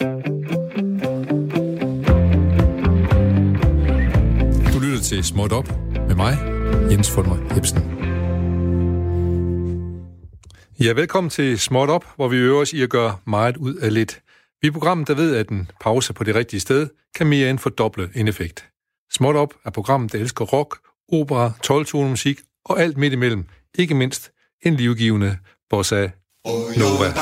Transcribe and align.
Du 0.00 0.04
lytter 4.80 5.00
til 5.02 5.24
Småt 5.24 5.52
Op 5.52 5.68
med 6.08 6.14
mig, 6.14 6.38
Jens 6.90 7.10
Fulmer 7.10 7.36
Jebsen. 7.56 7.78
Ja, 10.80 10.92
velkommen 10.92 11.30
til 11.30 11.58
Småt 11.58 11.88
Op, 11.88 12.04
hvor 12.16 12.28
vi 12.28 12.36
øver 12.36 12.60
os 12.60 12.72
i 12.72 12.82
at 12.82 12.90
gøre 12.90 13.16
meget 13.26 13.56
ud 13.56 13.74
af 13.74 13.94
lidt. 13.94 14.22
Vi 14.62 14.68
er 14.68 14.72
programmet, 14.72 15.08
der 15.08 15.14
ved, 15.14 15.36
at 15.36 15.48
en 15.48 15.70
pause 15.80 16.12
på 16.12 16.24
det 16.24 16.34
rigtige 16.34 16.60
sted 16.60 16.88
kan 17.14 17.26
mere 17.26 17.50
end 17.50 17.58
fordoble 17.58 18.10
en 18.14 18.28
effekt. 18.28 18.68
Småt 19.12 19.36
Op 19.36 19.54
er 19.64 19.70
programmet, 19.70 20.12
der 20.12 20.18
elsker 20.18 20.44
rock, 20.44 20.78
opera, 21.12 21.52
12 21.62 21.96
musik 21.96 22.40
og 22.64 22.80
alt 22.80 22.96
midt 22.96 23.12
imellem. 23.12 23.44
Ikke 23.78 23.94
mindst 23.94 24.30
en 24.62 24.74
livgivende 24.74 25.38
bossa 25.70 26.08
nova. 26.76 27.12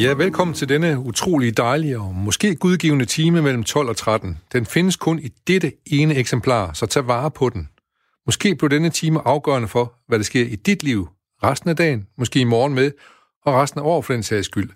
Ja, 0.00 0.12
velkommen 0.12 0.54
til 0.54 0.68
denne 0.68 0.98
utrolig 0.98 1.56
dejlige 1.56 1.98
og 1.98 2.14
måske 2.14 2.56
gudgivende 2.56 3.04
time 3.04 3.42
mellem 3.42 3.64
12 3.64 3.88
og 3.88 3.96
13. 3.96 4.38
Den 4.52 4.66
findes 4.66 4.96
kun 4.96 5.18
i 5.18 5.28
dette 5.46 5.72
ene 5.86 6.14
eksemplar, 6.14 6.72
så 6.72 6.86
tag 6.86 7.06
vare 7.06 7.30
på 7.30 7.48
den. 7.48 7.68
Måske 8.26 8.54
bliver 8.54 8.68
denne 8.68 8.90
time 8.90 9.20
afgørende 9.24 9.68
for, 9.68 9.94
hvad 10.08 10.18
der 10.18 10.24
sker 10.24 10.44
i 10.44 10.56
dit 10.56 10.82
liv 10.82 11.08
resten 11.42 11.70
af 11.70 11.76
dagen, 11.76 12.06
måske 12.18 12.40
i 12.40 12.44
morgen 12.44 12.74
med, 12.74 12.90
og 13.44 13.54
resten 13.54 13.80
af 13.80 13.84
året 13.84 14.04
for 14.04 14.12
den 14.12 14.22
sags 14.22 14.46
skyld. 14.46 14.70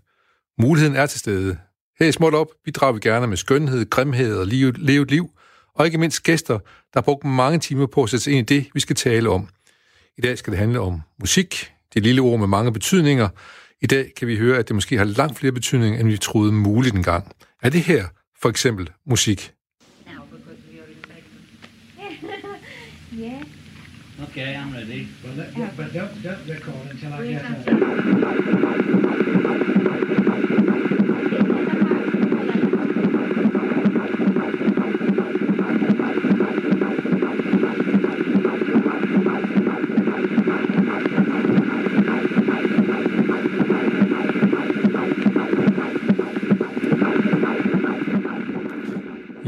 Muligheden 0.58 0.96
er 0.96 1.06
til 1.06 1.20
stede. 1.20 1.56
Her 1.98 2.06
i 2.06 2.12
Småt 2.12 2.34
Op 2.34 2.48
bidrager 2.64 2.92
vi 2.92 3.00
gerne 3.02 3.26
med 3.26 3.36
skønhed, 3.36 3.90
grimhed 3.90 4.36
og 4.36 4.46
livet, 4.46 4.78
levet 4.78 5.10
liv, 5.10 5.30
og 5.74 5.86
ikke 5.86 5.98
mindst 5.98 6.22
gæster, 6.22 6.58
der 6.58 6.94
har 6.94 7.02
brugt 7.02 7.24
mange 7.24 7.58
timer 7.58 7.86
på 7.86 8.02
at 8.02 8.10
sætte 8.10 8.24
sig 8.24 8.32
ind 8.32 8.50
i 8.50 8.54
det, 8.54 8.66
vi 8.74 8.80
skal 8.80 8.96
tale 8.96 9.30
om. 9.30 9.48
I 10.18 10.20
dag 10.20 10.38
skal 10.38 10.50
det 10.50 10.58
handle 10.58 10.80
om 10.80 11.00
musik, 11.20 11.72
det 11.94 12.02
lille 12.02 12.22
ord 12.22 12.38
med 12.38 12.46
mange 12.46 12.72
betydninger, 12.72 13.28
i 13.82 13.86
dag 13.86 14.12
kan 14.16 14.28
vi 14.28 14.36
høre, 14.36 14.58
at 14.58 14.68
det 14.68 14.74
måske 14.74 14.98
har 14.98 15.04
langt 15.04 15.38
flere 15.38 15.52
betydninger, 15.52 16.00
end 16.00 16.08
vi 16.08 16.16
troede 16.16 16.52
muligt 16.52 16.94
engang. 16.94 17.32
Er 17.62 17.68
det 17.68 17.80
her 17.80 18.04
for 18.42 18.48
eksempel 18.48 18.90
musik? 19.06 19.52
Yeah. 23.18 23.42
Okay, 24.22 24.54
I'm 24.54 24.72
ready. 24.74 25.06
Well, 25.22 25.34
let, 25.36 25.76
but 25.76 25.92
don't, 25.92 26.22
don't 26.22 26.48
record 26.48 26.90
until 26.90 27.12
I 27.12 27.26
get 27.26 27.42
have 27.42 28.41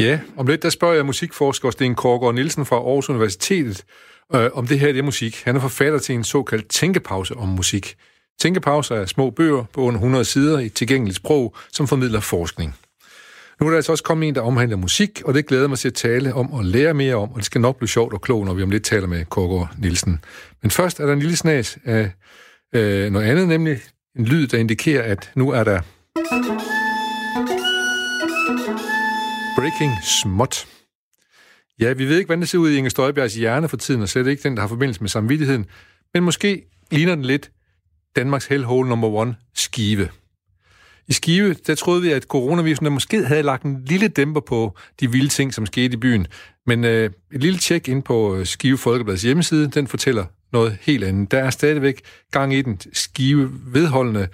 Ja, 0.05 0.20
om 0.36 0.47
lidt 0.47 0.62
der 0.62 0.70
spørger 0.70 0.94
jeg 0.94 1.06
musikforsker 1.06 1.70
Sten 1.70 1.94
Korgård 1.94 2.34
Nielsen 2.34 2.66
fra 2.66 2.77
Aarhus 2.77 3.08
Universitetet, 3.08 3.84
øh, 4.34 4.50
om 4.52 4.66
det 4.66 4.80
her 4.80 4.86
det 4.86 4.98
er 4.98 5.02
musik. 5.02 5.42
Han 5.44 5.56
er 5.56 5.61
forfatter 5.61 5.98
til 5.98 6.14
en 6.14 6.24
såkaldt 6.24 6.69
tænkepause 6.69 7.36
om 7.36 7.48
musik. 7.48 7.96
Tænkepauser 8.41 8.96
er 8.96 9.06
små 9.06 9.30
bøger 9.30 9.64
på 9.72 9.80
under 9.80 9.98
100 9.98 10.24
sider 10.24 10.58
i 10.58 10.66
et 10.66 10.74
tilgængeligt 10.74 11.16
sprog, 11.16 11.56
som 11.72 11.88
formidler 11.88 12.20
forskning. 12.20 12.77
Nu 13.61 13.66
er 13.66 13.70
der 13.70 13.77
altså 13.77 13.92
også 13.92 14.05
kommet 14.05 14.29
en, 14.29 14.34
der 14.34 14.40
omhandler 14.40 14.77
musik, 14.77 15.23
og 15.24 15.34
det 15.34 15.46
glæder 15.46 15.68
mig 15.68 15.79
til 15.79 15.89
at 15.89 15.95
tale 15.95 16.34
om 16.34 16.52
og 16.52 16.64
lære 16.64 16.95
mere 16.95 17.14
om, 17.14 17.30
og 17.30 17.36
det 17.36 17.45
skal 17.45 17.61
nok 17.61 17.77
blive 17.77 17.89
sjovt 17.89 18.14
og 18.14 18.20
klogt, 18.20 18.46
når 18.46 18.55
vi 18.55 18.62
om 18.62 18.70
lidt 18.70 18.84
taler 18.84 19.06
med 19.06 19.24
Korgård 19.24 19.70
Nielsen. 19.79 20.24
Men 20.62 20.70
først 20.70 21.00
er 21.00 21.06
der 21.06 21.12
en 21.12 21.20
lille 21.20 21.36
snas 21.36 21.79
af 21.84 22.11
øh, 22.74 23.12
noget 23.12 23.27
andet, 23.27 23.48
nemlig 23.48 23.79
en 24.18 24.24
lyd, 24.24 24.46
der 24.46 24.58
indikerer, 24.58 25.02
at 25.02 25.30
nu 25.34 25.50
er 25.50 25.64
der 25.64 25.80
Breaking 29.57 29.92
småt. 30.03 30.67
Ja, 31.81 31.92
vi 31.92 32.05
ved 32.05 32.17
ikke, 32.17 32.27
hvordan 32.27 32.41
det 32.41 32.48
ser 32.48 32.59
ud 32.59 32.70
i 32.70 32.77
Inger 32.77 32.91
Støjbergs 32.91 33.35
hjerne 33.35 33.69
for 33.69 33.77
tiden, 33.77 34.03
og 34.03 34.09
slet 34.09 34.27
ikke 34.27 34.42
den, 34.42 34.57
der 34.57 34.61
har 34.61 34.69
forbindelse 34.69 35.01
med 35.01 35.09
samvittigheden. 35.09 35.67
Men 36.15 36.23
måske 36.23 36.63
ligner 36.91 37.15
den 37.15 37.25
lidt 37.25 37.51
Danmarks 38.17 38.47
hellhole 38.47 38.89
number 38.89 39.09
one, 39.09 39.37
Skive. 39.55 40.09
I 41.09 41.13
Skive, 41.13 41.55
der 41.55 41.75
troede 41.75 42.03
vi, 42.03 42.13
at 42.13 42.23
coronavirusen 42.23 42.92
måske 42.92 43.25
havde 43.25 43.42
lagt 43.42 43.63
en 43.63 43.85
lille 43.85 44.09
dæmper 44.09 44.41
på 44.41 44.77
de 45.01 45.11
vilde 45.11 45.29
ting, 45.29 45.55
som 45.55 45.67
skete 45.67 45.95
i 45.95 45.97
byen. 45.97 46.27
Men 46.67 46.85
øh, 46.85 47.11
et 47.33 47.41
lille 47.41 47.59
tjek 47.59 47.89
ind 47.89 48.03
på 48.03 48.36
øh, 48.36 48.47
Skive 48.47 48.79
Folkebladets 48.79 49.23
hjemmeside, 49.23 49.71
den 49.71 49.86
fortæller 49.86 50.25
noget 50.53 50.79
helt 50.81 51.05
andet. 51.05 51.31
Der 51.31 51.39
er 51.39 51.51
stadigvæk 51.51 52.01
gang 52.31 52.55
i 52.55 52.63
den 52.63 52.81
Skive 52.92 53.51
vedholdende 53.67 54.29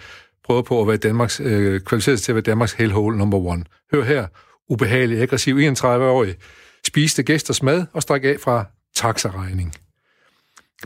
prøver 0.45 0.63
på 0.63 0.81
at 0.81 0.89
være 0.89 0.97
Danmarks, 0.97 1.41
øh, 1.41 1.81
kvalificeret 1.81 2.21
til 2.21 2.33
at 2.33 2.37
være 2.37 2.43
Danmarks 2.43 2.73
hellhole 2.73 3.19
number 3.19 3.39
one. 3.39 3.65
Hør 3.93 4.05
her, 4.05 4.27
ubehagelig, 4.71 5.23
aggressiv 5.23 5.57
31-årig, 5.57 6.35
spiste 6.87 7.23
gæsters 7.23 7.63
mad 7.63 7.87
og 7.93 8.03
stak 8.03 8.25
af 8.25 8.37
fra 8.41 8.65
taxaregning. 8.95 9.75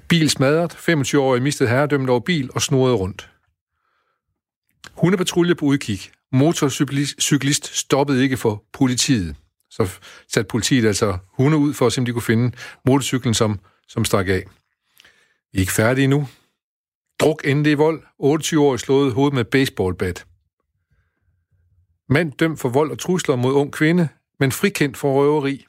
Bil 0.09 0.31
smadret, 0.31 0.73
25-årig 0.75 1.43
mistede 1.43 1.69
herredømmet 1.69 2.11
over 2.11 2.21
bil 2.21 2.51
og 2.55 2.63
snurrede 2.63 2.97
rundt. 2.97 3.31
Hundepatrulje 4.93 5.55
på 5.55 5.65
udkig. 5.67 6.01
Motorcyklist 6.33 7.77
stoppede 7.77 8.23
ikke 8.23 8.37
for 8.37 8.65
politiet. 8.73 9.37
Så 9.71 9.91
satte 10.33 10.49
politiet 10.49 10.87
altså 10.87 11.19
hunde 11.29 11.57
ud 11.57 11.75
for 11.75 11.87
at 11.87 11.93
se, 11.93 11.99
om 12.01 12.05
de 12.05 12.13
kunne 12.13 12.23
finde 12.23 12.57
motorcyklen, 12.87 13.35
som, 13.35 13.61
som 13.89 14.05
stak 14.05 14.29
af. 14.29 14.45
Vi 15.53 15.59
er 15.59 15.61
ikke 15.61 15.73
færdige 15.73 16.07
nu. 16.07 16.29
Druk 17.21 17.43
endelig 17.45 17.73
i 17.73 17.75
vold. 17.75 18.03
28-årig 18.23 18.81
slået 18.81 19.13
hovedet 19.13 19.35
med 19.35 19.45
baseballbat. 19.45 20.27
Mand 22.09 22.33
dømt 22.33 22.61
for 22.61 22.69
vold 22.69 22.91
og 22.91 22.99
trusler 22.99 23.37
mod 23.37 23.53
ung 23.53 23.73
kvinde, 23.73 24.09
men 24.41 24.53
frikendt 24.53 24.97
for 24.97 25.15
røveri. 25.15 25.67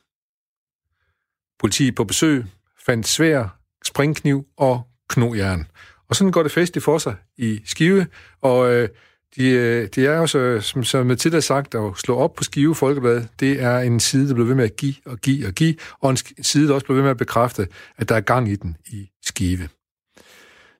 Politiet 1.59 1.95
på 1.95 2.03
besøg 2.03 2.45
fandt 2.85 3.07
svær, 3.07 3.59
springkniv 3.85 4.45
og 4.57 4.81
knojern. 5.09 5.67
Og 6.09 6.15
sådan 6.15 6.31
går 6.31 6.43
det 6.43 6.51
festligt 6.51 6.83
for 6.83 6.97
sig 6.97 7.15
i 7.37 7.61
Skive, 7.65 8.07
og 8.41 8.73
øh, 8.73 8.89
de, 9.35 9.49
øh, 9.49 9.87
de 9.95 10.05
er 10.05 10.19
også, 10.19 10.59
som, 10.61 10.83
som 10.83 11.09
jeg 11.09 11.17
tidligere 11.17 11.41
sagt, 11.41 11.75
at 11.75 11.97
slå 11.97 12.15
op 12.15 12.33
på 12.33 12.43
Skive 12.43 12.75
Folkeblad, 12.75 13.23
det 13.39 13.61
er 13.61 13.79
en 13.79 13.99
side, 13.99 14.27
der 14.27 14.33
bliver 14.33 14.47
ved 14.47 14.55
med 14.55 14.63
at 14.63 14.75
give 14.75 14.95
og 15.05 15.17
give 15.17 15.47
og 15.47 15.53
give, 15.53 15.75
og 16.01 16.09
en 16.09 16.17
side, 16.41 16.67
der 16.67 16.73
også 16.73 16.85
bliver 16.85 16.95
ved 16.95 17.03
med 17.03 17.11
at 17.11 17.17
bekræfte, 17.17 17.67
at 17.97 18.09
der 18.09 18.15
er 18.15 18.21
gang 18.21 18.49
i 18.49 18.55
den 18.55 18.77
i 18.87 19.09
Skive. 19.23 19.69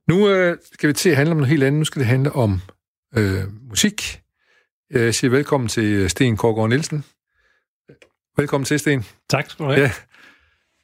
Nu 0.08 0.30
øh, 0.30 0.58
skal 0.74 0.88
vi 0.88 0.94
til 0.94 1.10
at 1.10 1.16
handle 1.16 1.32
om 1.32 1.38
noget 1.38 1.50
helt 1.50 1.64
andet. 1.64 1.80
Nu 1.80 1.86
skal 1.86 2.00
det 2.00 2.08
handle 2.08 2.32
om 2.32 2.62
øh, 3.18 3.44
musik. 3.70 4.22
Jeg 4.92 5.16
siger 5.16 5.32
velkommen 5.32 5.68
til 5.68 6.10
Sten 6.10 6.38
Korgård 6.38 6.70
Nielsen. 6.70 7.04
Velkommen 8.38 8.66
til, 8.66 8.80
Sten. 8.80 9.06
Tak 9.30 9.50
skal 9.50 9.66
du 9.66 9.72
have. 9.72 9.82
Ja. 9.82 9.92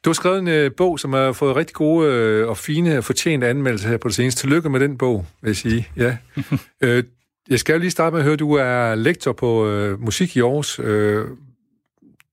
Du 0.04 0.10
har 0.10 0.14
skrevet 0.14 0.38
en 0.38 0.48
øh, 0.48 0.70
bog, 0.76 1.00
som 1.00 1.12
har 1.12 1.32
fået 1.32 1.56
rigtig 1.56 1.74
gode 1.74 2.12
øh, 2.12 2.48
og 2.48 2.56
fine 2.56 2.98
og 2.98 3.04
fortjente 3.04 3.48
anmeldelser 3.48 3.88
her 3.88 3.96
på 3.96 4.08
det 4.08 4.14
seneste. 4.14 4.40
Tillykke 4.40 4.70
med 4.70 4.80
den 4.80 4.98
bog, 4.98 5.26
vil 5.42 5.48
jeg 5.48 5.56
sige. 5.56 5.88
Ja. 5.96 6.16
øh, 6.84 7.04
jeg 7.48 7.58
skal 7.58 7.72
jo 7.72 7.78
lige 7.78 7.90
starte 7.90 8.14
med 8.14 8.20
at 8.20 8.24
høre, 8.24 8.32
at 8.32 8.38
du 8.38 8.52
er 8.52 8.94
lektor 8.94 9.32
på 9.32 9.66
øh, 9.66 10.00
musik 10.00 10.36
i 10.36 10.40
Aarhus. 10.40 10.78
Øh, 10.78 11.26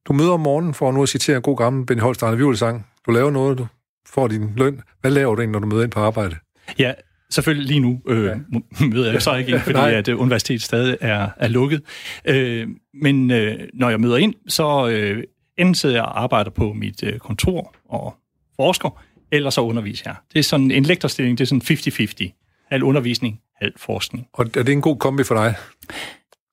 du 0.05 0.13
møder 0.13 0.31
om 0.31 0.39
morgenen 0.39 0.73
for 0.73 0.91
nu 0.91 1.03
at 1.03 1.09
citere 1.09 1.35
en 1.35 1.41
god 1.41 1.57
gammel 1.57 1.85
Benny 1.85 2.01
Holstein 2.01 2.55
sang. 2.55 2.87
Du 3.05 3.11
laver 3.11 3.31
noget, 3.31 3.57
du 3.57 3.67
får 4.05 4.27
din 4.27 4.53
løn. 4.57 4.81
Hvad 5.01 5.11
laver 5.11 5.35
du 5.35 5.41
egentlig, 5.41 5.61
når 5.61 5.67
du 5.69 5.75
møder 5.75 5.83
ind 5.83 5.91
på 5.91 5.99
arbejde? 5.99 6.35
Ja, 6.79 6.93
selvfølgelig 7.31 7.67
lige 7.67 7.79
nu 7.79 8.01
øh, 8.07 8.25
ja. 8.25 8.35
møder 8.93 9.11
jeg 9.11 9.21
så 9.21 9.35
ikke 9.35 9.51
ind, 9.51 9.59
fordi 9.59 9.79
at 9.79 10.07
øh, 10.07 10.19
universitetet 10.19 10.61
stadig 10.61 10.97
er, 11.01 11.29
er 11.37 11.47
lukket. 11.47 11.81
Øh, 12.25 12.67
men 12.93 13.31
øh, 13.31 13.59
når 13.73 13.89
jeg 13.89 13.99
møder 13.99 14.17
ind, 14.17 14.33
så 14.47 14.87
øh, 14.87 15.23
enten 15.57 15.75
sidder 15.75 15.95
jeg 15.95 16.03
og 16.03 16.23
arbejder 16.23 16.51
på 16.51 16.73
mit 16.73 17.03
øh, 17.03 17.19
kontor 17.19 17.75
og 17.89 18.15
forsker, 18.55 19.01
eller 19.31 19.49
så 19.49 19.61
underviser 19.61 20.03
jeg. 20.05 20.15
Det 20.33 20.39
er 20.39 20.43
sådan 20.43 20.71
en 20.71 20.83
lektorstilling, 20.83 21.37
det 21.37 21.51
er 21.51 21.59
sådan 21.59 22.31
50-50. 22.31 22.65
Al 22.71 22.83
undervisning, 22.83 23.39
al 23.61 23.73
forskning. 23.77 24.27
Og 24.33 24.45
er 24.45 24.63
det 24.63 24.71
en 24.71 24.81
god 24.81 24.97
kombi 24.97 25.23
for 25.23 25.35
dig? 25.35 25.55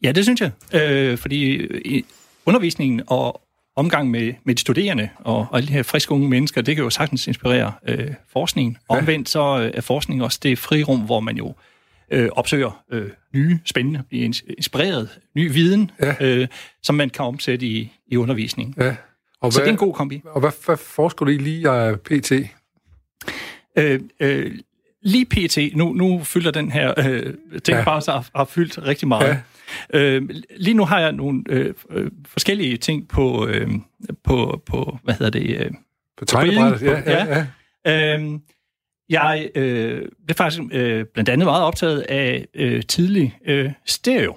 Ja, 0.02 0.12
det 0.12 0.24
synes 0.24 0.40
jeg. 0.40 0.50
Øh, 0.74 1.18
fordi 1.18 1.66
undervisningen 2.46 3.02
og 3.06 3.45
omgang 3.76 4.10
med, 4.10 4.34
med 4.44 4.54
de 4.54 4.60
studerende 4.60 5.08
og, 5.18 5.36
og 5.50 5.56
alle 5.56 5.68
de 5.68 5.72
her 5.72 5.82
friske 5.82 6.12
unge 6.12 6.28
mennesker, 6.28 6.62
det 6.62 6.76
kan 6.76 6.84
jo 6.84 6.90
sagtens 6.90 7.26
inspirere 7.26 7.72
øh, 7.88 8.14
forskningen. 8.32 8.76
Ja. 8.90 8.96
Omvendt 8.96 9.28
så 9.28 9.70
er 9.74 9.80
forskning 9.80 10.22
også 10.22 10.38
det 10.42 10.58
frirum, 10.58 11.00
hvor 11.00 11.20
man 11.20 11.36
jo 11.36 11.54
øh, 12.10 12.28
opsøger 12.32 12.84
øh, 12.92 13.10
nye, 13.34 13.58
spændende, 13.64 14.02
bliver 14.08 14.24
inspireret, 14.58 15.08
ny 15.36 15.52
viden, 15.52 15.90
ja. 16.00 16.14
øh, 16.20 16.48
som 16.82 16.94
man 16.94 17.10
kan 17.10 17.24
omsætte 17.24 17.66
i, 17.66 17.92
i 18.06 18.16
undervisningen. 18.16 18.74
Ja. 18.78 18.96
Og 19.40 19.52
så 19.52 19.58
hvad, 19.58 19.64
det 19.64 19.70
er 19.70 19.72
en 19.72 19.78
god 19.78 19.94
kombi. 19.94 20.22
Og 20.24 20.40
hvad, 20.40 20.50
hvad 20.66 20.76
forsker 20.76 21.24
du 21.24 21.30
i 21.30 21.38
lige 21.38 21.70
af 21.70 22.00
PT? 22.00 22.32
Øh, 23.78 24.00
øh, 24.20 24.58
lige 25.06 25.24
pt. 25.24 25.76
Nu, 25.76 25.92
nu 25.92 26.24
fylder 26.24 26.50
den 26.50 26.70
her 26.70 26.94
øh, 26.98 27.34
ting 27.64 27.78
Ja. 27.78 27.84
bare 27.84 28.02
har, 28.08 28.28
har 28.36 28.44
fyldt 28.44 28.82
rigtig 28.86 29.08
meget. 29.08 29.38
Ja. 29.92 29.98
Øh, 30.00 30.28
lige 30.56 30.74
nu 30.74 30.84
har 30.84 31.00
jeg 31.00 31.12
nogle 31.12 31.42
øh, 31.48 31.74
øh, 31.90 32.10
forskellige 32.26 32.76
ting 32.76 33.08
på, 33.08 33.46
øh, 33.46 33.70
på, 34.24 34.62
på 34.66 34.98
hvad 35.02 35.14
hedder 35.14 35.30
det, 35.40 35.56
øh, 35.60 35.70
På 36.18 36.24
tegnebrættet, 36.24 36.86
ja, 36.86 37.00
På- 37.04 37.10
ja, 37.10 37.46
ja. 37.84 38.14
Øhm, 38.14 38.40
jeg 39.08 39.48
øh, 39.54 40.08
er 40.28 40.34
faktisk 40.34 40.62
øh, 40.72 41.04
blandt 41.14 41.28
andet 41.28 41.44
meget 41.44 41.62
optaget 41.64 42.00
af 42.00 42.46
øh, 42.54 42.82
tidlig 42.82 43.38
øh, 43.46 43.70
stereo. 43.86 44.36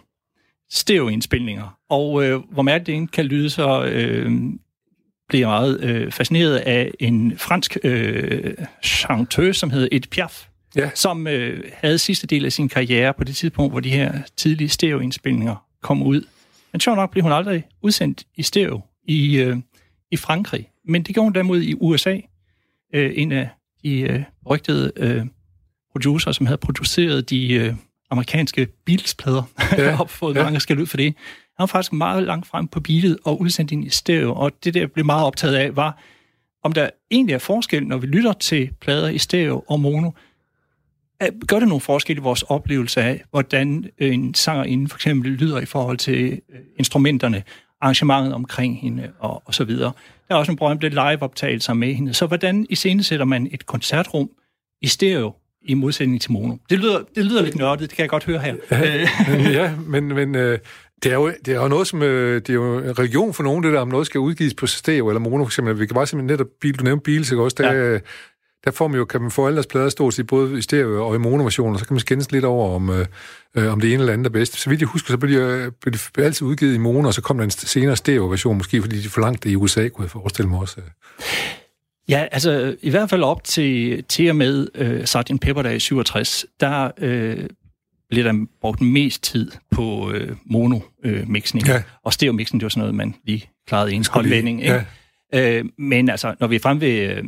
Stereoindspilninger. 0.72 1.78
Og 1.90 2.24
øh, 2.26 2.40
hvor 2.52 2.62
mærkeligt 2.64 2.88
det 2.88 2.94
egentlig 2.94 3.12
kan 3.12 3.26
lyde, 3.26 3.50
så 3.50 3.84
øh, 3.86 4.32
blev 5.30 5.40
jeg 5.40 5.48
meget 5.48 5.84
øh, 5.84 6.12
fascineret 6.12 6.56
af 6.56 6.92
en 7.00 7.38
fransk 7.38 7.78
øh, 7.84 8.54
chanteuse, 8.84 9.60
som 9.60 9.70
hed 9.70 9.88
Edith 9.92 10.10
Piaf, 10.10 10.46
Ja. 10.80 10.90
som 10.96 11.28
øh, 11.28 11.64
havde 11.74 11.98
sidste 11.98 12.28
del 12.28 12.46
af 12.46 12.52
sin 12.52 12.70
karriere 12.70 13.14
på 13.14 13.24
det 13.24 13.36
tidspunkt, 13.36 13.74
hvor 13.74 13.80
de 13.80 13.90
her 13.90 14.14
tidlige 14.38 14.70
stereoindspilninger 14.70 15.56
kom 15.82 16.02
ud. 16.04 16.22
Men 16.72 16.80
sjovt 16.80 16.96
nok 16.96 17.12
blev 17.12 17.24
hun 17.24 17.32
aldrig 17.32 17.64
udsendt 17.82 18.24
i 18.36 18.44
stereo 18.44 18.82
i, 19.08 19.38
øh, 19.38 19.58
i 20.12 20.18
Frankrig. 20.18 20.70
Men 20.86 21.04
det 21.04 21.16
gjorde 21.16 21.26
hun 21.26 21.34
derimod 21.34 21.62
i 21.62 21.74
USA. 21.74 22.18
Øh, 22.94 23.12
en 23.16 23.32
af 23.32 23.50
de 23.84 24.00
øh, 24.02 24.24
rygtede 24.46 24.92
øh, 24.98 25.26
producer, 25.92 26.32
som 26.32 26.46
havde 26.46 26.58
produceret 26.58 27.30
de 27.30 27.54
øh, 27.54 27.74
amerikanske 28.12 28.68
Beatles-plader, 28.86 29.44
Ja, 29.78 30.00
og 30.02 30.10
fået 30.10 30.36
ja. 30.36 30.44
mange 30.44 30.60
skæld 30.60 30.80
ud 30.80 30.86
for 30.86 30.98
det. 30.98 31.06
Han 31.06 31.14
var 31.60 31.66
faktisk 31.66 31.94
meget 31.94 32.24
langt 32.24 32.48
frem 32.48 32.68
på 32.68 32.80
beatet 32.80 33.18
og 33.26 33.42
udsendt 33.42 33.72
ind 33.72 33.86
i 33.86 33.90
stereo, 33.90 34.34
og 34.36 34.52
det 34.64 34.74
der 34.74 34.88
blev 34.88 35.06
meget 35.06 35.26
optaget 35.26 35.56
af, 35.56 35.76
var, 35.76 36.02
om 36.64 36.72
der 36.72 36.90
egentlig 37.12 37.34
er 37.34 37.40
forskel, 37.40 37.88
når 37.88 37.98
vi 37.98 38.08
lytter 38.08 38.34
til 38.34 38.70
plader 38.82 39.10
i 39.10 39.18
stereo 39.18 39.64
og 39.68 39.80
mono. 39.80 40.12
Gør 41.48 41.60
det 41.60 41.68
nogle 41.68 41.82
forskel 41.82 42.18
i 42.18 42.20
vores 42.20 42.44
oplevelse 42.44 43.02
af, 43.02 43.24
hvordan 43.32 43.90
en 43.98 44.34
sanger 44.34 44.64
inden 44.64 44.88
for 44.88 44.98
eksempel 44.98 45.32
lyder 45.32 45.60
i 45.60 45.66
forhold 45.66 45.98
til 45.98 46.32
øh, 46.32 46.60
instrumenterne, 46.78 47.44
arrangementet 47.82 48.34
omkring 48.34 48.82
hende 48.82 49.12
og, 49.20 49.44
og 49.46 49.56
så 49.56 49.64
videre. 49.64 49.92
Der 50.28 50.36
er 50.36 50.40
også 50.40 50.52
en 50.52 50.58
berømte 50.58 50.90
live-optagelser 50.90 51.74
med 51.74 51.94
hende. 51.94 52.14
Så 52.14 52.26
hvordan 52.26 52.66
iscenesætter 52.70 53.26
man 53.26 53.48
et 53.52 53.66
koncertrum 53.66 54.30
i 54.82 54.88
stereo 54.88 55.34
i 55.62 55.74
modsætning 55.74 56.22
til 56.22 56.32
mono? 56.32 56.56
Det 56.70 56.80
lyder, 56.80 57.00
det 57.16 57.26
lyder 57.26 57.42
lidt 57.42 57.56
nørdet, 57.56 57.90
det 57.90 57.96
kan 57.96 58.02
jeg 58.04 58.10
godt 58.10 58.24
høre 58.24 58.40
her. 58.40 58.56
Øh, 58.72 59.54
ja, 59.60 59.76
men, 59.88 60.08
men 60.08 60.36
øh, 60.36 60.60
det, 61.04 61.12
er 61.12 61.16
jo, 61.16 61.32
det 61.46 61.54
er 61.54 61.62
jo 61.62 61.68
noget, 61.68 61.88
som... 61.88 62.00
Det 62.00 62.50
er 62.50 62.54
jo 62.54 62.78
en 62.78 63.00
religion 63.00 63.34
for 63.34 63.44
nogen, 63.44 63.64
det 63.64 63.74
der, 63.74 63.80
om 63.80 63.88
noget 63.88 64.06
skal 64.06 64.20
udgives 64.20 64.54
på 64.54 64.68
stereo 64.68 65.08
eller 65.08 65.20
mono, 65.20 65.44
for 65.44 65.50
eksempel. 65.50 65.80
Vi 65.80 65.86
kan 65.86 65.94
bare 65.94 66.08
simpelthen 66.08 66.34
netop... 66.34 66.48
Bil, 66.62 66.80
du 66.80 66.84
nævnte 66.84 67.04
Beatles, 67.04 67.32
ikke 67.32 67.44
også? 67.44 67.56
Der, 67.60 67.74
Ja. 67.74 68.00
Ja. 68.66 68.70
der 68.70 68.76
får 68.76 68.88
man 68.88 68.98
jo, 68.98 69.06
kan 69.06 69.22
man 69.22 69.32
få 69.32 69.46
alle 69.46 69.56
deres 69.56 69.68
plader 69.68 69.90
stort 69.90 70.14
set 70.14 70.28
både 70.28 70.58
i 70.58 70.62
stereo 70.62 71.08
og 71.08 71.16
i 71.16 71.18
monoversioner, 71.18 71.78
så 71.78 71.86
kan 71.86 71.94
man 71.94 72.00
skændes 72.00 72.32
lidt 72.32 72.46
over, 72.46 72.76
om, 72.76 72.90
øh, 72.90 73.06
øh, 73.56 73.72
om 73.72 73.80
det 73.82 73.94
ene 73.94 74.00
eller 74.00 74.14
andet 74.14 74.26
er 74.26 74.30
bedst. 74.30 74.56
Så 74.56 74.70
vidt 74.70 74.82
jeg 74.82 74.88
husker, 74.88 75.12
så 75.12 75.18
blev 75.18 75.32
de, 75.32 75.46
øh, 75.46 75.72
blev 75.82 75.94
de 75.94 76.24
altid 76.24 76.48
udgivet 76.48 76.76
i 76.76 76.78
mono, 76.78 77.08
og 77.08 77.14
så 77.14 77.22
kom 77.22 77.38
der 77.38 77.44
en 77.44 77.52
senere 77.52 77.96
stereo-version, 77.96 78.58
måske 78.58 78.82
fordi 78.82 79.02
de 79.02 79.10
forlangte 79.10 79.50
det 79.50 79.54
i 79.54 79.56
USA, 79.56 79.88
kunne 79.88 80.04
jeg 80.04 80.12
forestille 80.12 80.50
mig 80.50 80.60
også. 80.60 80.82
Ja, 82.10 82.28
altså 82.32 82.76
i 82.82 82.90
hvert 82.90 83.10
fald 83.10 83.24
op 83.24 83.44
til, 83.44 84.04
til 84.04 84.30
og 84.30 84.36
med 84.36 84.68
øh, 84.76 85.06
Sgt. 85.06 85.42
Pepper 85.42 85.70
i 85.70 85.80
67, 85.80 86.46
der 86.60 86.92
øh, 86.98 87.46
blev 88.10 88.24
der 88.24 88.46
brugt 88.62 88.82
mest 88.82 89.24
tid 89.24 89.52
på 89.72 90.12
øh, 90.12 90.36
mono-mixning. 90.46 91.68
Ja. 91.68 91.84
Og 92.04 92.14
stereo-mixning, 92.14 92.60
det 92.60 92.64
var 92.64 92.70
sådan 92.70 92.82
noget, 92.82 92.96
man 92.96 93.16
lige 93.26 93.50
klarede 93.68 93.92
i 93.94 93.96
en 93.96 94.06
håndvending. 94.10 94.62
Ikke? 94.62 94.86
Øh, 95.34 95.66
men 95.78 96.10
altså, 96.10 96.36
når 96.40 96.48
vi 96.48 96.56
er 96.56 96.60
fremme 96.60 96.82
ved 96.82 97.18
øh, 97.18 97.24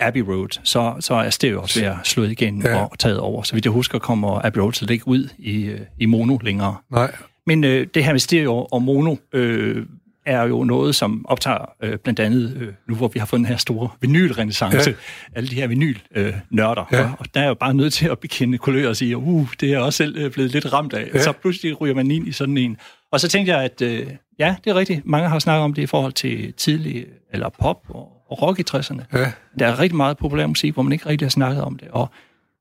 Abbey 0.00 0.20
Road, 0.20 0.60
så, 0.64 0.94
så 1.00 1.14
er 1.14 1.30
stereo 1.30 1.62
også 1.62 1.80
ved 1.80 1.88
at 1.88 1.96
slået 2.04 2.30
igen 2.30 2.62
Ja. 2.62 2.84
og 2.84 2.98
taget 2.98 3.18
over. 3.18 3.42
Så 3.42 3.54
vidt 3.54 3.64
jeg 3.64 3.72
husker, 3.72 3.98
kommer 3.98 4.44
Abbey 4.46 4.60
Road 4.60 4.72
slet 4.72 4.90
ikke 4.90 5.08
ud 5.08 5.28
i, 5.38 5.64
øh, 5.64 5.80
i 6.00 6.06
mono 6.06 6.38
længere. 6.42 6.76
Nej, 6.92 7.14
Men 7.46 7.64
øh, 7.64 7.86
det 7.94 8.04
her 8.04 8.12
med 8.12 8.20
stereo 8.20 8.66
og 8.72 8.82
mono 8.82 9.16
øh, 9.32 9.86
er 10.26 10.42
jo 10.42 10.64
noget, 10.64 10.94
som 10.94 11.24
optager 11.28 11.72
øh, 11.82 11.98
blandt 11.98 12.20
andet, 12.20 12.56
øh, 12.60 12.68
nu 12.88 12.94
hvor 12.94 13.08
vi 13.08 13.18
har 13.18 13.26
fået 13.26 13.38
den 13.38 13.46
her 13.46 13.56
store 13.56 13.88
vinylrenaissance, 14.00 14.90
Ja. 14.90 14.96
alle 15.38 15.48
de 15.48 15.54
her 15.54 15.66
vinyl-nørder. 15.66 16.88
Ja. 16.92 16.98
Ja. 16.98 17.04
Og, 17.04 17.12
og 17.18 17.26
der 17.34 17.40
er 17.40 17.48
jo 17.48 17.54
bare 17.54 17.74
nødt 17.74 17.92
til 17.92 18.08
at 18.08 18.18
bekende 18.18 18.58
kulør 18.58 18.88
og 18.88 18.96
sige, 18.96 19.16
uh, 19.16 19.48
det 19.60 19.66
er 19.68 19.72
jeg 19.72 19.80
også 19.80 19.96
selv 19.96 20.16
øh, 20.18 20.30
blevet 20.30 20.52
lidt 20.52 20.72
ramt 20.72 20.92
af. 20.94 21.08
Ja. 21.14 21.22
Så 21.22 21.32
pludselig 21.32 21.80
ryger 21.80 21.94
man 21.94 22.10
ind 22.10 22.28
i 22.28 22.32
sådan 22.32 22.56
en. 22.58 22.76
Og 23.12 23.20
så 23.20 23.28
tænkte 23.28 23.52
jeg, 23.52 23.64
at 23.64 23.82
øh, 23.82 24.06
ja, 24.38 24.56
det 24.64 24.70
er 24.70 24.74
rigtigt. 24.74 25.06
Mange 25.06 25.28
har 25.28 25.38
snakket 25.38 25.64
om 25.64 25.74
det 25.74 25.82
i 25.82 25.86
forhold 25.86 26.12
til 26.12 26.52
tidlig 26.52 27.06
eller 27.32 27.48
pop 27.60 27.82
og, 27.88 28.08
og 28.32 28.42
rock 28.42 28.58
i 28.58 28.62
60'erne. 28.70 29.02
ja, 29.18 29.32
Der 29.58 29.66
er 29.66 29.78
rigtig 29.78 29.96
meget 29.96 30.18
populær 30.18 30.46
musik, 30.46 30.74
hvor 30.74 30.82
man 30.82 30.92
ikke 30.92 31.06
rigtig 31.06 31.26
har 31.26 31.30
snakket 31.30 31.62
om 31.64 31.76
det. 31.78 31.88
Og 31.88 32.08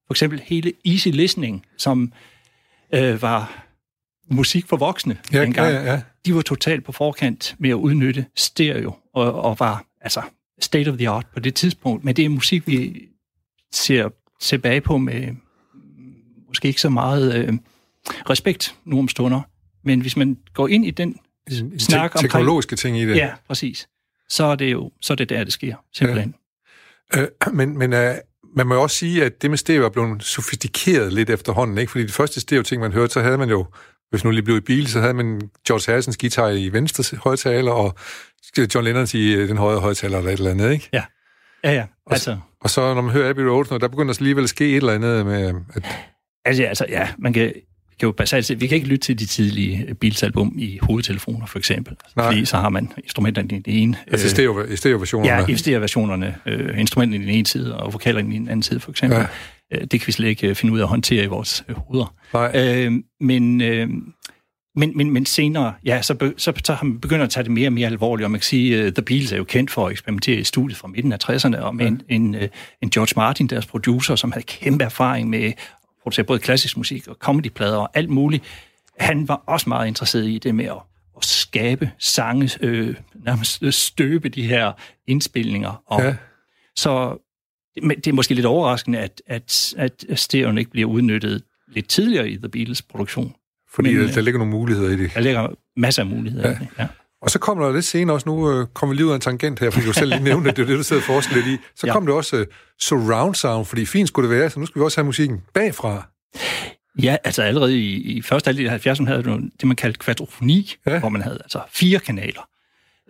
for 0.08 0.14
eksempel 0.14 0.42
hele 0.46 0.74
Easy 0.86 1.08
Listening, 1.08 1.66
som 1.78 2.14
øh, 2.94 3.22
var 3.22 3.66
musik 4.32 4.66
for 4.68 4.78
voksne 4.78 5.18
ja, 5.34 5.42
dengang, 5.42 5.74
ja, 5.74 5.92
ja. 5.94 6.02
de 6.26 6.36
var 6.36 6.42
totalt 6.42 6.84
på 6.86 6.92
forkant 6.92 7.56
med 7.60 7.70
at 7.70 7.74
udnytte 7.74 8.26
stereo, 8.36 8.94
og, 9.14 9.34
og 9.42 9.60
var 9.60 9.86
altså 10.02 10.22
state 10.60 10.90
of 10.90 10.98
the 10.98 11.10
art 11.10 11.26
på 11.34 11.40
det 11.40 11.56
tidspunkt. 11.56 12.04
Men 12.04 12.16
det 12.16 12.26
er 12.26 12.30
musik, 12.30 12.68
vi 12.68 13.02
ser 13.72 14.10
tilbage 14.42 14.82
på 14.82 14.98
med 14.98 15.28
mm, 15.28 15.38
måske 16.48 16.68
ikke 16.68 16.82
så 16.82 16.90
meget 16.90 17.36
øh, 17.36 17.54
respekt 18.30 18.76
nu 18.86 19.00
om 19.00 19.08
stunder. 19.08 19.42
Men 19.84 20.02
hvis 20.02 20.18
man 20.18 20.38
går 20.54 20.68
ind 20.68 20.86
i 20.86 20.92
den 20.92 21.16
En- 21.52 21.66
en 21.66 21.80
snak 21.80 22.12
omkring... 22.16 22.32
teknologiske 22.32 22.76
ting 22.76 22.98
i 23.00 23.06
det. 23.06 23.16
Ja, 23.16 23.30
præcis. 23.48 23.88
Så 24.32 24.44
er 24.44 24.56
det 24.56 24.72
jo 24.72 24.92
så 25.02 25.14
er 25.14 25.16
det 25.16 25.30
der, 25.30 25.44
det 25.44 25.54
sker, 25.54 25.76
simpelthen. 25.94 26.36
Øh, 27.16 27.28
men 27.54 27.78
men 27.78 27.94
øh, 27.94 28.16
man 28.56 28.68
må 28.68 28.76
jo 28.76 28.82
også 28.82 28.96
sige, 28.96 29.26
at 29.26 29.42
det 29.42 29.50
med 29.50 29.58
stereo 29.58 29.86
er 29.86 29.90
blevet 29.90 30.24
sofistikeret 30.24 31.14
lidt 31.14 31.30
efterhånden, 31.30 31.78
ikke? 31.78 31.92
Fordi 31.92 32.04
det 32.04 32.14
første 32.14 32.40
stereo-ting, 32.40 32.82
man 32.82 32.92
hørte, 32.92 33.14
så 33.14 33.22
havde 33.22 33.38
man 33.38 33.50
jo, 33.50 33.66
hvis 34.10 34.24
nu 34.24 34.32
lige 34.32 34.44
blev 34.44 34.58
i 34.58 34.62
bil, 34.62 34.88
så 34.88 35.00
havde 35.00 35.14
man 35.14 35.42
George 35.68 35.92
Harrisons 35.92 36.18
guitar 36.18 36.50
i 36.50 36.70
venstre 36.70 37.18
højtaler, 37.18 37.72
og 37.72 37.96
John 38.76 38.86
Lennons 38.86 39.14
i 39.14 39.34
øh, 39.34 39.50
den 39.50 39.58
højre 39.58 39.80
højtaler 39.80 40.18
eller 40.18 40.32
et 40.32 40.38
eller 40.38 40.52
andet, 40.52 40.72
ikke? 40.72 40.90
Ja, 40.94 41.04
ja. 41.64 41.86
Altså, 42.12 42.38
Og 42.62 42.70
så 42.70 42.94
når 42.94 43.02
man 43.02 43.12
hører 43.12 43.30
Abbey 43.30 43.44
Road, 43.44 43.80
der 43.80 43.88
begynder 43.88 44.14
der 44.14 44.22
alligevel 44.22 44.44
at 44.44 44.50
ske 44.50 44.70
et 44.70 44.76
eller 44.76 44.94
andet 44.94 45.26
med... 45.26 45.54
At, 45.76 45.84
altså, 46.46 46.64
altså 46.64 46.86
ja, 46.90 47.10
man 47.20 47.34
kan 47.34 47.54
jo 48.08 48.12
basalt 48.12 48.46
set, 48.46 48.62
vi 48.62 48.68
kan 48.68 48.76
ikke 48.76 48.88
lytte 48.88 49.06
til 49.06 49.20
de 49.20 49.26
tidlige 49.26 49.96
Beatles-album 50.02 50.56
i 50.58 50.80
hovedtelefoner, 50.82 51.46
for 51.46 51.60
eksempel. 51.60 51.96
Nej. 52.16 52.26
Fordi 52.26 52.46
så 52.46 52.58
har 52.58 52.70
man 52.70 52.92
instrumenterne 53.04 53.48
i 53.58 53.60
det 53.60 53.82
ene. 53.82 53.98
altså 54.08 54.30
stereo, 54.30 54.64
i 54.64 54.76
stereo-versionerne. 54.76 55.46
Ja, 55.50 55.56
stereo-versionerne, 55.56 56.36
øh, 56.46 56.80
instrumenterne 56.80 57.24
i 57.24 57.28
den 57.28 57.36
ene 57.36 57.46
side, 57.46 57.78
og 57.78 57.94
vokalerne 57.94 58.36
i 58.36 58.38
den 58.38 58.48
anden 58.48 58.64
side, 58.64 58.80
for 58.80 58.92
eksempel. 58.92 59.20
Ja. 59.20 59.26
Ja. 59.72 59.80
Det 59.80 60.00
kan 60.00 60.08
vi 60.08 60.12
slet 60.12 60.28
ikke 60.28 60.48
øh, 60.48 60.56
finde 60.56 60.74
ud 60.74 60.80
af 60.80 60.84
at 60.84 60.90
håndtere 60.90 61.24
i 61.24 61.28
vores 61.28 61.64
øh, 61.68 61.76
hoveder. 61.76 62.14
Nej. 62.34 62.52
Øh, 62.56 62.92
men, 63.20 63.62
øh, 63.62 63.90
men, 64.76 64.98
men, 64.98 65.12
men 65.12 65.26
senere, 65.26 65.74
ja, 65.86 66.02
så, 66.02 66.14
be, 66.14 66.34
så, 66.38 66.54
så 66.66 66.74
har 66.74 66.86
man 66.86 67.00
begyndt 67.00 67.24
at 67.24 67.30
tage 67.30 67.44
det 67.44 67.52
mere 67.52 67.68
og 67.68 67.74
mere 67.74 67.88
alvorligt, 67.88 68.26
og 68.26 68.32
man 68.32 68.40
kan 68.40 68.46
sige, 68.46 68.86
uh, 68.86 68.94
The 68.94 69.02
Beatles 69.02 69.32
er 69.32 69.38
jo 69.38 69.44
kendt 69.44 69.72
for 69.72 69.86
at 69.86 69.92
eksperimentere 69.92 70.36
i 70.36 70.44
studiet 70.44 70.78
fra 70.78 70.88
midten 70.88 71.12
af 71.12 71.18
60'erne, 71.24 71.58
og 71.58 71.76
med 71.76 71.86
ja. 71.86 71.92
en, 71.92 72.02
en, 72.10 72.36
øh, 72.36 72.48
en 72.82 72.90
George 72.90 73.14
Martin, 73.16 73.48
deres 73.48 73.66
producer, 73.66 74.16
som 74.16 74.32
havde 74.32 74.46
kæmpe 74.46 74.84
erfaring 74.84 75.30
med 75.30 75.52
at 76.02 76.04
producere 76.04 76.26
både 76.26 76.40
klassisk 76.40 76.78
musik 76.78 77.08
og 77.08 77.16
comedyplader 77.20 77.78
og 77.78 77.90
alt 77.94 78.10
muligt. 78.10 78.44
Han 79.00 79.28
var 79.28 79.44
også 79.46 79.70
meget 79.70 79.88
interesseret 79.88 80.28
i 80.28 80.38
det 80.38 80.56
med 80.56 80.66
at, 80.66 80.78
at 81.18 81.26
skabe 81.26 81.92
sange, 82.00 82.58
øh, 82.62 82.96
nærmest 83.26 83.74
støbe 83.74 84.30
de 84.30 84.48
her 84.48 84.72
indspilninger. 85.08 85.84
Og, 85.86 86.02
Ja. 86.02 86.16
Så 86.76 87.18
men 87.84 87.98
det 87.98 88.08
er 88.08 88.14
måske 88.14 88.34
lidt 88.34 88.46
overraskende, 88.46 89.00
at, 89.00 89.22
at, 89.28 89.74
at 89.78 90.06
stereoen 90.16 90.58
ikke 90.58 90.72
bliver 90.72 90.90
udnyttet 90.90 91.44
lidt 91.68 91.88
tidligere 91.88 92.30
i 92.30 92.38
The 92.38 92.50
Beatles 92.50 92.82
produktion. 92.82 93.36
Fordi 93.74 93.90
men, 93.90 93.98
der, 93.98 94.08
øh, 94.08 94.16
der 94.16 94.22
ligger 94.22 94.38
nogle 94.38 94.52
muligheder 94.52 94.90
i 94.90 94.96
det. 94.96 95.12
Der 95.14 95.20
ligger 95.20 95.48
masser 95.78 96.02
af 96.02 96.10
muligheder 96.10 96.50
ja. 96.50 96.56
i 96.56 96.60
det. 96.60 96.68
Ja. 96.80 96.88
Og 97.22 97.30
så 97.30 97.40
kommer 97.40 97.66
der 97.66 97.74
lidt 97.74 97.86
senere 97.86 98.16
også, 98.16 98.30
nu 98.30 98.52
øh, 98.52 98.68
kommer 98.74 98.94
vi 98.94 98.98
lige 98.98 99.06
ud 99.06 99.12
af 99.12 99.16
en 99.16 99.22
tangent 99.22 99.60
her, 99.60 99.70
fordi 99.70 99.86
du 99.86 99.94
selv 99.94 100.10
lige 100.10 100.24
nævnte, 100.24 100.52
det 100.52 100.60
er 100.60 100.66
det, 100.66 100.78
du 100.78 100.84
sidder 100.84 101.02
og 101.10 101.24
lidt 101.34 101.48
i. 101.48 101.58
Så 101.76 101.88
Ja. 101.88 101.94
kom 101.94 102.06
det 102.06 102.16
også 102.16 102.38
øh, 102.38 102.46
surround 102.80 103.36
sound, 103.36 103.66
fordi 103.66 103.86
fint 103.86 104.08
skulle 104.08 104.30
det 104.30 104.38
være, 104.40 104.50
så 104.50 104.60
nu 104.60 104.66
skal 104.66 104.80
vi 104.80 104.84
også 104.84 104.98
have 104.98 105.06
musikken 105.06 105.42
bagfra. 105.54 106.08
ja, 107.04 107.16
altså 107.24 107.42
allerede 107.42 107.78
i, 107.80 107.96
i 107.96 108.22
første 108.22 108.48
halvdel 108.48 108.68
af 108.70 108.88
70'erne 108.88 109.06
havde 109.06 109.24
du 109.24 109.40
det, 109.60 109.68
man 109.68 109.76
kaldte 109.76 110.00
kvadrofoni, 110.00 110.74
Ja. 110.88 111.00
hvor 111.00 111.10
man 111.10 111.22
havde 111.22 111.38
altså 111.44 111.60
fire 111.70 112.00
kanaler. 112.00 112.48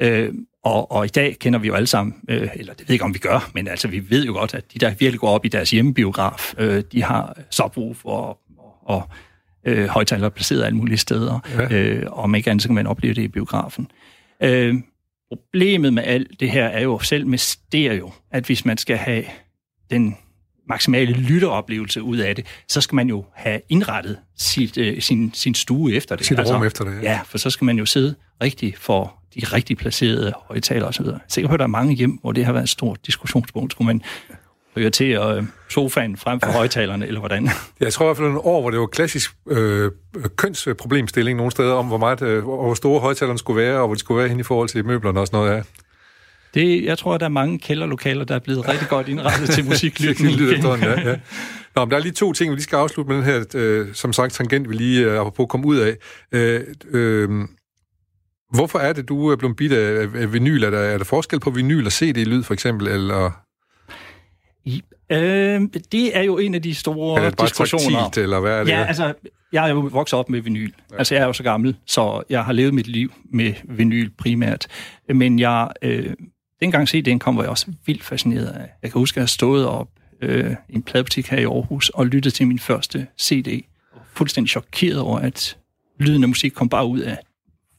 Øh, 0.01 0.33
og, 0.63 0.91
og 0.91 1.05
i 1.05 1.09
dag 1.09 1.37
kender 1.39 1.59
vi 1.59 1.67
jo 1.67 1.73
alle 1.73 1.87
sammen, 1.87 2.15
øh, 2.29 2.49
eller 2.55 2.73
det 2.73 2.79
ved 2.79 2.85
jeg 2.87 2.93
ikke, 2.93 3.05
om 3.05 3.13
vi 3.13 3.19
gør, 3.19 3.49
men 3.53 3.67
altså 3.67 3.87
vi 3.87 4.09
ved 4.09 4.25
jo 4.25 4.33
godt, 4.33 4.53
at 4.53 4.73
de, 4.73 4.79
der 4.79 4.89
virkelig 4.89 5.19
går 5.19 5.29
op 5.29 5.45
i 5.45 5.47
deres 5.47 5.71
hjemmebiograf, 5.71 6.53
øh, 6.57 6.83
de 6.91 7.03
har 7.03 7.37
subwoof 7.49 8.05
og, 8.05 8.27
og, 8.27 8.37
og 8.85 9.09
øh, 9.65 9.87
højtalere 9.87 10.31
placeret 10.31 10.63
alle 10.63 10.77
mulige 10.77 10.97
steder, 10.97 11.39
Ja. 11.57 11.75
øh, 11.77 12.03
og 12.11 12.17
om 12.23 12.35
ikke 12.35 12.49
andet, 12.49 12.61
så 12.61 12.67
kan 12.67 12.75
man 12.75 12.87
opleve 12.87 13.13
det 13.13 13.21
i 13.21 13.27
biografen. 13.27 13.87
Øh, 14.43 14.75
problemet 15.31 15.93
med 15.93 16.03
alt 16.03 16.39
det 16.39 16.51
her 16.51 16.65
er 16.65 16.81
jo 16.81 16.99
selv 16.99 17.27
med 17.27 17.37
stereo, 17.37 18.11
at 18.31 18.45
hvis 18.45 18.65
man 18.65 18.77
skal 18.77 18.97
have 18.97 19.23
den 19.91 20.17
maksimale 20.69 21.11
lytteoplevelse 21.13 22.01
ud 22.03 22.17
af 22.17 22.35
det, 22.35 22.45
så 22.67 22.81
skal 22.81 22.95
man 22.95 23.07
jo 23.09 23.25
have 23.35 23.61
indrettet 23.69 24.17
sit, 24.37 24.77
øh, 24.77 25.01
sin, 25.01 25.33
sin 25.33 25.53
stue 25.55 25.93
efter 25.93 26.15
det. 26.15 26.25
Sit 26.25 26.39
rum 26.39 26.63
efter 26.63 26.83
det, 26.85 26.91
ja. 27.03 27.11
Ja, 27.11 27.19
for 27.25 27.37
så 27.37 27.49
skal 27.49 27.65
man 27.65 27.77
jo 27.77 27.85
sidde 27.85 28.15
rigtig 28.43 28.73
for 28.77 29.13
de 29.35 29.39
rigtig 29.45 29.77
placerede 29.77 30.33
højtalere 30.47 30.87
osv. 30.87 31.05
Jeg 31.05 31.13
er 31.13 31.17
sikker 31.27 31.47
på, 31.47 31.53
at 31.53 31.59
der 31.59 31.63
er 31.65 31.67
mange 31.69 31.95
hjem, 31.95 32.11
hvor 32.11 32.31
det 32.31 32.45
har 32.45 32.53
været 32.53 32.63
et 32.63 32.69
stort 32.69 33.05
diskussionspunkt. 33.05 33.71
Skulle 33.71 33.85
man 33.85 34.01
prioritere 34.73 35.37
øh, 35.37 35.43
sofaen 35.69 36.17
frem 36.17 36.39
for 36.39 36.51
højtalerne, 36.51 37.07
eller 37.07 37.19
hvordan? 37.19 37.49
Jeg 37.79 37.93
tror 37.93 38.05
i 38.05 38.07
hvert 38.07 38.17
fald 38.17 38.27
nogle 38.27 38.45
år, 38.45 38.61
hvor 38.61 38.69
det 38.69 38.79
var 38.79 38.85
klassisk 38.85 39.31
øh, 39.47 39.91
kønsproblemstilling 40.35 41.37
nogle 41.37 41.51
steder, 41.51 41.73
om 41.73 41.87
hvor, 41.87 41.97
meget, 41.97 42.21
øh, 42.21 42.43
hvor 42.43 42.73
store 42.73 42.99
højtalerne 42.99 43.39
skulle 43.39 43.61
være, 43.61 43.79
og 43.79 43.87
hvor 43.87 43.95
de 43.95 43.99
skulle 43.99 44.19
være 44.19 44.29
hen 44.29 44.39
i 44.39 44.43
forhold 44.43 44.69
til 44.69 44.85
møblerne 44.85 45.19
og 45.19 45.27
sådan 45.27 45.39
noget. 45.39 45.55
Ja. 45.55 45.61
Det, 46.53 46.85
jeg 46.85 46.97
tror, 46.97 47.17
der 47.17 47.25
er 47.25 47.29
mange 47.29 47.59
kælderlokaler, 47.59 48.25
der 48.25 48.35
er 48.35 48.39
blevet 48.39 48.67
rigtig 48.67 48.87
godt 48.87 49.07
indrettet 49.07 49.49
til 49.49 49.65
musiklytning. 49.69 50.39
ja, 50.39 51.09
ja. 51.09 51.15
Nå, 51.75 51.85
men 51.85 51.91
der 51.91 51.97
er 51.97 52.01
lige 52.01 52.11
to 52.11 52.33
ting, 52.33 52.51
vi 52.51 52.55
lige 52.55 52.63
skal 52.63 52.75
afslutte 52.75 53.11
med 53.11 53.17
den 53.17 53.25
her, 53.25 53.43
øh, 53.55 53.93
som 53.93 54.13
sagt, 54.13 54.33
tangent, 54.33 54.69
vi 54.69 54.75
lige 54.75 55.05
øh, 55.05 55.19
apropos 55.19 55.45
komme 55.49 55.67
ud 55.67 55.77
af. 55.77 55.95
Øh, 56.31 56.61
øh, 56.91 57.29
hvorfor 58.53 58.79
er 58.79 58.93
det, 58.93 59.09
du 59.09 59.29
er 59.29 59.35
blevet 59.35 59.55
bidt 59.55 59.73
af, 59.73 60.07
af 60.15 60.33
vinyl? 60.33 60.63
Er 60.63 60.69
der, 60.69 60.79
er 60.79 60.97
der 60.97 61.05
forskel 61.05 61.39
på 61.39 61.49
vinyl 61.49 61.85
og 61.85 61.91
CD-lyd, 61.91 62.43
for 62.43 62.53
eksempel, 62.53 62.87
eller 62.87 63.31
I- 64.65 64.81
Øh, 65.11 65.61
det 65.91 66.17
er 66.17 66.21
jo 66.21 66.37
en 66.37 66.55
af 66.55 66.61
de 66.61 66.75
store 66.75 67.21
er 67.21 67.25
det 67.29 67.37
bare 67.37 67.47
diskussioner. 67.47 67.99
taktilt, 67.99 68.23
eller 68.23 68.39
hvad 68.39 68.51
er 68.59 68.63
det? 68.63 68.71
Ja, 68.71 68.83
altså, 68.83 69.13
jeg 69.51 69.65
er 69.65 69.69
jo 69.73 69.79
vokset 69.79 70.19
op 70.19 70.29
med 70.29 70.41
vinyl. 70.41 70.71
Ja. 70.91 70.97
Altså, 70.97 71.15
jeg 71.15 71.21
er 71.21 71.25
jo 71.27 71.33
så 71.33 71.43
gammel, 71.43 71.75
så 71.85 72.23
jeg 72.29 72.45
har 72.45 72.53
levet 72.53 72.73
mit 72.73 72.87
liv 72.87 73.13
med 73.25 73.53
vinyl 73.63 74.09
primært. 74.17 74.67
Men 75.09 75.39
jeg, 75.39 75.69
øh, 75.81 76.13
dengang 76.61 76.89
CD'en 76.89 77.17
kom, 77.17 77.35
var 77.37 77.43
jeg 77.43 77.49
også 77.49 77.65
vildt 77.85 78.03
fascineret 78.03 78.47
af. 78.47 78.69
Jeg 78.81 78.91
kan 78.91 78.99
huske, 78.99 79.17
at 79.17 79.21
jeg 79.21 79.29
stod 79.29 79.65
op 79.65 79.87
øh, 80.21 80.55
i 80.69 80.75
en 80.75 80.83
pladebutik 80.83 81.27
her 81.27 81.37
i 81.37 81.43
Aarhus 81.43 81.89
og 81.89 82.05
lyttede 82.07 82.35
til 82.35 82.47
min 82.47 82.59
første 82.59 83.07
CD. 83.21 83.61
Var 83.93 84.01
fuldstændig 84.13 84.49
chokeret 84.49 84.99
over, 84.99 85.19
at 85.19 85.57
lyden 85.99 86.23
af 86.23 86.29
musik 86.29 86.51
kom 86.51 86.69
bare 86.69 86.85
ud 86.85 86.99
af 86.99 87.17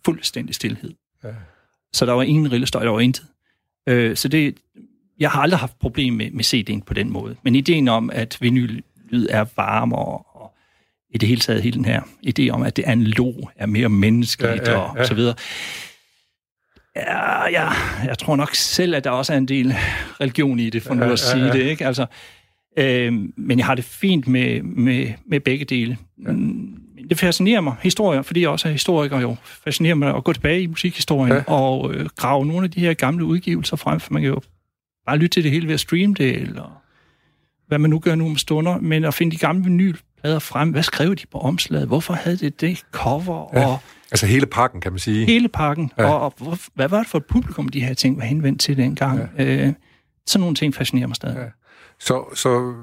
fuldstændig 0.04 0.54
stillhed. 0.54 0.92
Ja. 1.24 1.28
Så 1.92 2.06
der 2.06 2.12
var 2.12 2.22
ingen 2.22 2.52
rillestøj, 2.52 2.84
der 2.84 2.90
var 2.90 3.00
intet. 3.00 3.24
Øh, 3.88 4.16
så 4.16 4.28
det, 4.28 4.54
jeg 5.22 5.30
har 5.30 5.42
aldrig 5.42 5.60
haft 5.60 5.78
problem 5.78 6.14
med, 6.14 6.30
med 6.30 6.44
CD'en 6.44 6.84
på 6.86 6.94
den 6.94 7.10
måde. 7.10 7.36
Men 7.42 7.54
ideen 7.54 7.88
om, 7.88 8.10
at 8.12 8.38
vinyllyd 8.40 9.26
er 9.30 9.44
varmere, 9.56 10.18
og 10.18 10.54
i 11.14 11.18
det 11.18 11.28
hele 11.28 11.40
taget 11.40 11.62
hele 11.62 11.76
den 11.76 11.84
her 11.84 12.00
idé 12.26 12.48
om, 12.50 12.62
at 12.62 12.76
det 12.76 12.84
analog 12.84 13.50
er 13.56 13.66
mere 13.66 13.88
menneskeligt 13.88 14.68
Ja, 14.68 14.72
ja, 14.72 14.78
og 14.78 14.96
ja. 14.96 15.04
så 15.04 15.14
videre. 15.14 15.34
Ja, 16.96 17.50
ja, 17.50 17.68
jeg 18.04 18.18
tror 18.18 18.36
nok 18.36 18.54
selv, 18.54 18.94
at 18.94 19.04
der 19.04 19.10
også 19.10 19.32
er 19.32 19.36
en 19.36 19.48
del 19.48 19.74
religion 20.20 20.58
i 20.58 20.70
det, 20.70 20.82
for 20.82 20.94
nu 20.94 21.04
Ja, 21.04 21.12
at 21.12 21.18
sige 21.18 21.44
ja. 21.44 21.52
det. 21.52 21.62
Ikke? 21.62 21.86
Altså, 21.86 22.06
øh, 22.78 23.12
men 23.36 23.58
jeg 23.58 23.66
har 23.66 23.74
det 23.74 23.84
fint 23.84 24.28
med, 24.28 24.62
med, 24.62 25.12
med 25.26 25.40
begge 25.40 25.64
dele. 25.64 25.98
Ja. 26.26 26.32
Det 27.10 27.18
fascinerer 27.18 27.60
mig, 27.60 27.74
historier, 27.82 28.22
fordi 28.22 28.40
jeg 28.40 28.48
også 28.48 28.68
er 28.68 28.72
historiker 28.72 29.20
jo, 29.20 29.36
fascinerer 29.64 29.94
mig 29.94 30.16
at 30.16 30.24
gå 30.24 30.32
tilbage 30.32 30.62
i 30.62 30.66
musikhistorien 30.66 31.32
ja. 31.32 31.42
og 31.46 31.94
øh, 31.94 32.06
grave 32.16 32.46
nogle 32.46 32.64
af 32.64 32.70
de 32.70 32.80
her 32.80 32.94
gamle 32.94 33.24
udgivelser 33.24 33.76
frem, 33.76 34.00
for 34.00 34.12
man 34.12 34.22
kan 34.22 34.30
jo 34.30 34.40
bare 35.06 35.16
lytte 35.16 35.28
til 35.36 35.42
det 35.42 35.50
hele 35.50 35.66
ved 35.66 35.74
at 35.74 35.80
streame 35.80 36.14
det, 36.14 36.40
eller 36.40 36.82
hvad 37.66 37.78
man 37.78 37.90
nu 37.90 37.98
gør 37.98 38.14
nu 38.14 38.26
om 38.26 38.36
stunder, 38.36 38.78
men 38.80 39.04
at 39.04 39.14
finde 39.14 39.32
de 39.32 39.38
gamle 39.38 39.64
vinylplader 39.64 40.38
frem. 40.38 40.70
Hvad 40.70 40.82
skrev 40.82 41.14
de 41.14 41.26
på 41.32 41.38
omslaget? 41.38 41.86
Hvorfor 41.88 42.14
havde 42.14 42.36
det 42.36 42.60
det 42.60 42.84
cover? 42.92 43.50
Ja. 43.52 43.66
Og 43.66 43.78
Altså 44.10 44.26
hele 44.26 44.46
pakken, 44.46 44.80
kan 44.80 44.92
man 44.92 44.98
sige. 44.98 45.26
hele 45.26 45.48
pakken. 45.48 45.92
Ja. 45.98 46.04
Og, 46.04 46.20
og 46.20 46.34
hvor, 46.36 46.58
hvad 46.74 46.88
var 46.88 46.98
det 46.98 47.08
for 47.08 47.18
et 47.18 47.24
publikum, 47.24 47.68
de 47.68 47.80
her 47.84 47.94
ting 47.94 48.16
var 48.16 48.24
henvendt 48.24 48.60
til 48.60 48.76
dengang? 48.76 49.30
Ja. 49.38 49.44
Øh, 49.44 49.72
sådan 50.26 50.40
nogle 50.40 50.54
ting 50.54 50.74
fascinerer 50.74 51.06
mig 51.06 51.16
stadig. 51.16 51.36
Ja. 51.36 51.48
Så, 52.00 52.24
så 52.34 52.74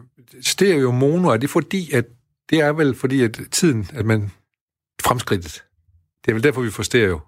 stereo 0.41 0.91
mono, 0.91 1.29
er 1.29 1.37
det 1.37 1.49
fordi, 1.49 1.91
at 1.93 2.05
det 2.49 2.59
er 2.59 2.73
vel 2.73 2.95
fordi, 2.95 3.21
at 3.21 3.39
tiden, 3.51 3.87
at 3.93 4.05
man 4.05 4.31
fremskridtet. 5.01 5.63
Det 6.25 6.31
er 6.31 6.33
vel 6.33 6.43
derfor, 6.43 6.61
vi 6.61 6.69
får 6.69 6.83
stereo. 6.83 7.19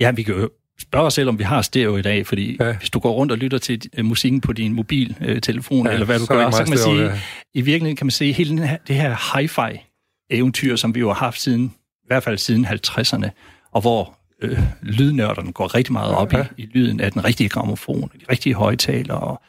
ja, 0.00 0.10
vi 0.10 0.22
kan 0.22 0.34
jo 0.34 0.50
spørge 0.80 1.06
os 1.06 1.14
selv, 1.14 1.28
om 1.28 1.38
vi 1.38 1.44
har 1.44 1.62
stereo 1.62 1.96
i 1.96 2.02
dag, 2.02 2.26
fordi 2.26 2.56
Ja. 2.60 2.72
hvis 2.76 2.90
du 2.90 2.98
går 2.98 3.12
rundt 3.12 3.32
og 3.32 3.38
lytter 3.38 3.58
til 3.58 3.82
øh, 3.96 4.04
musikken 4.04 4.40
på 4.40 4.52
din 4.52 4.72
mobiltelefon, 4.72 5.86
Ja, 5.86 5.90
ja, 5.90 5.94
eller 5.94 6.06
hvad 6.06 6.18
du 6.18 6.24
så 6.26 6.32
gør, 6.32 6.50
så 6.50 6.58
kan 6.58 6.68
man 6.68 6.78
stereo, 6.78 6.96
sige, 6.96 7.06
ja. 7.06 7.20
i 7.54 7.60
virkeligheden 7.60 7.96
kan 7.96 8.06
man 8.06 8.10
se 8.10 8.32
hele 8.32 8.50
den 8.50 8.58
her, 8.58 8.76
det 8.88 8.96
her 8.96 9.36
hi-fi-eventyr, 9.38 10.76
som 10.76 10.94
vi 10.94 11.00
jo 11.00 11.08
har 11.08 11.14
haft 11.14 11.40
siden, 11.40 11.64
i 12.02 12.06
hvert 12.06 12.22
fald 12.22 12.38
siden 12.38 12.66
50'erne, 12.66 13.28
og 13.72 13.80
hvor 13.80 14.18
øh, 14.42 14.58
lydnørderne 14.82 15.52
går 15.52 15.74
rigtig 15.74 15.92
meget 15.92 16.14
op 16.14 16.32
Ja. 16.32 16.44
i, 16.56 16.62
i 16.62 16.66
lyden 16.74 17.00
af 17.00 17.12
den 17.12 17.24
rigtige 17.24 17.48
gramofon, 17.48 18.10
de 18.20 18.24
rigtige 18.32 18.54
højtalere, 18.54 19.18
og 19.18 19.42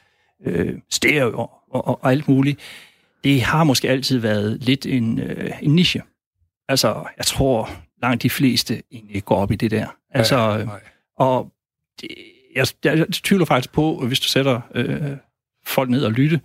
øh, 0.45 0.73
stereo 0.91 1.37
og, 1.37 1.51
og, 1.71 2.03
og 2.03 2.11
alt 2.11 2.27
muligt. 2.27 2.59
Det 3.23 3.41
har 3.41 3.63
måske 3.63 3.89
altid 3.89 4.17
været 4.17 4.57
lidt 4.63 4.85
en, 4.85 5.19
øh, 5.19 5.51
en 5.61 5.75
niche. 5.75 6.01
Altså, 6.69 7.03
jeg 7.17 7.25
tror 7.25 7.69
langt 8.01 8.23
de 8.23 8.29
fleste 8.29 8.81
egentlig 8.91 9.15
ikke 9.15 9.25
går 9.25 9.35
op 9.35 9.51
i 9.51 9.55
det 9.55 9.71
der. 9.71 9.87
Altså, 10.11 10.37
Ja, 10.37 10.59
øh, 10.59 10.65
nej. 10.65 10.79
Og 11.19 11.51
det, 12.01 12.09
jeg, 12.55 12.67
jeg, 12.83 12.97
jeg 12.97 13.07
tvivler 13.13 13.45
faktisk 13.45 13.71
på, 13.73 14.05
hvis 14.07 14.19
du 14.19 14.27
sætter 14.27 14.61
øh, 14.75 15.01
folk 15.65 15.89
ned 15.89 16.03
og 16.05 16.11
lytte, 16.11 16.41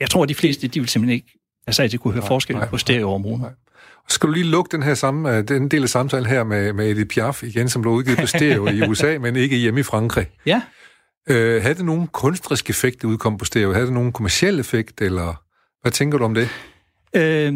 jeg 0.00 0.10
tror, 0.10 0.22
at 0.22 0.28
de 0.28 0.34
fleste, 0.34 0.68
de 0.68 0.80
vil 0.80 0.88
simpelthen 0.88 1.14
ikke 1.14 1.38
altså, 1.66 1.82
at 1.82 1.92
de 1.92 1.98
kunne 1.98 2.12
høre 2.14 2.20
Nej, 2.20 2.28
forskel 2.28 2.56
nej, 2.56 2.68
på 2.68 2.78
stereo 2.78 3.12
og 3.12 3.20
mono. 3.20 3.36
nej. 3.36 3.50
Skal 4.08 4.26
du 4.28 4.32
lige 4.32 4.44
lukke 4.44 4.76
den 4.76 4.82
her 4.82 4.94
samme, 4.94 5.36
øh, 5.36 5.48
den 5.48 5.68
del 5.68 5.82
af 5.82 5.88
samtalen 5.88 6.26
her 6.26 6.44
med, 6.44 6.72
med 6.72 6.90
Edith 6.90 7.06
Piaf 7.08 7.42
igen, 7.42 7.68
som 7.68 7.82
blev 7.82 7.92
udgivet 7.94 8.18
på 8.18 8.26
stereo 8.26 8.66
i 8.68 8.82
USA, 8.90 9.18
men 9.18 9.36
ikke 9.36 9.56
hjemme 9.56 9.80
i 9.80 9.82
Frankrig. 9.82 10.26
Ja, 10.46 10.62
Øh, 11.28 11.62
havde 11.62 11.74
det 11.74 11.84
nogen 11.84 12.06
kunstrisk 12.06 12.70
effekt, 12.70 13.02
det 13.02 13.08
udkom 13.08 13.38
på 13.38 13.44
stereo? 13.44 13.72
Havde 13.72 13.86
det 13.86 13.94
nogen 13.94 14.12
kommersiel 14.12 14.60
effekt, 14.60 15.00
eller 15.00 15.42
hvad 15.82 15.92
tænker 15.92 16.18
du 16.18 16.24
om 16.24 16.34
det? 16.34 16.48
øh, 17.16 17.52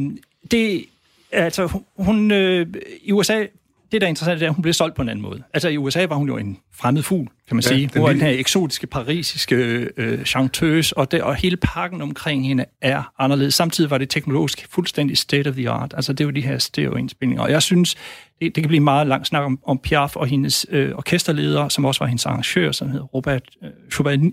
det, 0.50 0.84
altså, 1.32 1.66
hun- 1.66 1.84
hun, 1.96 2.30
øh, 2.30 2.66
i 3.02 3.12
USA, 3.12 3.46
det 3.92 4.00
der 4.00 4.06
er 4.06 4.08
interessant, 4.08 4.40
det 4.40 4.46
er, 4.46 4.50
at 4.50 4.54
hun 4.54 4.62
blev 4.62 4.72
solgt 4.74 4.96
på 4.96 5.02
en 5.02 5.08
anden 5.08 5.22
måde. 5.22 5.42
Altså, 5.54 5.68
i 5.68 5.76
USA 5.76 6.06
var 6.06 6.16
hun 6.16 6.28
jo 6.28 6.36
en 6.36 6.58
fremmed 6.74 7.02
fugl, 7.02 7.28
kan 7.48 7.56
man 7.56 7.62
Ja, 7.62 7.68
sige. 7.68 7.90
Hun 7.94 8.02
var 8.02 8.08
den 8.08 8.20
her 8.20 8.30
eksotiske, 8.30 8.86
parisiske 8.86 9.56
øh, 9.96 10.24
chanteuse, 10.24 10.96
og, 10.96 11.12
det, 11.12 11.22
og 11.22 11.34
hele 11.34 11.56
pakken 11.56 12.02
omkring 12.02 12.46
hende 12.46 12.64
er 12.82 13.12
anderledes. 13.18 13.54
Samtidig 13.54 13.90
var 13.90 13.98
det 13.98 14.10
teknologisk 14.10 14.66
fuldstændig 14.70 15.18
state 15.18 15.48
of 15.48 15.54
the 15.54 15.70
art. 15.70 15.94
Altså, 15.96 16.12
det 16.12 16.26
var 16.26 16.32
de 16.32 16.40
her 16.40 16.58
stereoindspilninger. 16.58 17.42
Og 17.42 17.50
jeg 17.50 17.62
synes, 17.62 17.94
det, 18.40 18.54
det 18.54 18.62
kan 18.62 18.68
blive 18.68 18.80
meget 18.80 19.06
langt 19.06 19.26
snak 19.26 19.44
om, 19.44 19.58
om 19.66 19.78
Piaf 19.78 20.16
og 20.16 20.26
hendes 20.26 20.66
øh, 20.70 20.94
orkesterleder, 20.94 21.68
som 21.68 21.84
også 21.84 21.98
var 21.98 22.06
hendes 22.06 22.26
arrangør, 22.26 22.72
som 22.72 22.90
hedder 22.90 23.04
Robert 23.04 23.42
øh, 23.62 23.70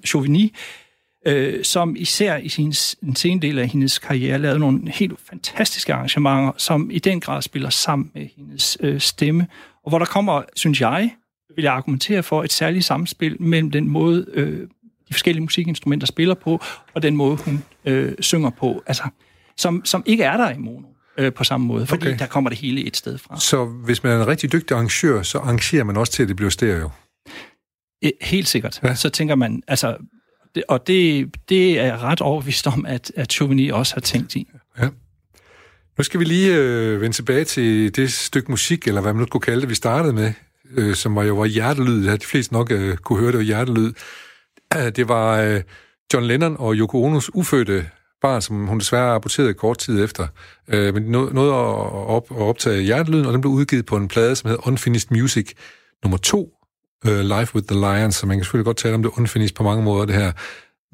Chauvigny, 0.08 0.52
øh, 1.26 1.64
som 1.64 1.96
især 1.96 2.38
i 2.38 2.50
sin, 2.50 2.72
den 3.02 3.16
sene 3.16 3.42
del 3.42 3.60
af 3.60 3.68
hendes 3.68 4.00
karriere 4.00 4.40
lavede 4.40 4.60
nogle 4.60 4.92
helt 4.92 5.20
fantastiske 5.30 5.94
arrangementer, 5.94 6.52
som 6.58 6.92
i 6.92 7.00
den 7.00 7.20
grad 7.20 7.42
spiller 7.42 7.70
sammen 7.70 8.12
med 8.14 8.28
hendes 8.38 8.78
øh, 8.80 9.00
stemme, 9.00 9.48
og 9.84 9.90
hvor 9.90 10.00
der 10.00 10.06
kommer, 10.06 10.44
synes 10.56 10.82
jeg, 10.82 11.12
vil 11.56 11.64
jeg 11.64 11.74
argumentere 11.74 12.24
for 12.24 12.44
et 12.44 12.54
særligt 12.54 12.86
samspil 12.86 13.42
mellem 13.42 13.72
den 13.72 13.88
måde, 13.90 14.26
øh, 14.34 14.68
de 15.08 15.14
forskellige 15.14 15.42
musikinstrumenter 15.44 16.08
spiller 16.08 16.36
på, 16.36 16.62
og 16.94 17.02
den 17.02 17.16
måde, 17.16 17.38
hun 17.38 17.64
øh, 17.86 18.14
synger 18.20 18.50
på, 18.50 18.84
altså, 18.88 19.04
som, 19.58 19.82
som 19.86 20.04
ikke 20.06 20.24
er 20.24 20.38
der 20.38 20.50
i 20.50 20.58
mono 20.58 20.88
øh, 21.18 21.34
på 21.34 21.44
samme 21.44 21.68
måde, 21.68 21.86
fordi 21.88 22.08
Okay. 22.08 22.20
der 22.20 22.26
kommer 22.26 22.50
det 22.50 22.60
hele 22.60 22.86
et 22.86 22.98
sted 22.98 23.18
fra. 23.18 23.40
Så 23.40 23.66
hvis 23.66 24.04
man 24.04 24.12
er 24.12 24.22
en 24.22 24.28
rigtig 24.28 24.52
dygtig 24.52 24.76
arrangør, 24.76 25.22
så 25.22 25.38
arrangerer 25.38 25.84
man 25.84 25.98
også 25.98 26.12
til, 26.14 26.24
at 26.24 26.30
det 26.30 26.36
bliver 26.36 26.50
stereo. 26.50 26.90
Eh, 28.02 28.12
Helt 28.22 28.48
sikkert. 28.48 28.80
Ja. 28.84 28.96
Så 28.96 29.10
tænker 29.10 29.36
man, 29.36 29.64
altså, 29.68 29.98
det, 30.56 30.64
og 30.68 30.88
det, 30.88 31.30
det 31.50 31.80
er 31.80 31.86
jeg 31.86 32.02
ret 32.02 32.22
overbevist 32.22 32.68
om, 32.68 32.86
at, 32.86 33.12
at 33.16 33.32
Chauvigny 33.32 33.72
også 33.72 33.94
har 33.96 34.02
tænkt 34.02 34.36
i. 34.36 34.48
Ja. 34.80 34.90
Nu 35.98 36.04
skal 36.04 36.20
vi 36.20 36.26
lige 36.26 36.56
øh, 36.56 37.02
vende 37.02 37.16
tilbage 37.16 37.44
til 37.44 37.96
det 37.96 38.14
stykke 38.14 38.52
musik, 38.52 38.88
eller 38.88 39.02
hvad 39.02 39.14
man 39.14 39.20
nu 39.20 39.28
skulle 39.28 39.44
kalde 39.44 39.62
det, 39.62 39.70
vi 39.70 39.76
startede 39.76 40.14
med, 40.14 40.34
øh, 40.72 40.96
som 40.96 41.16
var 41.16 41.24
jo 41.24 41.36
var 41.36 41.46
hjertelyd. 41.46 42.06
Ja, 42.06 42.16
de 42.16 42.26
fleste 42.26 42.54
nok 42.54 42.72
øh, 42.72 42.98
kunne 42.98 43.20
høre, 43.20 43.32
det 43.32 43.38
var 43.38 43.44
hjertelyd. 43.44 43.94
Det 44.96 45.08
var 45.08 45.42
øh, 45.42 45.62
John 46.14 46.26
Lennon 46.26 46.56
og 46.60 46.76
Yoko 46.76 47.04
Onos 47.04 47.32
ufødte 47.34 47.90
barn, 48.22 48.42
som 48.42 48.68
hun 48.68 48.80
desværre 48.80 49.16
aborterede 49.16 49.54
kort 49.54 49.78
tid 49.78 50.04
efter. 50.04 50.28
Øh, 50.68 50.94
men 50.94 51.04
de 51.04 51.12
nåede 51.12 51.54
at, 51.54 51.92
op, 52.16 52.32
at 52.32 52.38
optage 52.38 52.82
hjertelyden, 52.82 53.26
og 53.26 53.34
den 53.34 53.42
blev 53.42 53.52
udgivet 53.52 53.86
på 53.86 53.98
en 53.98 54.08
plade, 54.08 54.36
som 54.36 54.50
hedder 54.50 54.68
Unfinished 54.68 55.18
Music 55.18 55.52
nummer 56.04 56.18
2, 56.18 56.55
øh, 57.08 57.20
Live 57.20 57.48
with 57.56 57.68
the 57.68 57.80
Lions, 57.80 58.16
så 58.16 58.26
man 58.28 58.38
kan 58.38 58.44
selvfølgelig 58.44 58.66
godt 58.66 58.78
tale 58.78 58.96
om 58.96 59.04
det 59.04 59.12
unfinished 59.18 59.56
på 59.56 59.64
mange 59.64 59.84
måder, 59.84 60.06
det 60.06 60.16
her. 60.16 60.32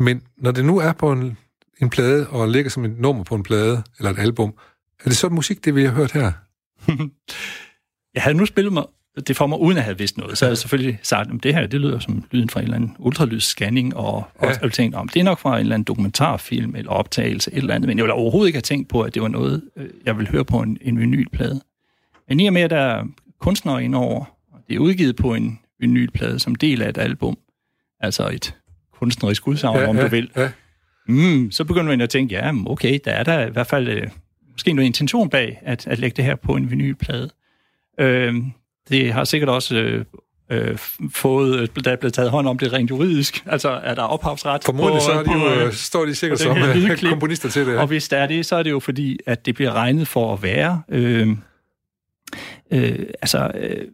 Men 0.04 0.22
når 0.38 0.52
det 0.52 0.66
nu 0.66 0.78
er 0.80 0.94
på 0.94 1.12
en, 1.12 1.38
en 1.82 1.90
plade, 1.90 2.28
og 2.30 2.48
ligger 2.48 2.70
som 2.72 2.86
et 2.86 3.00
nummer 3.00 3.24
på 3.24 3.36
en 3.36 3.44
plade, 3.44 3.84
eller 3.98 4.12
et 4.12 4.20
album, 4.20 4.54
er 5.00 5.10
det 5.10 5.18
så 5.18 5.30
musik, 5.30 5.66
det 5.66 5.76
vi 5.76 5.84
har 5.84 5.92
hørt 5.92 6.12
her? 6.12 6.32
Jeg 8.16 8.24
havde 8.24 8.38
nu 8.38 8.46
spillet 8.46 8.74
mig 8.74 8.84
det 9.28 9.38
for 9.38 9.48
mig, 9.48 9.60
uden 9.60 9.78
at 9.78 9.84
have 9.84 9.98
vidst 9.98 10.18
noget, 10.18 10.38
så 10.38 10.48
jeg 10.48 10.58
selvfølgelig 10.58 11.00
sagt, 11.04 11.30
at 11.32 11.44
det 11.44 11.54
her, 11.54 11.68
det 11.68 11.82
lyder 11.82 12.00
som 12.00 12.24
lyden 12.32 12.50
fra 12.50 12.60
en 12.60 12.64
eller 12.64 12.76
anden 12.76 12.96
ultralydsscanning, 13.00 13.96
og, 13.96 14.14
og 14.16 14.26
Ja. 14.42 14.48
ja. 14.48 14.56
jeg 14.62 14.72
tænkte, 14.72 14.96
om 14.96 15.08
det 15.10 15.20
er 15.20 15.24
nok 15.24 15.40
fra 15.40 15.54
en 15.56 15.60
eller 15.60 15.74
anden 15.74 15.84
dokumentarfilm 15.84 16.76
eller 16.76 16.92
optagelse, 16.92 17.52
et 17.52 17.58
eller 17.58 17.76
andet, 17.76 17.88
men 17.88 17.98
jeg 17.98 18.04
ville 18.04 18.14
overhovedet 18.14 18.48
ikke 18.48 18.58
have 18.58 18.62
tænkt 18.62 18.90
på, 18.90 19.02
at 19.02 19.14
det 19.14 19.22
var 19.22 19.28
noget, 19.28 19.62
øh, 19.78 19.90
jeg 20.06 20.18
ville 20.18 20.32
høre 20.32 20.46
på 20.46 20.60
en, 20.60 20.78
en 20.82 21.00
vinylplade. 21.00 21.62
Men 22.30 22.40
i 22.40 22.48
og 22.48 22.54
med, 22.54 22.62
at 22.62 22.70
der 22.70 22.78
er 22.78 23.04
kunstnere 23.42 23.84
indover, 23.84 24.26
og 24.54 24.60
det 24.68 24.76
er 24.76 24.80
udgivet 24.80 25.16
på 25.16 25.34
en 25.34 25.60
vinylplade 25.82 26.40
som 26.40 26.56
del 26.56 26.82
af 26.82 26.90
et 26.90 26.98
album, 26.98 27.38
altså 28.00 28.30
et 28.30 28.56
kunstnerisk 28.94 29.48
udsagn, 29.48 29.80
ja, 29.80 29.88
om 29.88 29.98
ja, 29.98 30.04
du 30.04 30.08
vil, 30.08 30.32
Ja. 30.36 30.50
Mm, 31.08 31.52
så 31.52 31.64
begynder 31.64 31.88
man 31.88 32.02
at 32.02 32.10
tænke, 32.10 32.36
ja, 32.36 32.52
men 32.52 32.68
okay, 32.68 33.00
der 33.06 33.12
er 33.12 33.24
der 33.24 33.48
i 33.48 33.50
hvert 33.50 33.68
fald 33.68 33.88
øh, 33.88 34.08
måske 34.52 34.74
noget 34.74 34.86
intention 34.86 35.30
bag 35.30 35.60
at, 35.62 35.88
at 35.88 36.00
lægge 36.00 36.16
det 36.16 36.26
her 36.26 36.36
på 36.36 36.56
en 36.56 36.72
vinylplade. 36.72 37.30
Øh, 38.00 38.36
det 38.90 39.14
har 39.14 39.24
sikkert 39.24 39.50
også 39.50 39.76
øh, 39.76 40.06
øh, 40.52 40.78
fået, 41.14 41.60
øh, 41.60 41.68
der 41.84 41.92
er 41.92 41.96
blevet 41.96 42.14
taget 42.14 42.32
hånd 42.32 42.48
om 42.48 42.58
det 42.58 42.74
rent 42.74 42.90
juridisk. 42.90 43.44
Altså, 43.46 43.70
er 43.70 43.96
der 43.96 44.04
ophavsret 44.04 44.64
Formodentlig 44.64 45.02
så 45.02 45.12
er 45.12 45.18
de 45.18 45.26
på, 45.26 45.32
jo, 45.34 45.52
øh, 45.52 45.66
øh, 45.66 45.74
står 45.74 46.06
de 46.06 46.16
sikkert 46.16 46.40
på 46.40 46.44
som 46.44 46.58
øh, 46.58 47.10
komponister 47.10 47.50
til 47.50 47.66
det. 47.66 47.78
Og 47.78 47.88
hvis 47.88 48.10
der 48.10 48.18
er 48.18 48.28
det, 48.28 48.46
så 48.46 48.56
er 48.56 48.64
det 48.64 48.72
jo 48.72 48.80
fordi, 48.80 49.18
at 49.26 49.46
det 49.46 49.56
bliver 49.56 49.74
regnet 49.74 50.08
for 50.08 50.34
at 50.34 50.44
være... 50.44 50.82
Øh, 50.90 51.30
øh, 52.72 53.00
altså... 53.22 53.52
Øh, 53.56 53.86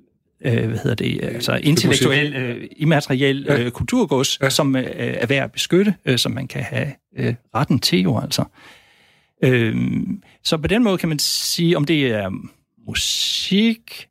øh, 0.45 0.67
hvad 0.67 0.77
hedder 0.77 0.95
det, 0.95 1.19
altså 1.23 1.59
intellektuel, 1.63 2.35
øh, 2.35 2.67
immateriel 2.77 3.45
Ja. 3.49 3.59
øh, 3.63 3.71
kulturgods, 3.71 4.39
Ja. 4.41 4.49
som 4.49 4.75
øh, 4.75 4.83
er 4.97 5.25
værd 5.25 5.43
at 5.43 5.51
beskytte, 5.51 5.95
øh, 6.05 6.17
som 6.17 6.31
man 6.31 6.47
kan 6.47 6.63
have 6.63 6.87
øh, 7.17 7.33
retten 7.55 7.79
til 7.79 7.99
jo 7.99 8.19
altså. 8.19 8.43
Øhm, 9.43 10.23
så 10.43 10.57
på 10.57 10.67
den 10.67 10.83
måde 10.83 10.97
kan 10.97 11.09
man 11.09 11.19
sige, 11.19 11.77
om 11.77 11.85
det 11.85 12.07
er 12.07 12.29
musik, 12.87 14.07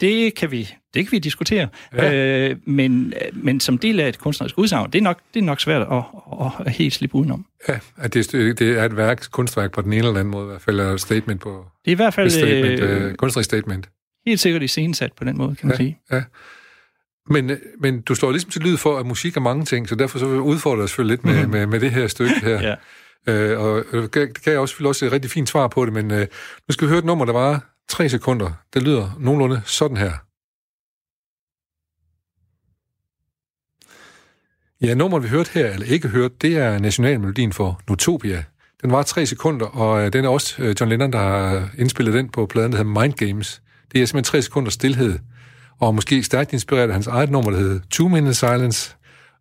det 0.00 0.34
kan 0.34 0.50
vi, 0.50 0.68
det 0.94 1.04
kan 1.06 1.12
vi 1.12 1.18
diskutere. 1.18 1.68
Ja. 1.96 2.14
Øh, 2.14 2.56
men, 2.64 3.12
men 3.32 3.60
som 3.60 3.78
del 3.78 4.00
af 4.00 4.08
et 4.08 4.18
kunstnerisk 4.18 4.58
udsagn, 4.58 4.90
det 4.90 4.98
er 4.98 5.02
nok, 5.02 5.20
det 5.34 5.40
er 5.40 5.44
nok 5.44 5.60
svært 5.60 5.82
at, 5.82 6.02
at, 6.40 6.66
at 6.66 6.72
helt 6.72 6.94
slippe 6.94 7.16
udenom. 7.16 7.46
Ja, 7.68 7.78
at 7.98 8.14
det, 8.14 8.32
det 8.32 8.62
er 8.62 8.84
et 8.84 8.96
værk, 8.96 9.24
kunstværk 9.30 9.72
på 9.72 9.82
den 9.82 9.92
ene 9.92 9.98
eller 9.98 10.10
anden 10.20 10.30
måde, 10.30 10.44
i 10.44 10.48
hvert 10.48 10.62
fald 10.62 10.80
er 10.80 10.90
et 10.90 11.00
statement 11.00 11.40
på 11.40 11.64
Det 11.84 11.90
er 11.90 11.92
i 11.92 11.94
hvert 11.94 12.08
et 12.08 12.14
fald 12.14 12.30
statement, 12.30 12.80
øh, 12.80 13.06
øh, 13.06 13.14
kunstnerisk 13.14 13.46
statement. 13.50 13.88
Helt 14.26 14.40
sikkert 14.40 14.62
iscenesat 14.62 15.12
på 15.12 15.24
den 15.24 15.36
måde, 15.36 15.56
kan 15.56 15.68
man 15.68 15.76
sige. 15.76 15.98
Ja. 16.12 16.22
Men, 17.26 17.50
men 17.80 18.00
du 18.00 18.14
slår 18.14 18.30
ligesom 18.30 18.50
til 18.50 18.62
lyd 18.62 18.76
for, 18.76 18.98
at 18.98 19.06
musik 19.06 19.36
er 19.36 19.40
mange 19.40 19.64
ting, 19.64 19.88
så 19.88 19.94
derfor 19.94 20.18
så 20.18 20.26
udfordrer 20.26 20.82
jeg 20.82 20.88
selvfølgelig 20.88 21.16
lidt 21.16 21.24
med, 21.24 21.46
med, 21.46 21.66
med 21.66 21.80
det 21.80 21.90
her 21.90 22.06
stykke 22.06 22.40
her. 22.42 22.60
Ja. 22.68 22.74
Øh, 23.26 23.60
og 23.60 23.84
øh, 23.92 24.02
det 24.02 24.42
gav 24.44 24.52
jeg 24.52 24.60
også, 24.60 24.84
også 24.84 25.06
et 25.06 25.12
rigtig 25.12 25.30
fint 25.30 25.48
svar 25.48 25.68
på 25.68 25.84
det, 25.84 25.92
men 25.92 26.10
øh, 26.10 26.26
nu 26.68 26.72
skal 26.72 26.86
vi 26.86 26.88
høre 26.88 26.98
et 26.98 27.04
nummer, 27.04 27.24
der 27.24 27.32
var 27.32 27.74
tre 27.88 28.08
sekunder. 28.08 28.50
Det 28.74 28.82
lyder 28.82 29.16
nogenlunde 29.18 29.62
sådan 29.64 29.96
her. 29.96 30.12
Ja, 34.86 34.94
nummeret 34.94 35.22
vi 35.22 35.28
hørte 35.28 35.50
her, 35.54 35.66
eller 35.66 35.86
ikke 35.86 36.08
hørt, 36.08 36.42
det 36.42 36.56
er 36.56 36.78
nationalmelodien 36.78 37.52
for 37.52 37.80
Notopia. 37.88 38.44
Den 38.82 38.92
var 38.92 39.02
tre 39.02 39.26
sekunder, 39.26 39.66
og 39.66 40.04
øh, 40.04 40.12
den 40.12 40.24
er 40.24 40.28
også 40.28 40.62
øh, 40.62 40.74
John 40.80 40.88
Lennon, 40.88 41.12
der 41.12 41.18
har 41.18 41.70
indspillet 41.78 42.14
den 42.14 42.28
på 42.28 42.46
pladen, 42.46 42.72
der 42.72 42.78
hedder 42.78 43.00
Mind 43.00 43.12
Games. 43.12 43.62
Det 43.92 44.02
er 44.02 44.06
simpelthen 44.06 44.24
tre 44.24 44.42
sekunder 44.42 44.70
stillhed, 44.70 45.18
og 45.80 45.94
måske 45.94 46.22
stærkt 46.22 46.52
inspireret 46.52 46.86
af 46.88 46.92
hans 46.92 47.06
eget 47.06 47.30
nummer, 47.30 47.50
der 47.50 47.58
hedder 47.58 47.80
Two 47.90 48.08
Minutes 48.08 48.36
Silence, 48.36 48.94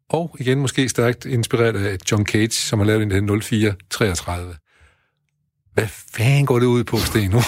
og 0.09 0.35
igen 0.39 0.59
måske 0.59 0.89
stærkt 0.89 1.25
inspireret 1.25 1.85
af 1.85 1.97
John 2.11 2.25
Cage, 2.25 2.51
som 2.51 2.79
har 2.79 2.85
lavet 2.85 3.11
den 3.11 3.29
der 3.29 3.39
0433. 3.41 4.55
Hvad 5.73 5.87
fanden 5.87 6.45
går 6.45 6.59
det 6.59 6.65
ud 6.65 6.83
på, 6.83 6.97
Sten? 6.97 7.33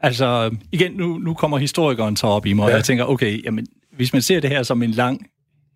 Altså, 0.00 0.56
igen, 0.72 0.92
nu, 0.92 1.18
nu 1.18 1.34
kommer 1.34 1.58
historikeren 1.58 2.16
så 2.16 2.26
op 2.26 2.46
i 2.46 2.52
mig, 2.52 2.64
og 2.64 2.70
Ja. 2.70 2.76
jeg 2.76 2.84
tænker, 2.84 3.04
okay, 3.04 3.44
jamen, 3.44 3.66
hvis 3.96 4.12
man 4.12 4.22
ser 4.22 4.40
det 4.40 4.50
her 4.50 4.62
som 4.62 4.82
en 4.82 4.90
lang 4.90 5.26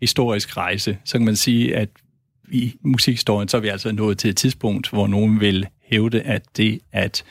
historisk 0.00 0.56
rejse, 0.56 0.98
så 1.04 1.18
kan 1.18 1.24
man 1.24 1.36
sige, 1.36 1.76
at 1.76 1.88
i 2.52 2.74
musikhistorien, 2.84 3.48
så 3.48 3.56
er 3.56 3.60
vi 3.60 3.68
altså 3.68 3.92
nået 3.92 4.18
til 4.18 4.30
et 4.30 4.36
tidspunkt, 4.36 4.90
hvor 4.90 5.06
nogen 5.06 5.40
vil 5.40 5.66
hævde, 5.90 6.22
at 6.22 6.42
det 6.56 6.80
at 6.92 7.24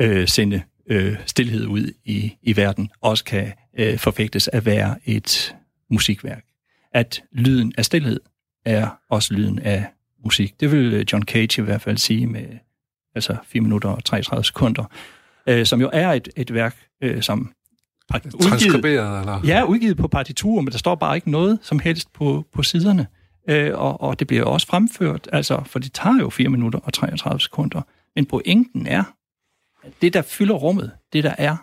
øh, 0.00 0.28
sende 0.28 0.62
øh, 0.86 1.16
stillhed 1.26 1.66
ud 1.66 1.92
i, 2.04 2.36
i 2.42 2.56
verden 2.56 2.90
også 3.00 3.24
kan 3.24 3.52
øh, 3.78 3.98
forfægtes 3.98 4.48
at 4.48 4.66
være 4.66 4.96
et 5.04 5.56
musikværk. 5.90 6.44
At 6.92 7.22
lyden 7.32 7.72
af 7.78 7.84
stillhed 7.84 8.20
er 8.64 8.98
også 9.10 9.34
lyden 9.34 9.58
af 9.58 9.86
musik. 10.24 10.60
Det 10.60 10.72
vil 10.72 10.92
øh, 10.92 11.04
John 11.12 11.24
Cage 11.24 11.62
i 11.62 11.64
hvert 11.64 11.82
fald 11.82 11.98
sige 11.98 12.26
med 12.26 12.46
altså 13.14 13.36
4 13.44 13.62
minutter 13.62 13.88
og 13.88 14.04
33 14.04 14.44
sekunder, 14.44 14.84
øh, 15.46 15.66
som 15.66 15.80
jo 15.80 15.90
er 15.92 16.12
et, 16.12 16.28
et 16.36 16.54
værk, 16.54 16.76
øh, 17.02 17.22
som 17.22 17.52
har 18.10 18.20
udgivet, 18.34 18.84
eller? 18.84 19.40
Ja, 19.46 19.64
udgivet 19.64 19.96
på 19.96 20.08
partitur, 20.08 20.60
men 20.60 20.72
der 20.72 20.78
står 20.78 20.94
bare 20.94 21.16
ikke 21.16 21.30
noget 21.30 21.58
som 21.62 21.78
helst 21.78 22.12
på, 22.12 22.46
på 22.52 22.62
siderne. 22.62 23.06
Øh, 23.48 23.78
og, 23.78 24.00
og 24.00 24.18
det 24.18 24.26
bliver 24.26 24.44
også 24.44 24.66
fremført, 24.66 25.28
altså, 25.32 25.62
for 25.66 25.78
det 25.78 25.92
tager 25.92 26.18
jo 26.20 26.30
4 26.30 26.48
minutter 26.48 26.78
og 26.78 26.92
33 26.92 27.40
sekunder. 27.40 27.82
Men 28.16 28.26
pointen 28.26 28.86
er, 28.86 29.04
det, 30.02 30.14
der 30.14 30.22
fylder 30.22 30.54
rummet, 30.54 30.90
det 31.12 31.24
der 31.24 31.34
er, 31.38 31.56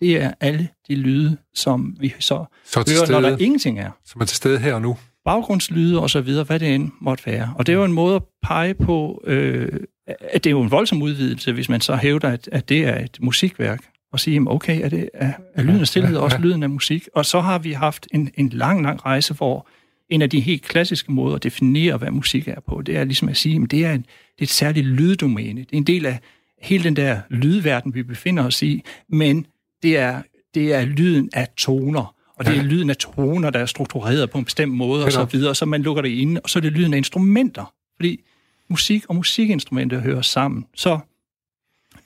det 0.00 0.22
er 0.22 0.32
alle 0.40 0.68
de 0.88 0.94
lyde, 0.94 1.36
som 1.54 1.96
vi 2.00 2.14
så 2.18 2.44
Så 2.64 2.84
hører, 2.88 3.10
når 3.10 3.20
der 3.20 3.36
stede, 3.36 3.44
ingenting 3.44 3.78
er. 3.80 3.90
som 4.04 4.20
er 4.20 4.24
til 4.24 4.36
stede 4.36 4.58
her 4.58 4.74
og 4.74 4.82
nu. 4.82 4.96
Baggrundslyde 5.24 6.00
og 6.00 6.10
så 6.10 6.20
videre, 6.20 6.44
hvad 6.44 6.60
det 6.60 6.74
end 6.74 6.90
måtte 7.00 7.26
være. 7.26 7.54
Og 7.58 7.66
det 7.66 7.72
er 7.72 7.76
jo 7.76 7.84
en 7.84 7.92
måde 7.92 8.16
at 8.16 8.22
pege 8.42 8.74
på, 8.74 9.22
øh, 9.26 9.68
at 10.06 10.44
det 10.44 10.50
er 10.50 10.52
jo 10.52 10.62
en 10.62 10.70
voldsom 10.70 11.02
udvidelse, 11.02 11.52
hvis 11.52 11.68
man 11.68 11.80
så 11.80 11.96
hævder, 11.96 12.28
at, 12.28 12.48
at 12.52 12.68
det 12.68 12.84
er 12.84 12.98
et 12.98 13.18
musikværk. 13.20 13.80
Og 14.12 14.20
sige, 14.20 14.40
okay, 14.46 14.84
er, 14.84 14.88
det, 14.88 15.08
er, 15.14 15.32
er 15.54 15.62
lyden 15.62 15.80
af 15.80 15.86
stillhed 15.86 16.16
også 16.16 16.38
lyden 16.38 16.62
af 16.62 16.70
musik? 16.70 17.08
Og 17.14 17.26
så 17.26 17.40
har 17.40 17.58
vi 17.58 17.72
haft 17.72 18.06
en, 18.14 18.30
en 18.34 18.48
lang, 18.48 18.82
lang 18.82 19.06
rejse, 19.06 19.34
hvor 19.34 19.68
en 20.10 20.22
af 20.22 20.30
de 20.30 20.40
helt 20.40 20.62
klassiske 20.62 21.12
måder 21.12 21.36
at 21.36 21.42
definere, 21.42 21.96
hvad 21.96 22.10
musik 22.10 22.48
er 22.48 22.60
på, 22.68 22.82
det 22.82 22.96
er 22.96 23.04
ligesom 23.04 23.28
at 23.28 23.36
sige, 23.36 23.62
at 23.62 23.70
det 23.70 23.84
er, 23.84 23.92
en, 23.92 24.00
det 24.00 24.38
er 24.38 24.42
et 24.42 24.48
særligt 24.48 24.86
lyddomæne. 24.86 25.60
Det 25.60 25.72
er 25.72 25.76
en 25.76 25.84
del 25.84 26.06
af 26.06 26.20
hele 26.62 26.84
den 26.84 26.96
der 26.96 27.20
lydverden, 27.30 27.94
vi 27.94 28.02
befinder 28.02 28.44
os 28.46 28.62
i, 28.62 28.82
men 29.08 29.46
det 29.82 29.96
er, 29.96 30.22
det 30.54 30.74
er 30.74 30.84
lyden 30.84 31.30
af 31.32 31.48
toner, 31.56 32.14
og 32.36 32.46
det 32.46 32.58
er 32.58 32.62
lyden 32.62 32.90
af 32.90 32.96
toner, 32.96 33.50
der 33.50 33.58
er 33.58 33.66
struktureret 33.66 34.30
på 34.30 34.38
en 34.38 34.44
bestemt 34.44 34.72
måde, 34.72 35.04
og 35.04 35.12
så 35.12 35.24
videre, 35.24 35.54
så 35.54 35.64
man 35.66 35.82
lukker 35.82 36.02
det 36.02 36.08
inde, 36.08 36.40
og 36.40 36.50
så 36.50 36.58
er 36.58 36.60
det 36.60 36.72
lyden 36.72 36.92
af 36.94 36.98
instrumenter, 36.98 37.72
fordi 37.96 38.20
musik 38.68 39.04
og 39.08 39.16
musikinstrumenter 39.16 40.00
hører 40.00 40.22
sammen. 40.22 40.66
Så 40.74 40.98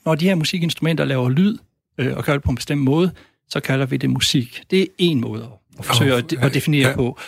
når 0.05 0.15
de 0.15 0.25
her 0.25 0.35
musikinstrumenter 0.35 1.05
laver 1.05 1.29
lyd, 1.29 1.59
øh, 1.99 2.17
og 2.17 2.25
gør 2.25 2.33
det 2.33 2.43
på 2.43 2.51
en 2.51 2.57
bestemt 2.57 2.83
måde, 2.83 3.13
så 3.49 3.61
kalder 3.61 3.87
vi 3.87 3.97
det 3.97 4.11
musik. 4.11 4.63
Det 4.71 4.83
er 4.83 4.87
en 4.99 5.21
måde 5.21 5.51
at 5.79 5.85
forsøge 5.85 6.13
Åh, 6.13 6.19
at, 6.19 6.33
ja, 6.33 6.47
at 6.47 6.55
definere 6.55 6.89
ja. 6.89 6.95
på. 6.95 7.19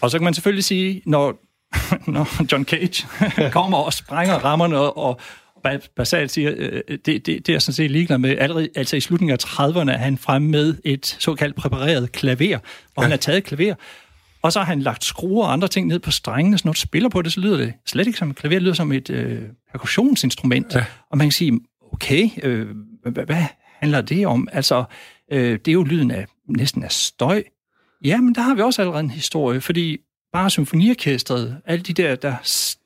Og 0.00 0.10
så 0.10 0.18
kan 0.18 0.24
man 0.24 0.34
selvfølgelig 0.34 0.64
sige, 0.64 1.02
når, 1.06 1.38
når 2.12 2.52
John 2.52 2.64
Cage 2.64 3.06
kommer 3.58 3.78
og 3.78 3.92
sprænger 3.92 4.34
rammerne 4.34 4.78
og, 4.78 4.96
og 4.96 5.20
basalt 5.96 6.30
siger, 6.30 6.52
øh, 6.56 6.82
det, 6.88 7.06
det, 7.06 7.26
det 7.26 7.48
er 7.48 7.52
jeg 7.52 7.62
sådan 7.62 7.74
set 7.74 7.90
ligeglad 7.90 8.18
med. 8.18 8.38
Allerede, 8.38 8.68
altså 8.74 8.96
i 8.96 9.00
slutningen 9.00 9.32
af 9.32 9.44
30'erne 9.44 9.90
er 9.90 9.96
han 9.96 10.18
fremme 10.18 10.48
med 10.48 10.74
et 10.84 11.16
såkaldt 11.18 11.56
præpareret 11.56 12.12
klaver, 12.12 12.58
hvor 12.94 13.02
ja. 13.02 13.02
han 13.02 13.10
har 13.10 13.16
taget 13.16 13.38
et 13.38 13.44
klaver, 13.44 13.74
og 14.42 14.52
så 14.52 14.58
har 14.58 14.66
han 14.66 14.80
lagt 14.80 15.04
skruer 15.04 15.46
og 15.46 15.52
andre 15.52 15.68
ting 15.68 15.86
ned 15.86 15.98
på 15.98 16.10
strengene, 16.10 16.58
så 16.58 16.62
når 16.64 16.72
du 16.72 16.80
spiller 16.80 17.08
på 17.08 17.22
det, 17.22 17.32
så 17.32 17.40
lyder 17.40 17.56
det 17.56 17.72
slet 17.86 18.06
ikke 18.06 18.18
som 18.18 18.30
et 18.30 18.36
klaver, 18.36 18.54
det 18.54 18.62
lyder 18.62 18.74
som 18.74 18.92
et 18.92 19.10
øh, 19.10 19.42
perkussionsinstrument. 19.72 20.74
Ja. 20.74 20.84
Og 21.10 21.18
man 21.18 21.26
kan 21.26 21.32
sige, 21.32 21.60
okay, 21.92 22.30
øh, 22.42 22.66
hvad, 23.02 23.24
hvad 23.26 23.44
handler 23.80 24.00
det 24.00 24.26
om? 24.26 24.48
Altså, 24.52 24.84
øh, 25.32 25.52
det 25.52 25.68
er 25.68 25.72
jo 25.72 25.82
lyden 25.82 26.10
af 26.10 26.26
næsten 26.48 26.82
af 26.82 26.92
støj. 26.92 27.42
Ja, 28.04 28.20
men 28.20 28.34
der 28.34 28.40
har 28.40 28.54
vi 28.54 28.60
også 28.60 28.82
allerede 28.82 29.00
en 29.00 29.10
historie, 29.10 29.60
fordi 29.60 29.98
bare 30.32 30.50
symfoniorkestret, 30.50 31.56
alle 31.66 31.82
de 31.82 31.92
der, 31.92 32.14
der 32.14 32.34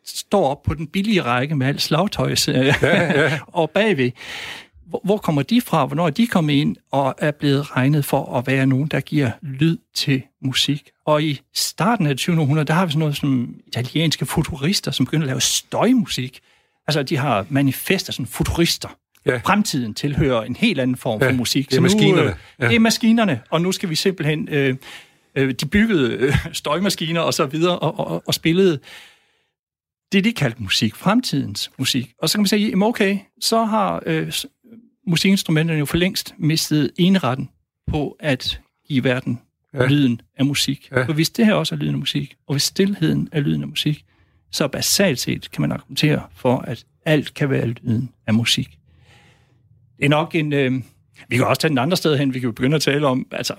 står 0.08 0.48
op 0.48 0.62
på 0.62 0.74
den 0.74 0.86
billige 0.86 1.22
række 1.22 1.54
med 1.56 1.66
alt 1.66 1.82
slagtøjs 1.82 2.48
ja, 2.48 2.74
ja. 2.82 3.38
og 3.46 3.70
bagved, 3.70 4.10
hvor, 5.04 5.16
kommer 5.16 5.42
de 5.42 5.60
fra? 5.60 5.86
Hvornår 5.86 6.06
er 6.06 6.10
de 6.10 6.26
kommet 6.26 6.54
ind 6.54 6.76
og 6.92 7.14
er 7.18 7.30
blevet 7.30 7.76
regnet 7.76 8.04
for 8.04 8.36
at 8.38 8.46
være 8.46 8.66
nogen, 8.66 8.86
der 8.88 9.00
giver 9.00 9.30
lyd 9.42 9.78
til 9.94 10.22
musik? 10.42 10.90
Og 11.06 11.22
i 11.22 11.40
starten 11.54 12.06
af 12.06 12.10
det 12.10 12.18
20. 12.18 12.40
århundrede, 12.40 12.66
der 12.66 12.74
har 12.74 12.86
vi 12.86 12.92
sådan 12.92 12.98
noget 12.98 13.16
som 13.16 13.54
italienske 13.66 14.26
futurister, 14.26 14.90
som 14.90 15.06
begynder 15.06 15.24
at 15.24 15.28
lave 15.28 15.40
støjmusik. 15.40 16.40
Altså, 16.86 17.02
de 17.02 17.16
har 17.16 17.46
manifester, 17.48 18.12
sådan 18.12 18.26
futurister. 18.26 18.88
Ja. 19.26 19.36
Fremtiden 19.36 19.94
tilhører 19.94 20.42
en 20.42 20.56
helt 20.56 20.80
anden 20.80 20.96
form 20.96 21.20
for 21.20 21.26
Ja, 21.26 21.32
musik. 21.32 21.70
det 21.70 21.76
er 21.76 21.80
nu, 21.80 21.82
maskinerne. 21.82 22.28
øh, 22.30 22.34
Ja. 22.60 22.68
Det 22.68 22.74
er 22.76 22.80
maskinerne, 22.80 23.40
og 23.50 23.60
nu 23.60 23.72
skal 23.72 23.90
vi 23.90 23.94
simpelthen... 23.94 24.48
Øh, 24.50 24.76
øh, 25.34 25.54
de 25.60 25.66
byggede 25.66 26.12
øh, 26.12 26.34
støjmaskiner 26.52 27.20
og 27.20 27.34
så 27.34 27.46
videre, 27.46 27.78
og, 27.78 27.98
og, 28.10 28.22
og 28.26 28.34
spillede 28.34 28.78
det, 30.12 30.24
de 30.24 30.32
kaldte 30.32 30.62
musik, 30.62 30.94
fremtidens 30.94 31.70
musik. 31.78 32.12
Og 32.22 32.28
så 32.28 32.38
kan 32.38 32.42
man 32.42 32.48
sige, 32.48 32.68
jamen 32.68 32.88
okay, 32.88 33.18
så 33.40 33.64
har 33.64 34.02
øh, 34.06 34.32
musikinstrumenterne 35.06 35.78
jo 35.78 35.84
for 35.84 35.96
længst 35.96 36.34
mistet 36.38 36.90
eneretten 36.96 37.48
på 37.86 38.16
at 38.20 38.60
give 38.88 39.04
verden 39.04 39.40
Ja. 39.74 39.86
lyden 39.86 40.20
af 40.36 40.46
musik. 40.46 40.88
Ja. 40.90 41.04
For 41.04 41.12
hvis 41.12 41.30
det 41.30 41.46
her 41.46 41.54
også 41.54 41.74
er 41.74 41.78
lyden 41.78 41.94
af 41.94 41.98
musik, 41.98 42.36
og 42.46 42.54
hvis 42.54 42.62
stillheden 42.62 43.28
er 43.32 43.40
lyden 43.40 43.62
af 43.62 43.68
musik, 43.68 44.04
så 44.50 44.68
basalt 44.68 45.18
set 45.18 45.50
kan 45.50 45.60
man 45.60 45.72
argumentere 45.72 46.22
for, 46.34 46.58
at 46.58 46.84
alt 47.04 47.34
kan 47.34 47.50
være 47.50 47.66
lyden 47.66 48.10
af 48.26 48.34
musik. 48.34 48.78
Det 49.96 50.04
er 50.04 50.08
nok 50.08 50.34
en... 50.34 50.52
Øh, 50.52 50.72
vi 51.28 51.36
kan 51.36 51.46
også 51.46 51.60
tage 51.60 51.68
den 51.68 51.78
andre 51.78 51.96
sted 51.96 52.18
hen. 52.18 52.34
Vi 52.34 52.40
kan 52.40 52.46
jo 52.46 52.52
begynde 52.52 52.76
at 52.76 52.82
tale 52.82 53.06
om, 53.06 53.26
altså, 53.30 53.54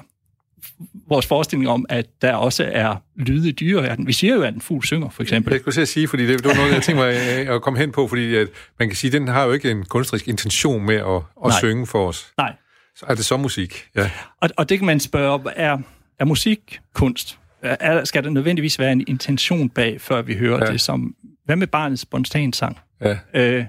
vores 1.09 1.25
forestilling 1.25 1.69
om, 1.69 1.85
at 1.89 2.05
der 2.21 2.33
også 2.33 2.69
er 2.73 2.95
lyde 3.15 3.49
i 3.49 3.51
dyreverden. 3.51 4.07
Vi 4.07 4.13
siger 4.13 4.35
jo, 4.35 4.41
at 4.41 4.53
en 4.53 4.61
fugl 4.61 4.85
synger, 4.85 5.09
for 5.09 5.23
eksempel. 5.23 5.51
Jeg 5.53 5.61
skulle 5.61 5.85
sige, 5.85 6.07
fordi 6.07 6.27
det, 6.27 6.39
det 6.39 6.45
var 6.47 6.55
noget, 6.55 6.73
jeg 6.73 6.83
tænkte 6.83 7.03
mig 7.05 7.15
øh, 7.47 7.55
at 7.55 7.61
komme 7.61 7.79
hen 7.79 7.91
på, 7.91 8.07
fordi 8.07 8.35
at 8.35 8.47
man 8.79 8.87
kan 8.89 8.95
sige, 8.95 9.09
at 9.09 9.13
den 9.13 9.27
har 9.27 9.43
jo 9.45 9.51
ikke 9.51 9.71
en 9.71 9.85
kunstnerisk 9.85 10.27
intention 10.27 10.85
med 10.85 10.95
at, 10.95 11.05
at 11.15 11.21
Nej. 11.45 11.59
synge 11.59 11.87
for 11.87 12.07
os. 12.07 12.31
Nej. 12.37 12.53
Så 12.95 13.05
er 13.09 13.15
det 13.15 13.25
så 13.25 13.37
musik? 13.37 13.85
Ja. 13.95 14.11
Og, 14.41 14.49
og 14.57 14.69
det 14.69 14.77
kan 14.79 14.85
man 14.85 14.99
spørge, 14.99 15.41
er, 15.55 15.77
er 16.19 16.25
musik 16.25 16.79
kunst? 16.93 17.39
Er, 17.61 18.03
skal 18.05 18.23
der 18.23 18.29
nødvendigvis 18.29 18.79
være 18.79 18.91
en 18.91 19.03
intention 19.07 19.69
bag, 19.69 20.01
før 20.01 20.21
vi 20.21 20.35
hører 20.35 20.65
Ja. 20.65 20.71
det 20.71 20.81
som... 20.81 21.15
Hvad 21.45 21.55
med 21.55 21.67
barnets 21.67 22.01
spontan 22.01 22.53
sang? 22.53 22.77
ja. 23.01 23.17
Øh, 23.33 23.65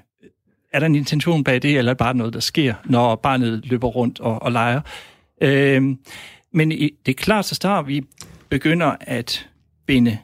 er 0.72 0.78
der 0.78 0.86
en 0.86 0.94
intention 0.94 1.44
bag 1.44 1.62
det, 1.62 1.78
eller 1.78 1.90
er 1.90 1.94
det 1.94 1.98
bare 1.98 2.14
noget, 2.14 2.34
der 2.34 2.40
sker, 2.40 2.74
når 2.84 3.16
barnet 3.16 3.60
løber 3.66 3.88
rundt 3.88 4.20
og, 4.20 4.42
og 4.42 4.52
leger? 4.52 4.80
Øh, 5.42 5.82
Men 6.52 6.72
i, 6.72 6.90
det 7.06 7.12
er 7.12 7.16
klart, 7.22 7.44
så 7.44 7.54
snart 7.54 7.86
vi 7.86 8.02
begynder 8.48 8.96
at 9.00 9.48
binde 9.86 10.18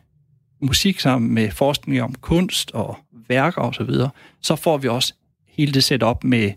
musik 0.61 1.01
sammen 1.01 1.35
med 1.35 1.51
forskning 1.51 2.03
om 2.03 2.15
kunst 2.15 2.71
og 2.75 2.99
værker 3.29 3.61
osv., 3.62 3.75
så, 3.75 3.85
videre, 3.85 4.11
så 4.43 4.57
får 4.57 4.79
vi 4.79 4.89
også 4.89 5.15
hele 5.49 5.73
det 5.73 5.85
set 5.85 6.03
op 6.03 6.25
med, 6.25 6.53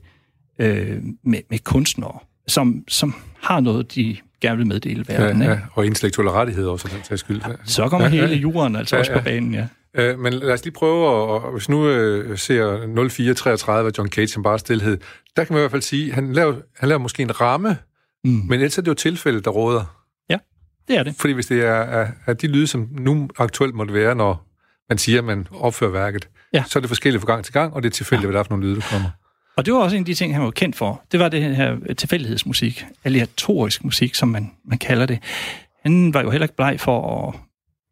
øh, 0.60 0.98
med, 1.24 1.40
med 1.50 1.60
kunstnere, 1.60 2.20
som, 2.48 2.84
som 2.88 3.16
har 3.42 3.60
noget, 3.60 3.96
de 3.96 4.18
gerne 4.42 4.58
vil 4.58 4.68
meddele 4.68 5.06
verden. 5.08 5.42
Ja, 5.42 5.50
ja, 5.50 5.60
og 5.74 5.86
intellektuelle 5.86 6.32
rettigheder 6.32 6.72
også, 6.72 6.88
for 6.88 6.98
den 7.10 7.18
skyld. 7.18 7.42
Ja. 7.48 7.54
Så 7.64 7.90
kommer 7.90 8.08
Ja, 8.08 8.12
hele 8.12 8.36
jorden 8.36 8.76
altså 8.76 8.96
Ja, 8.96 9.00
også 9.00 9.14
på 9.14 9.22
banen, 9.24 9.54
ja. 9.54 9.68
Øh, 9.94 10.20
men 10.20 10.34
lad 10.34 10.54
os 10.54 10.64
lige 10.64 10.74
prøve, 10.74 11.36
at, 11.36 11.52
hvis 11.52 11.70
nu 11.70 11.88
øh, 11.88 12.38
ser 12.38 12.88
0433 13.10 13.88
af 13.90 13.98
John 13.98 14.10
Cage 14.10 14.28
som 14.28 14.44
bare 14.44 14.60
stillhed, 14.60 14.98
der 15.36 15.44
kan 15.44 15.54
man 15.54 15.60
i 15.60 15.62
hvert 15.62 15.72
fald 15.72 15.82
sige, 15.82 16.14
han 16.14 16.34
laver, 16.34 16.56
han 16.78 16.90
laver 16.90 17.00
måske 17.00 17.24
en 17.24 17.42
ramme, 17.42 17.78
Mm. 18.24 18.32
men 18.32 18.52
ellers 18.54 18.78
er 18.78 18.82
det 18.82 18.88
jo 18.88 18.94
tilfældet, 18.94 19.46
der 19.46 19.52
råder. 19.52 19.96
Det 20.88 20.98
er 20.98 21.04
det. 21.04 21.16
Fordi 21.20 21.34
hvis 21.34 21.46
det 21.46 21.62
er, 21.66 21.72
er, 21.74 22.08
er 22.26 22.34
de 22.34 22.48
lyde, 22.48 22.68
som 22.68 22.88
nu 22.92 23.30
aktuelt 23.38 23.76
måtte 23.76 23.94
være, 23.94 24.16
når 24.16 24.48
man 24.90 24.98
siger, 24.98 25.20
at 25.20 25.26
man 25.26 25.48
opfører 25.52 25.92
værket, 25.92 26.30
Ja. 26.54 26.64
så 26.68 26.80
er 26.80 26.82
det 26.82 26.90
forskelligt 26.90 27.22
fra 27.22 27.32
gang 27.34 27.44
til 27.46 27.54
gang, 27.54 27.74
og 27.74 27.84
det 27.84 27.90
er 27.90 27.94
tilfældigt, 27.94 28.26
hvad 28.28 28.34
der 28.34 28.40
er 28.40 28.44
for 28.44 28.50
nogle 28.50 28.66
lyde, 28.66 28.76
der 28.76 28.82
kommer. 28.92 29.10
Og 29.58 29.66
det 29.66 29.74
var 29.74 29.80
også 29.80 29.96
en 29.96 30.02
af 30.02 30.06
de 30.06 30.14
ting, 30.14 30.34
han 30.34 30.44
var 30.44 30.52
kendt 30.52 30.76
for. 30.76 31.04
Det 31.12 31.20
var 31.20 31.30
det 31.30 31.56
her 31.56 31.94
tilfældighedsmusik, 31.98 32.86
aleatorisk 33.04 33.84
musik, 33.84 34.16
som 34.16 34.28
man, 34.30 34.52
man 34.66 34.78
kalder 34.78 35.06
det. 35.06 35.20
Han 35.84 36.14
var 36.14 36.22
jo 36.22 36.30
heller 36.30 36.46
ikke 36.46 36.56
bleg 36.56 36.80
for 36.80 37.28
at 37.28 37.36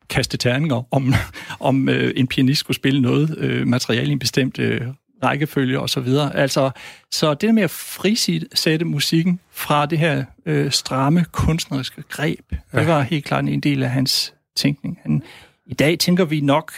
kaste 0.10 0.38
terninger, 0.38 0.84
om, 0.94 1.14
om 1.60 1.90
øh, 1.90 2.14
en 2.16 2.28
pianist 2.28 2.60
skulle 2.60 2.76
spille 2.76 3.02
noget 3.02 3.38
øh, 3.38 3.68
materiale 3.68 4.10
i 4.10 4.12
en 4.12 4.20
bestemt 4.20 4.60
øh, 4.60 4.82
rækkefølge 5.24 5.80
og 5.80 5.90
så 5.90 6.00
videre. 6.00 6.36
Altså, 6.36 6.72
så 7.12 7.34
det 7.34 7.56
med 7.56 7.64
at 7.64 7.70
frisætte 7.70 8.86
musikken 8.86 9.40
fra 9.52 9.86
det 9.86 10.00
her 10.00 10.26
øh, 10.46 10.72
stramme 10.72 11.26
kunstneriske 11.32 12.04
greb, 12.10 12.54
ja. 12.74 12.80
det 12.80 12.88
var 12.88 13.02
helt 13.02 13.26
klart 13.26 13.46
en 13.46 13.60
del 13.60 13.84
af 13.84 13.90
hans 13.90 14.34
tænkning. 14.56 15.00
Han, 15.02 15.24
I 15.66 15.74
dag 15.74 16.00
tænker 16.00 16.26
vi 16.26 16.42
nok, 16.42 16.72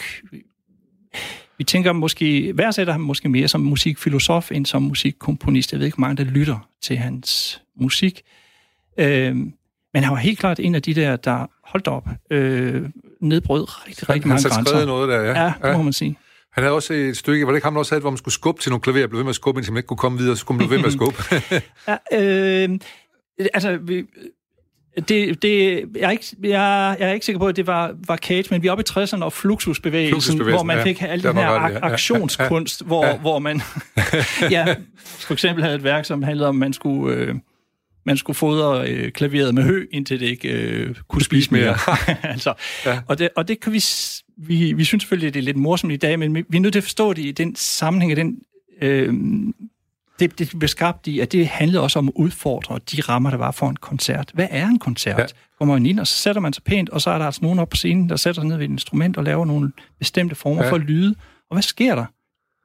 vi 1.58 1.64
tænker 1.64 1.92
måske, 1.92 2.52
værdsætter 2.56 2.92
ham 2.92 3.00
måske 3.00 3.28
mere 3.28 3.48
som 3.48 3.60
musikfilosof 3.60 4.52
end 4.52 4.66
som 4.66 4.82
musikkomponist. 4.82 5.72
Jeg 5.72 5.78
ved 5.78 5.86
ikke, 5.86 5.96
hvor 5.96 6.06
mange 6.06 6.24
der 6.24 6.30
lytter 6.30 6.68
til 6.82 6.96
hans 6.96 7.60
musik. 7.76 8.22
Øh, 8.98 9.36
men 9.94 10.02
han 10.02 10.10
var 10.12 10.16
helt 10.16 10.38
klart 10.38 10.60
en 10.60 10.74
af 10.74 10.82
de 10.82 10.94
der, 10.94 11.16
der 11.16 11.46
holdt 11.64 11.88
op, 11.88 12.08
øh, 12.30 12.82
nedbrød 13.20 13.86
rigtig, 13.88 14.08
rigtig 14.08 14.22
Han 14.22 14.28
mange 14.28 14.42
har 14.42 14.48
grænser. 14.48 14.70
skrevet 14.70 14.86
noget 14.86 15.08
der, 15.08 15.20
ja. 15.20 15.42
Ja, 15.42 15.52
det 15.68 15.76
må 15.76 15.82
man 15.82 15.92
sige. 15.92 16.16
Han 16.52 16.64
havde 16.64 16.74
også 16.74 16.94
et 16.94 17.16
stykke, 17.16 17.46
var 17.46 17.52
det 17.52 17.56
ikke 17.56 17.66
ham, 17.66 17.74
der 17.74 17.78
også 17.78 17.94
havde, 17.94 18.00
hvor 18.00 18.10
man 18.10 18.18
skulle 18.18 18.34
skubbe 18.34 18.62
til 18.62 18.70
nogle 18.70 18.80
klaver, 18.82 19.06
blev 19.06 19.18
ved 19.18 19.24
med 19.24 19.30
at 19.30 19.34
skubbe, 19.34 19.58
indtil 19.58 19.72
man 19.72 19.78
ikke 19.78 19.86
kunne 19.86 19.96
komme 19.96 20.18
videre, 20.18 20.36
så 20.36 20.40
skulle 20.40 20.58
man 20.58 20.68
blive 20.68 20.76
ved 20.76 20.78
med 20.78 20.86
at 20.86 20.92
skubbe. 20.92 21.18
Ja, 22.12 22.68
øh, 22.68 22.78
altså, 23.54 23.78
vi, 23.82 24.04
det, 25.08 25.42
det, 25.42 25.84
jeg, 25.96 26.06
er 26.06 26.10
ikke, 26.10 26.24
jeg, 26.42 26.96
jeg 27.00 27.08
er 27.08 27.12
ikke 27.12 27.26
sikker 27.26 27.38
på, 27.38 27.46
at 27.46 27.56
det 27.56 27.66
var, 27.66 27.94
var 28.06 28.16
Cage, 28.16 28.44
men 28.50 28.62
vi 28.62 28.68
er 28.68 28.72
oppe 28.72 28.84
i 28.86 28.90
60'erne 28.90 29.22
og 29.24 29.32
Fluxusbevægelsen, 29.32 30.14
Fluxusbevægelsen, 30.14 30.56
hvor 30.56 30.62
man 30.62 30.76
ja. 30.76 30.84
fik 30.84 31.02
al 31.02 31.22
den 31.22 31.36
her 31.36 31.42
ja, 31.42 31.66
ak- 31.68 31.72
ja, 31.72 31.78
ja, 31.78 31.92
aktionskunst, 31.92 32.84
hvor, 32.86 33.06
ja. 33.06 33.18
hvor 33.18 33.38
man 33.38 33.60
ja, 34.56 34.74
for 35.04 35.32
eksempel 35.32 35.64
havde 35.64 35.76
et 35.76 35.84
værk, 35.84 36.04
som 36.04 36.22
handlede 36.22 36.48
om, 36.48 36.56
at 36.56 36.60
man 36.60 36.72
skulle... 36.72 37.16
Øh, 37.16 37.34
man 38.06 38.16
skulle 38.16 38.36
fodre 38.36 38.88
øh, 38.90 39.12
klaveret 39.12 39.54
med 39.54 39.62
hø, 39.62 39.86
indtil 39.92 40.20
det 40.20 40.26
ikke 40.26 40.48
øh, 40.48 40.94
kunne 41.08 41.22
spise 41.22 41.52
mere. 41.54 41.76
altså, 42.22 42.54
Ja. 42.86 43.00
og, 43.08 43.18
det, 43.18 43.28
og 43.36 43.48
det 43.48 43.60
kan 43.60 43.72
vi, 43.72 43.84
vi... 44.46 44.72
Vi 44.72 44.84
synes 44.84 45.02
selvfølgelig, 45.02 45.28
at 45.28 45.34
det 45.34 45.40
er 45.40 45.44
lidt 45.44 45.56
morsomt 45.56 45.92
i 45.92 45.96
dag, 45.96 46.18
men 46.18 46.34
vi 46.34 46.56
er 46.56 46.60
nødt 46.60 46.72
til 46.72 46.80
at 46.80 46.84
forstå 46.84 47.12
det 47.12 47.24
i 47.24 47.32
den 47.32 47.56
sammenhæng 47.56 48.16
den... 48.16 48.38
Øh, 48.82 49.14
det, 50.20 50.38
det 50.38 50.58
blev 50.58 50.68
skabt 50.68 51.06
i, 51.06 51.20
at 51.20 51.32
det 51.32 51.46
handlede 51.48 51.82
også 51.82 51.98
om 51.98 52.08
at 52.08 52.12
udfordre 52.16 52.78
de 52.92 53.00
rammer, 53.00 53.30
der 53.30 53.36
var 53.36 53.50
for 53.50 53.68
en 53.68 53.76
koncert. 53.76 54.30
Hvad 54.34 54.46
er 54.50 54.66
en 54.66 54.78
koncert? 54.78 55.18
Ja. 55.18 55.26
Kommer 55.58 55.74
man 55.74 55.86
ind, 55.86 56.00
og 56.00 56.06
så 56.06 56.14
sætter 56.14 56.40
man 56.40 56.52
sig 56.52 56.64
pænt, 56.64 56.90
og 56.90 57.00
så 57.00 57.10
er 57.10 57.18
der 57.18 57.26
altså 57.26 57.40
nogen 57.42 57.58
op 57.58 57.68
på 57.68 57.76
scenen, 57.76 58.08
der 58.08 58.16
sætter 58.16 58.42
sig 58.42 58.48
ned 58.48 58.56
ved 58.56 58.64
et 58.64 58.70
instrument 58.70 59.16
og 59.16 59.24
laver 59.24 59.44
nogle 59.44 59.72
bestemte 59.98 60.34
former 60.34 60.62
Ja. 60.62 60.66
ja. 60.66 60.72
for 60.72 60.78
lyde. 60.78 61.14
Og 61.50 61.54
hvad 61.54 61.62
sker 61.62 61.94
der 61.94 62.04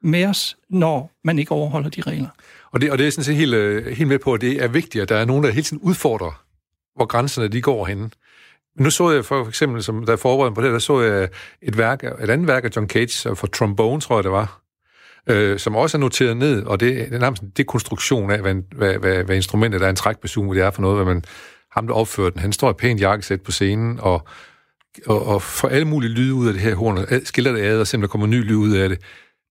med 0.02 0.24
os, 0.24 0.56
når 0.70 1.10
man 1.24 1.38
ikke 1.38 1.52
overholder 1.52 1.88
de 1.90 2.00
regler? 2.00 2.28
Og 2.72 2.80
det, 2.80 2.90
og 2.90 2.98
det 2.98 3.04
er 3.04 3.06
jeg 3.06 3.12
sådan 3.12 3.24
set 3.24 3.36
helt, 3.36 3.54
øh, 3.54 3.86
helt 3.86 4.08
med 4.08 4.18
på, 4.18 4.34
at 4.34 4.40
det 4.40 4.64
er 4.64 4.68
vigtigt, 4.68 5.02
at 5.02 5.08
der 5.08 5.16
er 5.16 5.24
nogen, 5.24 5.44
der 5.44 5.50
hele 5.50 5.62
tiden 5.62 5.82
udfordrer, 5.82 6.42
hvor 6.96 7.06
grænserne 7.06 7.48
de 7.48 7.62
går 7.62 7.86
henne. 7.86 8.10
Nu 8.78 8.90
så 8.90 9.10
jeg 9.10 9.24
for 9.24 9.48
eksempel, 9.48 9.82
som 9.82 10.06
der 10.06 10.16
forberedte 10.16 10.54
på 10.54 10.62
det, 10.62 10.72
der 10.72 10.78
så 10.78 11.00
jeg 11.00 11.28
et, 11.62 11.78
værk, 11.78 12.04
et 12.04 12.30
andet 12.30 12.48
værk 12.48 12.64
af 12.64 12.70
John 12.76 12.88
Cage 12.88 13.30
øh, 13.30 13.36
for 13.36 13.46
trombone, 13.46 14.00
tror 14.00 14.16
jeg 14.16 14.24
det 14.24 14.32
var, 14.32 14.60
øh, 15.26 15.58
som 15.58 15.76
også 15.76 15.96
er 15.96 16.00
noteret 16.00 16.36
ned, 16.36 16.64
og 16.64 16.80
det, 16.80 16.94
det 16.94 17.14
er 17.14 17.18
nærmest 17.18 17.42
en 17.42 17.52
dekonstruktion 17.56 18.30
af, 18.30 18.40
hvad, 18.40 18.54
hvad, 18.76 18.94
hvad, 18.94 19.24
hvad 19.24 19.36
instrumentet 19.36 19.82
er, 19.82 19.88
en 19.88 19.96
trækbasun, 19.96 20.54
det 20.54 20.62
er 20.62 20.70
for 20.70 20.82
noget, 20.82 20.96
hvad 20.96 21.14
man, 21.14 21.24
ham 21.70 21.86
der 21.86 21.94
opfører 21.94 22.30
den, 22.30 22.40
han 22.40 22.52
står 22.52 22.70
i 22.70 22.74
pænt 22.78 23.00
jakkesæt 23.00 23.40
på 23.40 23.52
scenen, 23.52 24.00
og, 24.00 24.28
og, 25.06 25.26
og 25.26 25.42
får 25.42 25.68
alle 25.68 25.86
mulige 25.86 26.10
lyde 26.10 26.34
ud 26.34 26.46
af 26.46 26.52
det 26.52 26.62
her 26.62 26.74
horn, 26.74 26.98
og 26.98 27.06
skiller 27.24 27.52
det 27.52 27.62
ad, 27.62 27.80
og 27.80 27.86
simpelthen 27.86 28.10
kommer 28.10 28.26
ny 28.26 28.44
lyd 28.44 28.56
ud 28.56 28.72
af 28.72 28.88
det. 28.88 28.98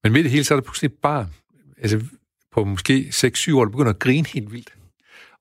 Men 0.04 0.14
midt 0.14 0.20
i 0.20 0.24
det 0.24 0.32
hele, 0.32 0.44
så 0.44 0.54
er 0.54 0.56
der 0.56 0.64
pludselig 0.64 0.88
et 0.88 0.98
barn, 1.04 1.28
altså 1.82 2.00
på 2.54 2.64
måske 2.64 3.08
6-7 3.14 3.56
år, 3.56 3.66
der 3.66 3.72
begynder 3.72 3.90
at 3.92 4.00
grine 4.00 4.28
helt 4.28 4.52
vildt. 4.52 4.74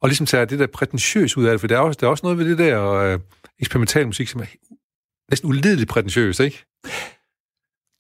Og 0.00 0.08
ligesom 0.08 0.26
tager 0.26 0.44
det 0.44 0.58
der 0.58 0.66
prætentiøs 0.66 1.36
ud 1.36 1.44
af 1.44 1.50
det, 1.50 1.60
for 1.60 1.68
der 1.68 1.76
er 1.76 1.80
også, 1.80 1.98
der 2.00 2.06
er 2.06 2.10
også 2.10 2.26
noget 2.26 2.38
ved 2.38 2.48
det 2.50 2.58
der 2.58 2.92
øh, 2.92 3.18
eksperimental 3.60 4.06
musik, 4.06 4.28
som 4.28 4.40
er 4.40 4.44
næsten 5.30 5.48
ulideligt 5.48 5.90
prætentiøst, 5.90 6.40
ikke? 6.40 6.64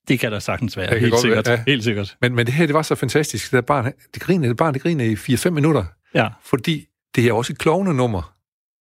Det 0.08 0.20
kan 0.20 0.32
der 0.32 0.38
sagtens 0.38 0.76
være, 0.76 0.98
helt 0.98 1.18
sikkert. 1.20 1.46
være, 1.48 1.56
ja. 1.58 1.64
Helt 1.66 1.84
sikkert. 1.84 2.16
Men, 2.20 2.34
men 2.34 2.46
det 2.46 2.54
her, 2.54 2.66
det 2.66 2.74
var 2.74 2.82
så 2.82 2.94
fantastisk. 2.94 3.44
Det 3.44 3.52
der 3.52 3.60
barn, 3.60 3.92
det 4.14 4.22
griner, 4.22 4.48
det 4.48 4.56
barn, 4.56 4.74
det 4.74 4.82
griner 4.82 5.04
i 5.04 5.14
4-5 5.14 5.50
minutter, 5.50 5.84
Ja. 6.14 6.28
fordi 6.42 6.86
det 7.16 7.26
er 7.26 7.32
også 7.32 7.52
et 7.52 7.58
klovne 7.58 7.94
nummer. 7.94 8.34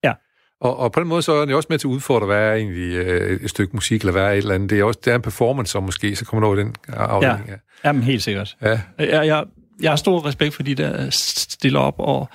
Ja. 0.03 0.13
Og, 0.62 0.77
og 0.77 0.91
på 0.91 0.99
den 0.99 1.07
måde, 1.07 1.21
så 1.21 1.33
er 1.33 1.45
det 1.45 1.55
også 1.55 1.67
med 1.69 1.79
til 1.79 1.88
at 1.88 1.91
udfordre, 1.91 2.25
hvad 2.25 2.38
er 2.49 2.53
egentlig 2.53 2.93
øh, 2.95 3.41
et 3.43 3.49
stykke 3.49 3.73
musik, 3.75 4.01
eller 4.01 4.12
hvad 4.12 4.23
er 4.23 4.29
et 4.31 4.38
eller 4.38 4.55
andet. 4.55 4.69
Det 4.69 4.79
er 4.79 4.83
også 4.83 4.99
det 5.05 5.12
er 5.12 5.15
en 5.15 5.21
performance, 5.21 5.71
som 5.71 5.83
måske, 5.83 6.15
så 6.15 6.25
kommer 6.25 6.39
man 6.41 6.47
over 6.47 6.55
den 6.55 6.75
afdeling. 6.88 7.49
Ja. 7.49 7.55
Jamen, 7.86 8.03
helt 8.03 8.23
sikkert. 8.23 8.57
ja. 8.62 8.81
Jeg, 8.99 9.27
jeg, 9.27 9.45
jeg 9.81 9.91
har 9.91 9.95
stor 9.95 10.25
respekt 10.25 10.53
for 10.53 10.63
de, 10.63 10.75
der 10.75 11.09
stiller 11.09 11.79
op 11.79 11.95
og, 11.97 12.29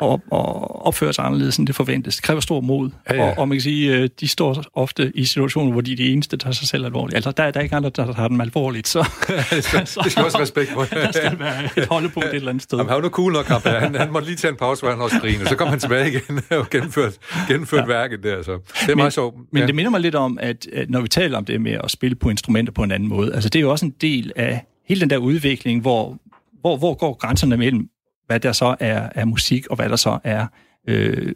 og, 0.00 0.22
og 0.30 0.86
opfører 0.86 1.12
sig 1.12 1.24
anderledes, 1.24 1.56
end 1.56 1.66
det 1.66 1.76
forventes. 1.76 2.16
Det 2.16 2.24
kræver 2.24 2.40
stor 2.40 2.60
mod. 2.60 2.90
Ja, 3.10 3.14
ja. 3.14 3.22
Og, 3.22 3.38
og 3.38 3.48
man 3.48 3.56
kan 3.56 3.62
sige, 3.62 3.96
øh, 3.96 4.08
de 4.20 4.28
står 4.28 4.64
ofte 4.74 5.12
i 5.14 5.24
situationer, 5.24 5.72
hvor 5.72 5.80
de 5.80 5.92
er 5.92 5.96
de 5.96 6.12
eneste, 6.12 6.36
der 6.36 6.42
tager 6.42 6.52
sig 6.52 6.68
selv 6.68 6.84
alvorligt. 6.84 7.14
Altså, 7.14 7.30
der, 7.30 7.50
der 7.50 7.60
er 7.60 7.64
ikke 7.64 7.76
andre, 7.76 7.90
der 7.90 8.12
tager 8.12 8.28
dem 8.28 8.40
alvorligt, 8.40 8.88
så 8.88 8.98
det, 9.50 9.64
skal, 9.64 9.80
det 10.04 10.12
skal 10.12 10.24
også 10.24 10.40
respekt 10.40 10.70
for. 10.70 10.84
der 10.84 11.12
skal 11.12 11.38
være 11.38 11.64
et 11.76 11.86
holdepunkt 11.86 12.28
et 12.28 12.34
eller 12.34 12.48
andet 12.48 12.62
sted. 12.62 12.78
Jamen, 12.78 12.88
han 12.88 12.96
var 12.96 13.02
nu 13.02 13.08
cool 13.08 13.32
nok, 13.32 13.46
ham. 13.46 13.60
Han, 13.64 13.94
han 13.94 14.12
måtte 14.12 14.28
lige 14.28 14.36
tage 14.36 14.50
en 14.50 14.56
pause, 14.56 14.82
hvor 14.82 14.90
han 14.90 15.00
også 15.00 15.20
grine, 15.20 15.46
så 15.46 15.56
kom 15.56 15.68
han 15.68 15.78
tilbage 15.78 16.08
igen 16.08 16.40
og 16.60 16.70
gennemført, 16.70 17.18
gennemført 17.48 17.80
ja. 17.80 17.86
værket 17.86 18.22
der. 18.22 18.42
Så. 18.42 18.58
Det 18.80 18.92
er 18.92 18.96
meget 18.96 19.12
sjovt. 19.12 19.36
Men 19.52 19.60
ja. 19.60 19.66
det 19.66 19.74
minder 19.74 19.90
mig 19.90 20.00
lidt 20.00 20.14
om, 20.14 20.38
at, 20.40 20.66
at 20.72 20.90
når 20.90 21.00
vi 21.00 21.08
taler 21.08 21.38
om 21.38 21.44
det 21.44 21.60
med 21.60 21.72
at 21.84 21.90
spille 21.90 22.14
på 22.14 22.30
instrumenter 22.30 22.72
på 22.72 22.82
en 22.82 22.90
anden 22.90 23.08
måde, 23.08 23.34
altså 23.34 23.48
det 23.48 23.58
er 23.58 23.60
jo 23.60 23.70
også 23.70 23.86
en 23.86 23.94
del 24.00 24.32
af 24.36 24.64
hele 24.88 25.00
den 25.00 25.10
der 25.10 25.16
udvikling, 25.16 25.80
hvor, 25.80 26.18
hvor, 26.60 26.76
hvor 26.76 26.94
går 26.94 27.14
grænserne 27.14 27.56
mellem, 27.56 27.88
hvad 28.28 28.40
der 28.40 28.52
så 28.52 28.76
er, 28.80 29.08
er 29.14 29.24
musik, 29.24 29.66
og 29.66 29.76
hvad 29.76 29.88
der 29.88 29.96
så 29.96 30.18
er 30.24 30.46
øh, 30.88 31.32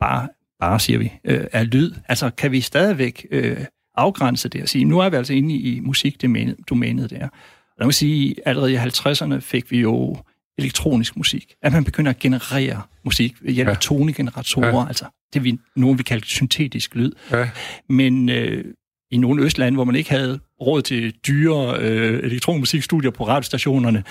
bare, 0.00 0.28
bare, 0.60 0.80
siger 0.80 0.98
vi, 0.98 1.12
øh, 1.24 1.44
er 1.52 1.62
lyd. 1.62 1.92
Altså 2.08 2.30
kan 2.30 2.52
vi 2.52 2.60
stadigvæk 2.60 3.26
øh, 3.30 3.56
afgrænse 3.94 4.48
det 4.48 4.62
og 4.62 4.68
sige, 4.68 4.84
nu 4.84 4.98
er 4.98 5.08
vi 5.08 5.16
altså 5.16 5.32
inde 5.32 5.54
i 5.54 5.80
musikdomænet 5.80 7.10
der. 7.10 7.24
Og 7.24 7.78
der 7.78 7.84
må 7.84 7.92
sige, 7.92 8.34
allerede 8.44 8.72
i 8.72 8.76
50'erne 8.76 9.38
fik 9.38 9.70
vi 9.70 9.80
jo 9.80 10.16
elektronisk 10.58 11.16
musik. 11.16 11.54
At 11.62 11.72
man 11.72 11.84
begynder 11.84 12.10
at 12.10 12.18
generere 12.18 12.82
musik 13.04 13.34
ved 13.42 13.52
hjælp 13.52 13.68
af 13.68 13.72
Ja. 13.74 13.78
tonegeneratorer, 13.78 14.80
ja. 14.80 14.86
altså 14.86 15.04
det 15.34 15.44
vi 15.44 15.58
nogen 15.76 15.98
vil 15.98 16.04
kalde 16.04 16.26
syntetisk 16.26 16.94
lyd. 16.94 17.12
Ja. 17.30 17.50
Men 17.88 18.28
øh, 18.28 18.64
i 19.10 19.16
nogle 19.16 19.42
østlande, 19.42 19.76
hvor 19.76 19.84
man 19.84 19.94
ikke 19.94 20.10
havde 20.10 20.40
råd 20.60 20.82
til 20.82 21.14
dyre 21.26 21.78
øh, 21.78 22.18
elektronmusikstudier 22.24 23.10
på 23.10 23.26
radiostationerne, 23.26 24.04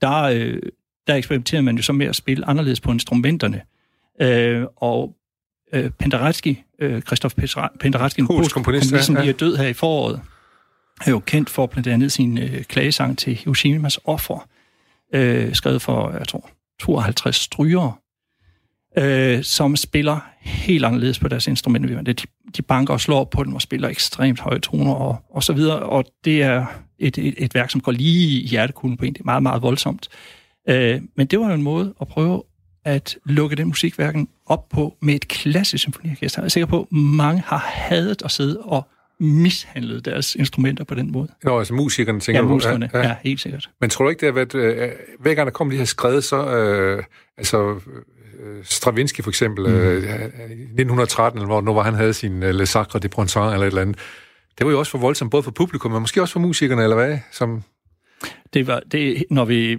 der, 0.00 0.22
øh, 0.22 0.58
der 1.06 1.14
eksperimenterede 1.14 1.62
man 1.62 1.76
jo 1.76 1.82
så 1.82 1.92
med 1.92 2.06
at 2.06 2.16
spille 2.16 2.48
anderledes 2.48 2.80
på 2.80 2.92
instrumenterne. 2.92 3.62
Øh, 4.20 4.64
og 4.76 5.16
øh, 5.72 5.90
Penderecki, 5.90 6.62
øh, 6.78 7.02
Christoph 7.02 7.34
Penderecki, 7.80 8.20
en 8.20 8.26
Polsk 8.26 8.54
komponist, 8.54 8.92
ja. 8.92 9.20
lige 9.20 9.28
er 9.28 9.36
død 9.36 9.56
her 9.56 9.66
i 9.66 9.72
foråret, 9.72 10.20
er 11.06 11.10
jo 11.10 11.18
kendt 11.18 11.50
for 11.50 11.66
blandt 11.66 11.88
andet 11.88 12.12
sin 12.12 12.38
øh, 12.38 12.62
klagesang 12.62 13.18
til 13.18 13.34
Hiroshimas 13.34 13.98
offer, 14.04 14.48
øh, 15.14 15.54
skrevet 15.54 15.82
for, 15.82 16.12
jeg 16.18 16.28
tror, 16.28 16.50
52 16.80 17.36
strygere, 17.36 17.92
øh, 18.98 19.42
som 19.42 19.76
spiller 19.76 20.20
helt 20.40 20.84
anderledes 20.84 21.18
på 21.18 21.28
deres 21.28 21.46
instrumenter. 21.46 22.02
De, 22.02 22.14
de 22.56 22.62
banker 22.62 22.94
og 22.94 23.00
slår 23.00 23.24
på 23.24 23.44
dem 23.44 23.54
og 23.54 23.62
spiller 23.62 23.88
ekstremt 23.88 24.40
høje 24.40 24.58
toner 24.58 24.92
og, 24.92 25.16
og 25.30 25.42
så 25.42 25.52
videre, 25.52 25.78
og 25.78 26.04
det 26.24 26.42
er 26.42 26.66
et, 26.98 27.18
et, 27.18 27.34
et 27.38 27.54
værk, 27.54 27.70
som 27.70 27.80
går 27.80 27.92
lige 27.92 28.40
i 28.40 28.46
hjertekuglen 28.46 28.96
på 28.96 29.04
en. 29.04 29.12
Det 29.12 29.20
er 29.20 29.24
meget, 29.24 29.42
meget 29.42 29.62
voldsomt. 29.62 30.08
Øh, 30.68 31.00
men 31.16 31.26
det 31.26 31.40
var 31.40 31.48
jo 31.48 31.54
en 31.54 31.62
måde 31.62 31.94
at 32.00 32.08
prøve 32.08 32.42
at 32.84 33.16
lukke 33.24 33.56
den 33.56 33.66
musikværken 33.66 34.28
op 34.46 34.68
på 34.68 34.96
med 35.00 35.14
et 35.14 35.28
klassisk 35.28 35.82
symfoniorkester. 35.82 36.42
Jeg 36.42 36.44
er 36.44 36.48
sikker 36.48 36.66
på, 36.66 36.80
at 36.80 36.92
mange 36.92 37.42
har 37.46 37.58
hadet 37.58 38.22
at 38.24 38.30
sidde 38.30 38.58
og 38.60 38.88
mishandlet 39.20 40.04
deres 40.04 40.34
instrumenter 40.34 40.84
på 40.84 40.94
den 40.94 41.12
måde. 41.12 41.28
Nå, 41.44 41.58
altså 41.58 41.74
musikerne 41.74 42.20
tænker 42.20 42.40
Ja, 42.40 42.48
du 42.48 42.52
musikerne. 42.52 42.90
Ja, 42.94 43.00
ja, 43.00 43.16
helt 43.22 43.40
sikkert. 43.40 43.70
Men 43.80 43.90
tror 43.90 44.04
du 44.04 44.08
ikke, 44.08 44.20
det 44.20 44.26
har 44.26 44.44
været... 44.44 44.54
Øh, 44.54 44.88
hver 45.20 45.34
gang 45.34 45.46
der 45.46 45.52
kommer 45.52 45.72
de 45.72 45.78
her 45.78 45.84
skred, 45.84 46.20
så... 46.20 46.56
Øh, 46.56 47.04
altså, 47.38 47.80
Stravinsky 48.62 49.20
for 49.20 49.30
eksempel, 49.30 49.66
mm. 49.68 49.74
øh, 49.74 50.02
i 50.02 50.06
1913, 50.62 51.38
eller 51.38 51.46
hvor 51.46 51.60
nu 51.60 51.74
var 51.74 51.82
han 51.82 51.94
havde 51.94 52.12
sin 52.12 52.42
uh, 52.42 52.48
Le 52.48 52.66
Sacre 52.66 52.98
de 52.98 53.08
Printemps 53.08 53.36
eller 53.36 53.66
et 53.66 53.66
eller 53.66 53.82
andet, 53.82 53.98
det 54.58 54.66
var 54.66 54.72
jo 54.72 54.78
også 54.78 54.90
for 54.90 54.98
voldsomt, 54.98 55.30
både 55.30 55.42
for 55.42 55.50
publikum, 55.50 55.90
men 55.90 56.00
måske 56.00 56.22
også 56.22 56.32
for 56.32 56.40
musikerne, 56.40 56.82
eller 56.82 56.96
hvad? 56.96 57.18
Som... 57.32 57.62
Det 58.54 58.66
var, 58.66 58.82
det, 58.92 59.24
når 59.30 59.44
vi, 59.44 59.78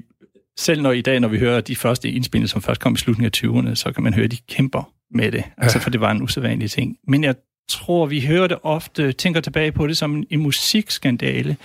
selv 0.58 0.82
når 0.82 0.91
i 0.91 1.02
dag, 1.02 1.20
når 1.20 1.28
vi 1.28 1.39
hører 1.39 1.62
de 1.62 1.76
første 1.76 2.12
indspilninger, 2.12 2.48
som 2.48 2.62
først 2.62 2.82
kom 2.82 2.93
i 2.93 2.98
slutningen 2.98 3.26
af 3.26 3.72
20'erne, 3.72 3.76
så 3.76 3.91
kan 3.91 4.04
man 4.04 4.13
høre, 4.13 4.26
at 4.26 4.32
de 4.32 4.38
kæmper 4.50 4.93
med 5.12 5.32
det, 5.32 5.43
altså 5.58 5.80
for 5.80 5.89
det 5.89 6.02
var 6.02 6.12
en 6.12 6.22
usædvanlig 6.22 6.72
ting. 6.72 6.98
Men 7.08 7.24
jeg 7.24 7.36
tror, 7.70 8.06
vi 8.06 8.22
hører 8.22 8.48
det 8.48 8.58
ofte, 8.63 9.12
tænker 9.12 9.41
tilbage 9.41 9.72
på 9.72 9.88
det 9.88 9.98
som 9.98 10.15
en, 10.15 10.26
en 10.30 10.39
musikskandale. 10.39 11.58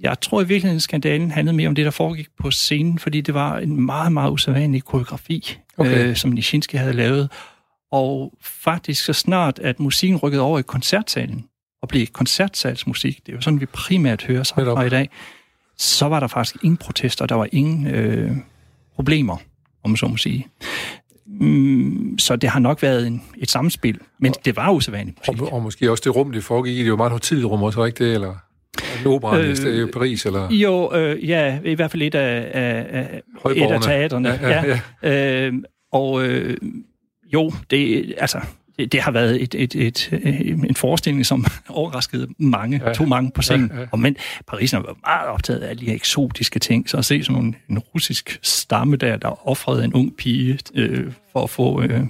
Jeg 0.00 0.20
tror 0.20 0.40
i 0.40 0.46
virkeligheden, 0.46 0.80
skandalen 0.80 1.30
handlede 1.30 1.56
mere 1.56 1.68
om 1.68 1.74
det, 1.74 1.84
der 1.84 1.90
foregik 1.90 2.28
på 2.40 2.50
scenen, 2.50 2.98
fordi 2.98 3.20
det 3.20 3.34
var 3.34 3.58
en 3.58 3.80
meget, 3.86 4.12
meget 4.12 4.30
usædvanlig 4.30 4.84
koreografi, 4.84 5.58
okay. 5.76 6.08
øh, 6.08 6.16
som 6.16 6.30
Nishinsky 6.30 6.76
havde 6.76 6.92
lavet. 6.92 7.30
Og 7.92 8.32
faktisk 8.42 9.04
så 9.04 9.12
snart, 9.12 9.58
at 9.58 9.80
musikken 9.80 10.18
rykkede 10.18 10.42
over 10.42 10.58
i 10.58 10.62
koncertsalen, 10.62 11.44
og 11.82 11.88
blev 11.88 12.06
koncertsalsmusik, 12.06 13.26
det 13.26 13.32
er 13.32 13.36
jo 13.36 13.40
sådan, 13.40 13.60
vi 13.60 13.66
primært 13.66 14.22
hører 14.22 14.42
sig 14.42 14.56
fra 14.56 14.84
i 14.84 14.88
dag, 14.88 15.10
så 15.78 16.08
var 16.08 16.20
der 16.20 16.26
faktisk 16.26 16.64
ingen 16.64 16.76
protester, 16.76 17.26
der 17.26 17.34
var 17.34 17.48
ingen 17.52 17.86
øh, 17.86 18.30
problemer, 18.94 19.36
om 19.84 19.90
man 19.90 19.96
så 19.96 20.06
må 20.06 20.16
sige. 20.16 20.46
Mm, 21.26 22.18
så 22.18 22.36
det 22.36 22.50
har 22.50 22.60
nok 22.60 22.82
været 22.82 23.06
en, 23.06 23.22
et 23.38 23.50
samspil, 23.50 23.98
men 24.18 24.30
og, 24.30 24.44
det 24.44 24.56
var 24.56 24.70
usædvanligt 24.70 25.18
musik. 25.18 25.42
Og, 25.42 25.52
og 25.52 25.62
måske 25.62 25.90
også 25.90 26.02
det 26.06 26.16
rum, 26.16 26.32
det 26.32 26.44
foregik 26.44 26.76
i, 26.76 26.82
det 26.82 26.90
var 26.90 26.96
meget 26.96 27.22
tidligt 27.22 27.48
rum 27.48 27.62
også, 27.62 27.84
ikke 27.84 28.04
det? 28.04 28.14
Eller 28.14 28.34
opera 29.06 29.38
øh, 29.38 29.88
i 29.88 29.90
Paris, 29.92 30.26
eller? 30.26 30.50
Jo, 30.50 30.94
øh, 30.94 31.28
ja, 31.28 31.58
i 31.64 31.74
hvert 31.74 31.90
fald 31.90 32.02
et 32.02 32.14
af, 32.14 32.50
af, 32.52 32.86
af, 32.90 33.22
et 33.56 33.70
af 33.70 33.80
teaterne. 33.80 34.28
Ja, 34.28 34.48
ja, 34.48 34.80
ja. 35.02 35.46
Øh, 35.46 35.52
og 35.92 36.26
øh, 36.26 36.56
jo, 37.32 37.52
det, 37.70 38.14
altså, 38.18 38.40
det, 38.78 39.00
har 39.00 39.10
været 39.10 39.42
et, 39.42 39.54
et, 39.54 39.74
et, 39.74 40.10
et, 40.12 40.48
en 40.48 40.74
forestilling, 40.74 41.26
som 41.26 41.44
overraskede 41.68 42.28
mange, 42.38 42.80
ja. 42.86 42.92
to 42.92 43.04
mange 43.04 43.30
på 43.34 43.42
scenen. 43.42 43.70
Ja, 43.74 43.80
ja. 43.80 43.86
Og 43.92 43.98
men 43.98 44.16
Paris 44.46 44.72
var 44.72 44.96
meget 45.06 45.28
optaget 45.28 45.60
af 45.60 45.76
de 45.76 45.86
her 45.86 45.94
eksotiske 45.94 46.58
ting, 46.58 46.90
så 46.90 46.96
at 46.96 47.04
se 47.04 47.24
sådan 47.24 47.44
en, 47.44 47.56
en 47.70 47.78
russisk 47.78 48.38
stamme 48.42 48.96
der, 48.96 49.16
der 49.16 49.48
offrede 49.48 49.84
en 49.84 49.94
ung 49.94 50.16
pige 50.16 50.58
øh, 50.74 51.12
for 51.32 51.42
at 51.42 51.50
få 51.50 51.82
øh, 51.82 52.00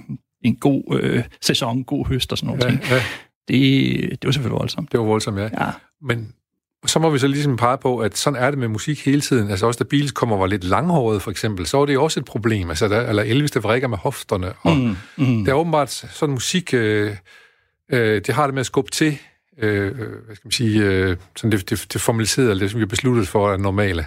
en 0.41 0.55
god 0.55 0.99
øh, 1.01 1.23
sæson, 1.41 1.83
god 1.83 2.05
høst 2.07 2.31
og 2.31 2.37
sådan 2.37 2.57
noget. 2.57 2.79
Ja, 2.89 2.95
ja. 2.95 3.01
Det, 3.47 4.09
det 4.09 4.25
var 4.25 4.31
selvfølgelig 4.31 4.59
voldsomt. 4.59 4.91
Det 4.91 4.99
var 4.99 5.05
voldsomt, 5.05 5.37
ja. 5.37 5.43
ja. 5.43 5.71
Men 6.01 6.33
så 6.87 6.99
må 6.99 7.09
vi 7.09 7.19
så 7.19 7.27
ligesom 7.27 7.57
pege 7.57 7.77
på, 7.77 7.97
at 7.97 8.17
sådan 8.17 8.39
er 8.39 8.49
det 8.49 8.59
med 8.59 8.67
musik 8.67 9.05
hele 9.05 9.21
tiden. 9.21 9.49
Altså 9.49 9.65
også 9.65 9.77
da 9.77 9.87
Beatles 9.89 10.11
kommer 10.11 10.37
var 10.37 10.47
lidt 10.47 10.63
langhåret, 10.63 11.21
for 11.21 11.31
eksempel, 11.31 11.65
så 11.65 11.77
var 11.77 11.85
det 11.85 11.97
også 11.97 12.19
et 12.19 12.25
problem. 12.25 12.69
Altså, 12.69 12.87
der, 12.87 13.09
eller 13.09 13.23
Elvis, 13.23 13.51
der 13.51 13.59
vrikker 13.59 13.87
med 13.87 13.97
hofterne. 13.97 14.53
Og 14.61 14.77
mm, 14.77 14.97
mm. 15.17 15.45
Det 15.45 15.51
er 15.51 15.55
åbenbart 15.55 15.91
sådan 15.91 16.33
musik, 16.33 16.73
øh, 16.73 17.15
øh, 17.91 18.21
det 18.27 18.35
har 18.35 18.47
det 18.47 18.53
med 18.53 18.59
at 18.59 18.65
skubbe 18.65 18.91
til, 18.91 19.17
øh, 19.57 19.87
øh 19.87 19.95
hvad 20.25 20.35
skal 20.35 20.47
man 20.47 20.51
sige, 20.51 20.83
øh, 20.83 21.17
sådan 21.35 21.51
det, 21.51 21.69
det, 21.69 21.85
det 21.93 22.01
formaliserede, 22.01 22.59
det, 22.59 22.71
som 22.71 22.77
vi 22.77 22.81
har 22.81 22.87
besluttet 22.87 23.27
for, 23.27 23.51
er 23.53 23.57
normale. 23.57 24.05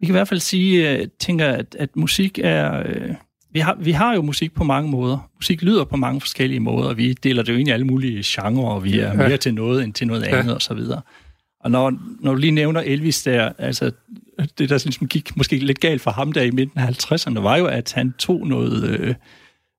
Vi 0.00 0.06
kan 0.06 0.14
i 0.14 0.18
hvert 0.18 0.28
fald 0.28 0.40
sige, 0.40 0.90
øh, 0.90 1.08
tænker, 1.20 1.48
at, 1.48 1.76
at 1.78 1.96
musik 1.96 2.38
er... 2.42 2.82
Øh, 2.86 3.14
vi, 3.54 3.60
har, 3.60 3.76
vi 3.80 3.92
har 3.92 4.14
jo 4.14 4.22
musik 4.22 4.54
på 4.54 4.64
mange 4.64 4.90
måder. 4.90 5.30
Musik 5.36 5.62
lyder 5.62 5.84
på 5.84 5.96
mange 5.96 6.20
forskellige 6.20 6.60
måder. 6.60 6.94
Vi 6.94 7.12
deler 7.12 7.42
det 7.42 7.52
jo 7.52 7.58
ind 7.58 7.68
i 7.68 7.70
alle 7.70 7.86
mulige 7.86 8.22
genrer, 8.26 8.68
og 8.68 8.84
vi 8.84 8.98
er 8.98 9.12
mere 9.14 9.30
ja. 9.30 9.36
til 9.36 9.54
noget 9.54 9.84
end 9.84 9.92
til 9.92 10.06
noget 10.06 10.22
andet 10.22 10.50
ja. 10.50 10.56
osv. 10.56 10.78
Og 11.64 11.70
når, 11.70 11.92
når 12.20 12.32
du 12.32 12.38
lige 12.38 12.50
nævner 12.50 12.80
Elvis 12.80 13.22
der, 13.22 13.52
altså 13.58 13.90
det 14.58 14.68
der 14.68 14.84
ligesom 14.84 15.08
gik 15.08 15.36
måske 15.36 15.56
lidt 15.56 15.80
galt 15.80 16.02
for 16.02 16.10
ham 16.10 16.32
der 16.32 16.42
i 16.42 16.50
midten 16.50 16.80
af 16.80 16.88
50'erne, 16.88 17.40
var 17.40 17.56
jo, 17.56 17.66
at 17.66 17.92
han 17.92 18.12
tog 18.12 18.46
noget 18.46 18.84
øh, 18.90 19.14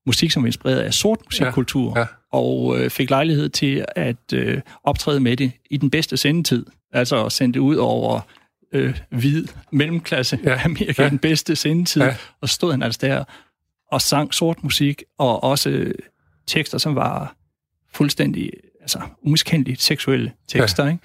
musik, 0.06 0.32
som 0.32 0.43
var 0.43 0.48
inspireret 0.48 0.80
af 0.80 0.93
sort 0.93 1.19
musikkultur, 1.26 1.93
ja, 1.95 2.00
ja. 2.00 2.06
og 2.32 2.80
øh, 2.80 2.89
fik 2.89 3.10
lejlighed 3.10 3.50
til 3.50 3.86
at 3.95 4.34
øh, 4.34 4.62
optræde 4.84 5.19
med 5.19 5.38
det 5.38 5.52
i 5.69 5.78
den 5.78 5.89
bedste 5.89 6.17
sendetid. 6.17 6.65
Altså 6.93 7.26
at 7.26 7.32
sende 7.32 7.54
det 7.54 7.60
ud 7.60 7.76
over 7.76 8.19
øh, 8.71 9.00
hvid 9.10 9.48
mellemklasse 9.71 10.39
ja, 10.43 10.62
Amerika 10.65 11.04
ja. 11.04 11.10
den 11.10 11.19
bedste 11.19 11.56
sendetid, 11.56 12.02
ja. 12.02 12.15
og 12.41 12.50
stod 12.50 12.71
han 12.71 12.84
altså 12.84 13.00
der 13.02 13.24
og 13.91 14.02
sang 14.02 14.34
sort 14.34 14.63
musik, 14.63 15.04
og 15.17 15.43
også 15.43 15.69
øh, 15.69 15.93
tekster, 16.48 16.78
som 16.78 16.95
var 16.95 17.36
fuldstændig 17.93 18.52
altså, 18.82 19.00
umiskendeligt 19.21 19.82
seksuelle 19.82 20.32
tekster, 20.48 20.84
ja. 20.84 20.91
ikke? 20.91 21.04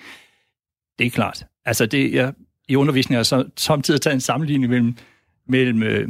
Det 1.00 1.06
er 1.06 1.10
klart. 1.10 1.44
Altså, 1.64 1.86
det, 1.86 2.14
jeg, 2.14 2.32
i 2.68 2.76
undervisningen 2.76 3.16
har 3.16 3.22
så 3.22 3.44
samtidig 3.56 4.00
taget 4.00 4.14
en 4.14 4.20
sammenligning 4.20 4.70
mellem, 4.70 4.94
mellem 5.48 5.82
øh, 5.82 6.08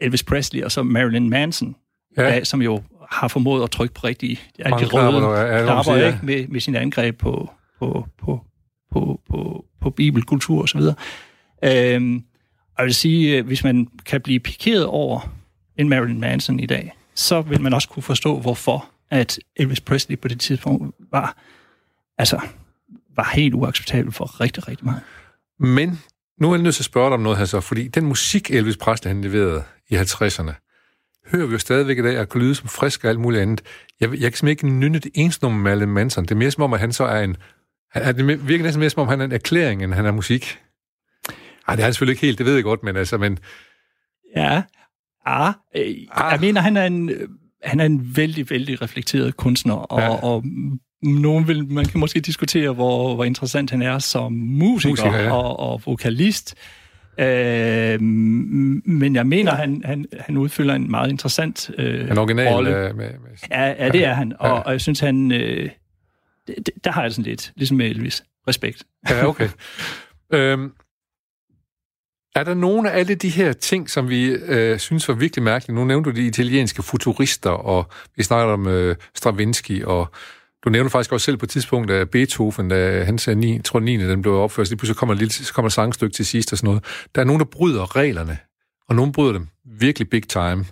Elvis 0.00 0.22
Presley 0.22 0.62
og 0.62 0.72
så 0.72 0.82
Marilyn 0.82 1.28
Manson, 1.28 1.76
ja. 2.16 2.22
der, 2.22 2.44
som 2.44 2.62
jo 2.62 2.82
har 3.10 3.28
formået 3.28 3.62
at 3.62 3.70
trykke 3.70 3.94
på 3.94 4.00
rigtig 4.06 4.40
ja, 4.58 4.64
de 4.64 4.70
røde 4.70 5.64
knapper 5.64 5.94
ja. 5.94 6.18
med, 6.22 6.48
med 6.48 6.60
sin 6.60 6.74
angreb 6.74 7.18
på, 7.18 7.50
på, 7.78 8.06
på, 8.18 8.40
på, 8.92 9.20
på, 9.30 9.64
på 9.80 9.90
bibelkultur 9.90 10.62
osv. 10.62 10.80
Øhm, 11.64 12.24
og 12.76 12.78
jeg 12.78 12.84
vil 12.84 12.94
sige, 12.94 13.38
øh, 13.38 13.46
hvis 13.46 13.64
man 13.64 13.88
kan 14.06 14.20
blive 14.20 14.40
pikeret 14.40 14.86
over 14.86 15.34
en 15.76 15.88
Marilyn 15.88 16.20
Manson 16.20 16.60
i 16.60 16.66
dag, 16.66 16.92
så 17.14 17.40
vil 17.40 17.60
man 17.60 17.74
også 17.74 17.88
kunne 17.88 18.02
forstå, 18.02 18.40
hvorfor 18.40 18.86
at 19.10 19.38
Elvis 19.56 19.80
Presley 19.80 20.18
på 20.18 20.28
det 20.28 20.40
tidspunkt 20.40 20.96
var 21.10 21.36
altså 22.18 22.40
var 23.16 23.30
helt 23.34 23.54
uacceptabel 23.54 24.12
for 24.12 24.40
rigtig, 24.40 24.68
rigtig 24.68 24.84
meget. 24.84 25.00
Men 25.58 26.00
nu 26.40 26.50
er 26.50 26.54
jeg 26.54 26.62
nødt 26.62 26.74
til 26.74 26.82
at 26.82 26.84
spørge 26.84 27.06
dig 27.06 27.14
om 27.14 27.20
noget 27.20 27.38
her 27.38 27.44
så, 27.44 27.60
fordi 27.60 27.88
den 27.88 28.04
musik, 28.04 28.50
Elvis 28.50 28.76
Presley 28.76 29.08
han 29.08 29.20
leverede 29.20 29.62
i 29.90 29.96
50'erne, 29.96 30.52
hører 31.32 31.46
vi 31.46 31.52
jo 31.52 31.58
stadigvæk 31.58 31.98
i 31.98 32.02
dag, 32.02 32.16
at 32.16 32.28
kan 32.28 32.40
lyde 32.40 32.54
som 32.54 32.68
frisk 32.68 33.04
og 33.04 33.10
alt 33.10 33.20
muligt 33.20 33.42
andet. 33.42 33.62
Jeg, 34.00 34.10
jeg 34.10 34.20
kan 34.20 34.20
simpelthen 34.20 34.48
ikke 34.48 34.68
nynne 34.68 34.98
det 34.98 35.10
eneste 35.14 35.44
nummer 35.44 35.60
med 35.60 35.70
Marilyn 35.70 35.92
Manson. 35.92 36.24
Det 36.24 36.30
er 36.30 36.34
mere 36.34 36.50
som 36.50 36.62
om, 36.62 36.72
at 36.72 36.80
han 36.80 36.92
så 36.92 37.04
er 37.04 37.20
en... 37.20 37.36
Han, 37.90 38.16
det 38.16 38.48
virker 38.48 38.64
næsten 38.64 38.80
mere 38.80 38.90
som 38.90 39.02
om, 39.02 39.08
han 39.08 39.20
er 39.20 39.24
en 39.24 39.32
erklæring, 39.32 39.84
end 39.84 39.94
han 39.94 40.06
er 40.06 40.12
musik. 40.12 40.58
Nej, 41.66 41.76
det 41.76 41.82
er 41.82 41.84
han 41.84 41.94
selvfølgelig 41.94 42.12
ikke 42.12 42.26
helt, 42.26 42.38
det 42.38 42.46
ved 42.46 42.54
jeg 42.54 42.64
godt, 42.64 42.82
men 42.82 42.96
altså, 42.96 43.18
men... 43.18 43.38
Ja, 44.36 44.62
ah, 45.26 45.54
øh, 45.76 45.94
ah. 46.10 46.32
jeg 46.32 46.40
mener, 46.40 46.60
han 46.60 46.76
er 46.76 46.86
en 46.86 47.10
han 47.64 47.80
er 47.80 47.84
en 47.84 48.16
vældig, 48.16 48.50
vældig 48.50 48.82
reflekteret 48.82 49.36
kunstner, 49.36 49.74
og, 49.74 50.00
ja. 50.00 50.08
og 50.08 50.44
nogen 51.04 51.48
vil, 51.48 51.72
man 51.72 51.84
kan 51.84 52.00
måske 52.00 52.20
diskutere, 52.20 52.72
hvor, 52.72 53.14
hvor 53.14 53.24
interessant 53.24 53.70
han 53.70 53.82
er 53.82 53.98
som 53.98 54.32
musiker, 54.32 54.90
musiker 54.90 55.18
ja. 55.18 55.32
og, 55.32 55.60
og 55.60 55.82
vokalist. 55.86 56.54
Øh, 57.18 58.00
men 58.00 59.14
jeg 59.14 59.26
mener, 59.26 59.54
han, 59.54 59.82
han, 59.84 60.06
han 60.20 60.36
udfylder 60.36 60.74
en 60.74 60.90
meget 60.90 61.10
interessant 61.10 61.70
øh, 61.78 62.10
en 62.10 62.18
original, 62.18 62.52
rolle. 62.52 62.76
Øh, 62.76 62.96
med, 62.96 63.06
med, 63.06 63.30
ja, 63.50 63.84
ja, 63.84 63.88
det 63.88 64.04
er 64.04 64.14
han. 64.14 64.32
Og, 64.38 64.48
ja. 64.48 64.52
og 64.52 64.72
jeg 64.72 64.80
synes, 64.80 65.00
han... 65.00 65.32
Øh, 65.32 65.70
det, 66.46 66.70
der 66.84 66.90
har 66.90 67.02
jeg 67.02 67.12
sådan 67.12 67.24
lidt, 67.24 67.52
ligesom 67.56 67.76
med 67.76 67.86
Elvis, 67.86 68.24
respekt. 68.48 68.84
Ja, 69.10 69.26
okay. 69.26 69.48
øhm, 70.34 70.72
er 72.34 72.44
der 72.44 72.54
nogle 72.54 72.90
af 72.90 72.98
alle 72.98 73.14
de 73.14 73.28
her 73.28 73.52
ting, 73.52 73.90
som 73.90 74.08
vi 74.08 74.26
øh, 74.26 74.78
synes 74.78 75.08
var 75.08 75.14
virkelig 75.14 75.42
mærkelige? 75.42 75.76
Nu 75.76 75.84
nævnte 75.84 76.10
du 76.10 76.16
de 76.16 76.26
italienske 76.26 76.82
futurister, 76.82 77.50
og 77.50 77.86
vi 78.16 78.22
snakker 78.22 78.52
om 78.52 78.68
øh, 78.68 78.96
Stravinsky, 79.14 79.84
og 79.84 80.10
du 80.64 80.70
nævner 80.70 80.90
faktisk 80.90 81.12
også 81.12 81.24
selv 81.24 81.36
på 81.36 81.46
et 81.46 81.50
tidspunkt, 81.50 81.90
at 81.90 82.10
Beethoven, 82.10 82.68
da 82.68 83.04
han 83.04 83.18
sagde 83.18 83.40
9, 83.40 83.58
tror 83.58 83.80
9. 83.80 83.96
den 83.96 84.22
blev 84.22 84.34
opført, 84.34 84.68
så 84.68 84.76
pludselig 84.76 84.96
kommer, 84.96 85.14
lille, 85.14 85.32
så 85.32 85.54
kommer 85.54 85.66
et 85.66 85.72
sangstykke 85.72 86.14
til 86.14 86.26
sidst 86.26 86.52
og 86.52 86.58
sådan 86.58 86.68
noget. 86.68 86.84
Der 87.14 87.20
er 87.20 87.24
nogen, 87.24 87.40
der 87.40 87.46
bryder 87.46 87.96
reglerne, 87.96 88.38
og 88.88 88.94
nogen 88.94 89.12
bryder 89.12 89.32
dem 89.32 89.48
virkelig 89.64 90.10
big 90.10 90.28
time. 90.28 90.64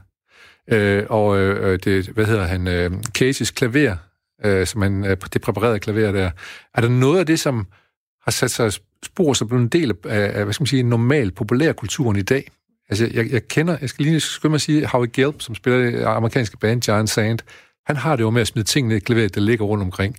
Øh, 0.71 1.05
og 1.09 1.39
øh, 1.39 1.79
det, 1.85 2.09
hvad 2.09 2.25
hedder 2.25 2.45
han, 2.45 2.69
øh, 2.69 2.91
Cases 3.15 3.51
klaver, 3.51 3.97
øh, 4.45 4.67
som 4.67 4.83
han, 4.83 5.05
øh, 5.05 5.17
det 5.33 5.43
præparerede 5.43 5.79
klaver 5.79 6.13
der. 6.13 6.31
Er 6.75 6.81
der 6.81 6.89
noget 6.89 7.19
af 7.19 7.27
det, 7.27 7.41
som 7.41 7.67
har 8.23 8.31
sat 8.31 8.51
sig 8.51 8.73
spor 9.05 9.33
som 9.33 9.57
en 9.57 9.69
del 9.69 9.91
af, 10.05 10.39
af 10.39 10.45
hvad 10.45 10.53
skal 10.53 10.63
man 10.63 10.67
sige, 10.67 10.83
normal 10.83 11.31
populærkulturen 11.31 12.17
i 12.17 12.23
dag? 12.23 12.51
Altså, 12.89 13.11
jeg, 13.15 13.31
jeg 13.31 13.49
kender, 13.49 13.77
jeg 13.81 13.89
skal 13.89 14.05
lige 14.05 14.21
skynde 14.21 14.51
mig 14.51 14.55
at 14.55 14.61
sige, 14.61 14.87
Howie 14.87 15.11
Gelb, 15.13 15.41
som 15.41 15.55
spiller 15.55 15.91
det 15.91 16.05
amerikanske 16.05 16.57
band 16.57 16.83
Giant 16.83 17.11
Sand, 17.11 17.39
han 17.87 17.97
har 17.97 18.17
det 18.17 18.23
jo 18.23 18.31
med 18.31 18.41
at 18.41 18.47
smide 18.47 18.67
tingene 18.67 18.97
i 18.97 18.99
klaveret, 18.99 19.35
der 19.35 19.41
ligger 19.41 19.65
rundt 19.65 19.85
omkring, 19.85 20.17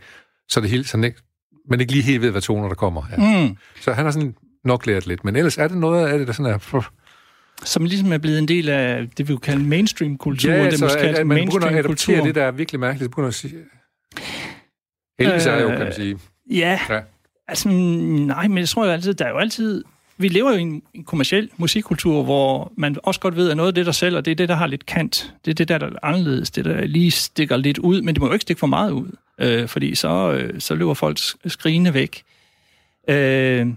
så 0.49 0.61
det 0.61 0.69
hele, 0.69 0.83
sådan 0.83 1.03
ikke, 1.03 1.21
man 1.69 1.79
ikke 1.79 1.91
lige 1.91 2.03
helt 2.03 2.21
ved, 2.21 2.31
hvad 2.31 2.41
toner 2.41 2.67
der 2.67 2.75
kommer. 2.75 3.03
Ja. 3.11 3.47
Mm. 3.47 3.57
Så 3.81 3.93
han 3.93 4.05
har 4.05 4.11
sådan 4.11 4.35
nok 4.65 4.85
lært 4.85 5.07
lidt. 5.07 5.25
Men 5.25 5.35
ellers 5.35 5.57
er 5.57 5.67
det 5.67 5.77
noget 5.77 6.07
af 6.07 6.17
det, 6.17 6.27
der 6.27 6.33
sådan 6.33 6.53
er... 6.53 6.89
Som 7.63 7.85
ligesom 7.85 8.11
er 8.11 8.17
blevet 8.17 8.39
en 8.39 8.47
del 8.47 8.69
af 8.69 9.09
det, 9.17 9.27
vi 9.27 9.33
jo 9.33 9.39
kalde 9.39 9.63
mainstream-kultur. 9.63 10.51
Ja, 10.51 10.69
det 10.69 10.81
måske 10.81 10.99
at, 10.99 11.15
at 11.15 11.27
man 11.27 11.45
begynder 11.45 11.67
at 11.67 11.75
adoptere 11.75 12.23
det, 12.23 12.35
der 12.35 12.43
er 12.43 12.51
virkelig 12.51 12.79
mærkeligt. 12.79 13.11
Begynder 13.11 13.27
at 13.27 13.33
sige... 13.33 13.55
Elvis 15.19 15.45
øh, 15.45 15.53
er 15.53 15.61
jo, 15.61 15.67
kan 15.67 15.79
man 15.79 15.93
sige. 15.93 16.19
Ja, 16.51 16.79
ja. 16.89 17.01
altså 17.47 17.69
nej, 17.69 18.47
men 18.47 18.57
jeg 18.57 18.69
tror 18.69 18.85
jo 18.85 18.91
altid, 18.91 19.13
der 19.13 19.25
er 19.25 19.29
jo 19.29 19.37
altid 19.37 19.83
vi 20.17 20.27
lever 20.27 20.51
jo 20.51 20.57
i 20.57 20.61
en, 20.61 20.81
en 20.93 21.03
kommersiel 21.03 21.49
musikkultur, 21.57 22.23
hvor 22.23 22.71
man 22.77 22.97
også 23.03 23.19
godt 23.19 23.35
ved, 23.35 23.49
at 23.49 23.57
noget 23.57 23.67
af 23.67 23.75
det, 23.75 23.85
der 23.85 23.91
sælger, 23.91 24.21
det 24.21 24.31
er 24.31 24.35
det, 24.35 24.49
der 24.49 24.55
har 24.55 24.67
lidt 24.67 24.85
kant. 24.85 25.33
Det 25.45 25.51
er 25.51 25.55
det, 25.55 25.67
der 25.67 25.75
er 25.79 25.89
anderledes. 26.03 26.51
Det, 26.51 26.65
der 26.65 26.85
lige 26.85 27.11
stikker 27.11 27.57
lidt 27.57 27.77
ud, 27.77 28.01
men 28.01 28.15
det 28.15 28.21
må 28.21 28.27
jo 28.27 28.33
ikke 28.33 28.41
stikke 28.43 28.59
for 28.59 28.67
meget 28.67 28.91
ud, 28.91 29.07
øh, 29.39 29.67
fordi 29.67 29.95
så, 29.95 30.31
øh, 30.31 30.61
så 30.61 30.75
løber 30.75 30.93
folk 30.93 31.17
skrigende 31.45 31.93
væk. 31.93 32.23
Øh, 33.09 33.67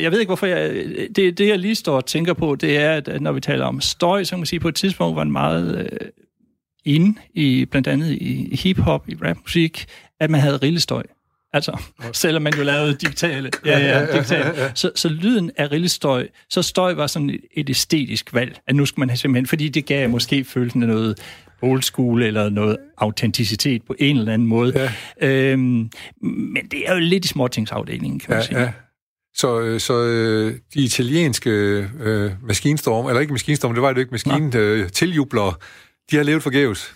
Jeg 0.00 0.12
ved 0.12 0.20
ikke, 0.20 0.28
hvorfor 0.28 0.46
jeg... 0.46 0.74
Det, 1.16 1.38
det, 1.38 1.48
jeg 1.48 1.58
lige 1.58 1.74
står 1.74 1.96
og 1.96 2.06
tænker 2.06 2.32
på, 2.32 2.54
det 2.54 2.76
er, 2.78 2.92
at 2.92 3.22
når 3.22 3.32
vi 3.32 3.40
taler 3.40 3.64
om 3.64 3.80
støj, 3.80 4.24
så 4.24 4.30
kan 4.30 4.38
man 4.38 4.46
sige, 4.46 4.60
på 4.60 4.68
et 4.68 4.74
tidspunkt 4.74 5.16
var 5.16 5.24
den 5.24 5.32
meget 5.32 5.88
øh, 5.92 6.08
inde, 6.84 7.20
i, 7.34 7.64
blandt 7.64 7.88
andet 7.88 8.10
i, 8.10 8.48
i 8.52 8.56
hip-hop, 8.56 9.08
i 9.08 9.14
rapmusik, 9.24 9.86
at 10.20 10.30
man 10.30 10.40
havde 10.40 10.56
rillestøj. 10.56 11.02
Altså, 11.52 11.80
selvom 12.12 12.42
man 12.42 12.54
jo 12.54 12.62
lavede 12.62 12.94
digitale, 12.94 13.50
ja, 13.64 13.78
ja, 13.78 14.12
digitale. 14.12 14.72
Så, 14.74 14.90
så 14.94 15.08
lyden 15.08 15.50
af 15.56 15.70
rillestøj, 15.72 16.28
så 16.50 16.62
støj 16.62 16.94
var 16.94 17.06
sådan 17.06 17.30
et, 17.30 17.40
et 17.54 17.70
æstetisk 17.70 18.34
valg, 18.34 18.58
at 18.66 18.76
nu 18.76 18.86
skal 18.86 19.00
man 19.00 19.08
have 19.10 19.16
simpelthen, 19.16 19.46
fordi 19.46 19.68
det 19.68 19.86
gav 19.86 20.08
måske 20.10 20.44
følelsen 20.44 20.82
af 20.82 20.88
noget 20.88 21.18
old 21.62 21.82
school 21.82 22.22
eller 22.22 22.48
noget 22.48 22.76
autenticitet 22.98 23.82
på 23.86 23.94
en 23.98 24.18
eller 24.18 24.32
anden 24.32 24.48
måde. 24.48 24.90
Ja. 25.20 25.28
Øhm, 25.28 25.90
men 26.22 26.68
det 26.70 26.82
er 26.88 26.94
jo 26.94 27.00
lidt 27.00 27.24
i 27.24 27.28
småtingsafdelingen, 27.28 28.20
kan 28.20 28.30
man 28.30 28.38
Ja, 28.38 28.44
sige. 28.46 28.60
ja. 28.60 28.72
Så, 29.34 29.60
øh, 29.60 29.80
så 29.80 30.02
øh, 30.04 30.54
de 30.74 30.80
italienske 30.80 31.50
øh, 32.00 32.32
maskinstorm, 32.42 33.06
eller 33.06 33.20
ikke 33.20 33.32
maskinstorm, 33.32 33.72
det 33.74 33.82
var 33.82 33.88
det 33.88 33.96
jo 33.96 34.00
ikke, 34.00 34.10
maskin 34.12 34.56
øh, 34.56 34.90
tiljublere, 34.90 35.54
de 36.10 36.16
har 36.16 36.22
levet 36.22 36.42
forgæves. 36.42 36.94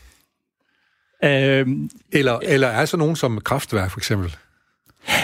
Øhm, 1.25 1.91
Eller, 2.13 2.39
eller 2.43 2.69
er 2.69 2.85
så 2.85 2.97
nogen 2.97 3.17
som 3.17 3.41
kraftværk, 3.41 3.91
for 3.91 4.01
eksempel? 4.01 4.37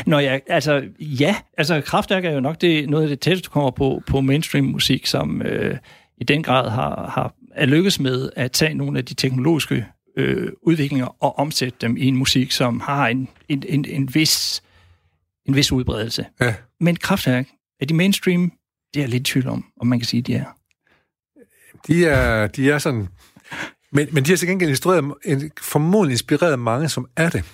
Nå 0.07 0.19
ja, 0.19 0.38
altså 0.47 0.88
ja, 1.01 1.37
altså 1.59 1.81
Kraftværk 1.81 2.25
er 2.25 2.31
jo 2.31 2.40
nok 2.40 2.61
det, 2.61 2.90
noget 2.90 3.03
af 3.03 3.09
det 3.09 3.21
tætteste, 3.21 3.47
du 3.47 3.51
kommer 3.51 3.71
på, 3.71 4.03
på 4.07 4.21
mainstream 4.21 4.64
musik, 4.64 5.07
som 5.07 5.43
øh, 5.43 5.79
i 6.19 6.25
den 6.25 6.43
grad 6.43 6.71
har, 6.71 7.11
har 7.14 7.35
er 7.55 7.66
lykkes 7.66 8.01
med 8.01 8.31
at 8.37 8.53
tage 8.53 8.75
nogle 8.75 8.99
af 8.99 9.05
de 9.05 9.14
teknologiske 9.14 9.87
øh, 10.16 10.53
udviklinger 10.62 11.23
og 11.23 11.38
omsætte 11.38 11.79
dem 11.81 11.97
i 11.97 12.05
en 12.07 12.16
musik, 12.16 12.53
som 12.53 12.81
har 12.81 13.09
en, 13.09 13.29
en, 13.49 13.62
en, 13.69 13.85
en, 13.85 14.14
vis, 14.14 14.62
en 15.47 15.57
vis 15.57 15.73
udbredelse. 15.73 16.27
Ja. 16.40 16.55
Men 16.81 16.97
Kraftværk, 16.97 17.49
er 17.81 17.87
de 17.87 17.95
mainstream? 17.95 18.53
Det 18.95 19.01
er 19.01 19.05
jeg 19.05 19.09
lidt 19.11 19.25
tvivl 19.25 19.49
om, 19.49 19.64
om 19.81 19.87
man 19.87 19.99
kan 19.99 20.07
sige, 20.07 20.23
de 20.23 20.35
er. 20.35 20.45
De 21.87 22.07
er, 22.07 22.47
de 22.47 22.71
er 22.71 22.79
sådan... 22.79 23.09
Men, 23.93 24.09
men 24.12 24.25
de 24.25 24.31
har 24.31 24.37
til 24.37 24.49
gengæld 24.49 24.71
instrueret, 24.71 25.14
en- 25.25 25.51
formodentlig 25.61 26.14
inspireret 26.14 26.59
mange, 26.59 26.88
som 26.88 27.07
er 27.16 27.31
det. 27.31 27.45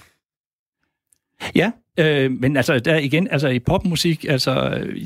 Ja, 1.54 1.70
øh, 1.98 2.30
men 2.40 2.56
altså 2.56 2.78
der 2.78 2.96
igen, 2.96 3.28
altså 3.30 3.48
i 3.48 3.58
popmusik, 3.58 4.24
altså 4.28 4.70
øh, 4.82 4.96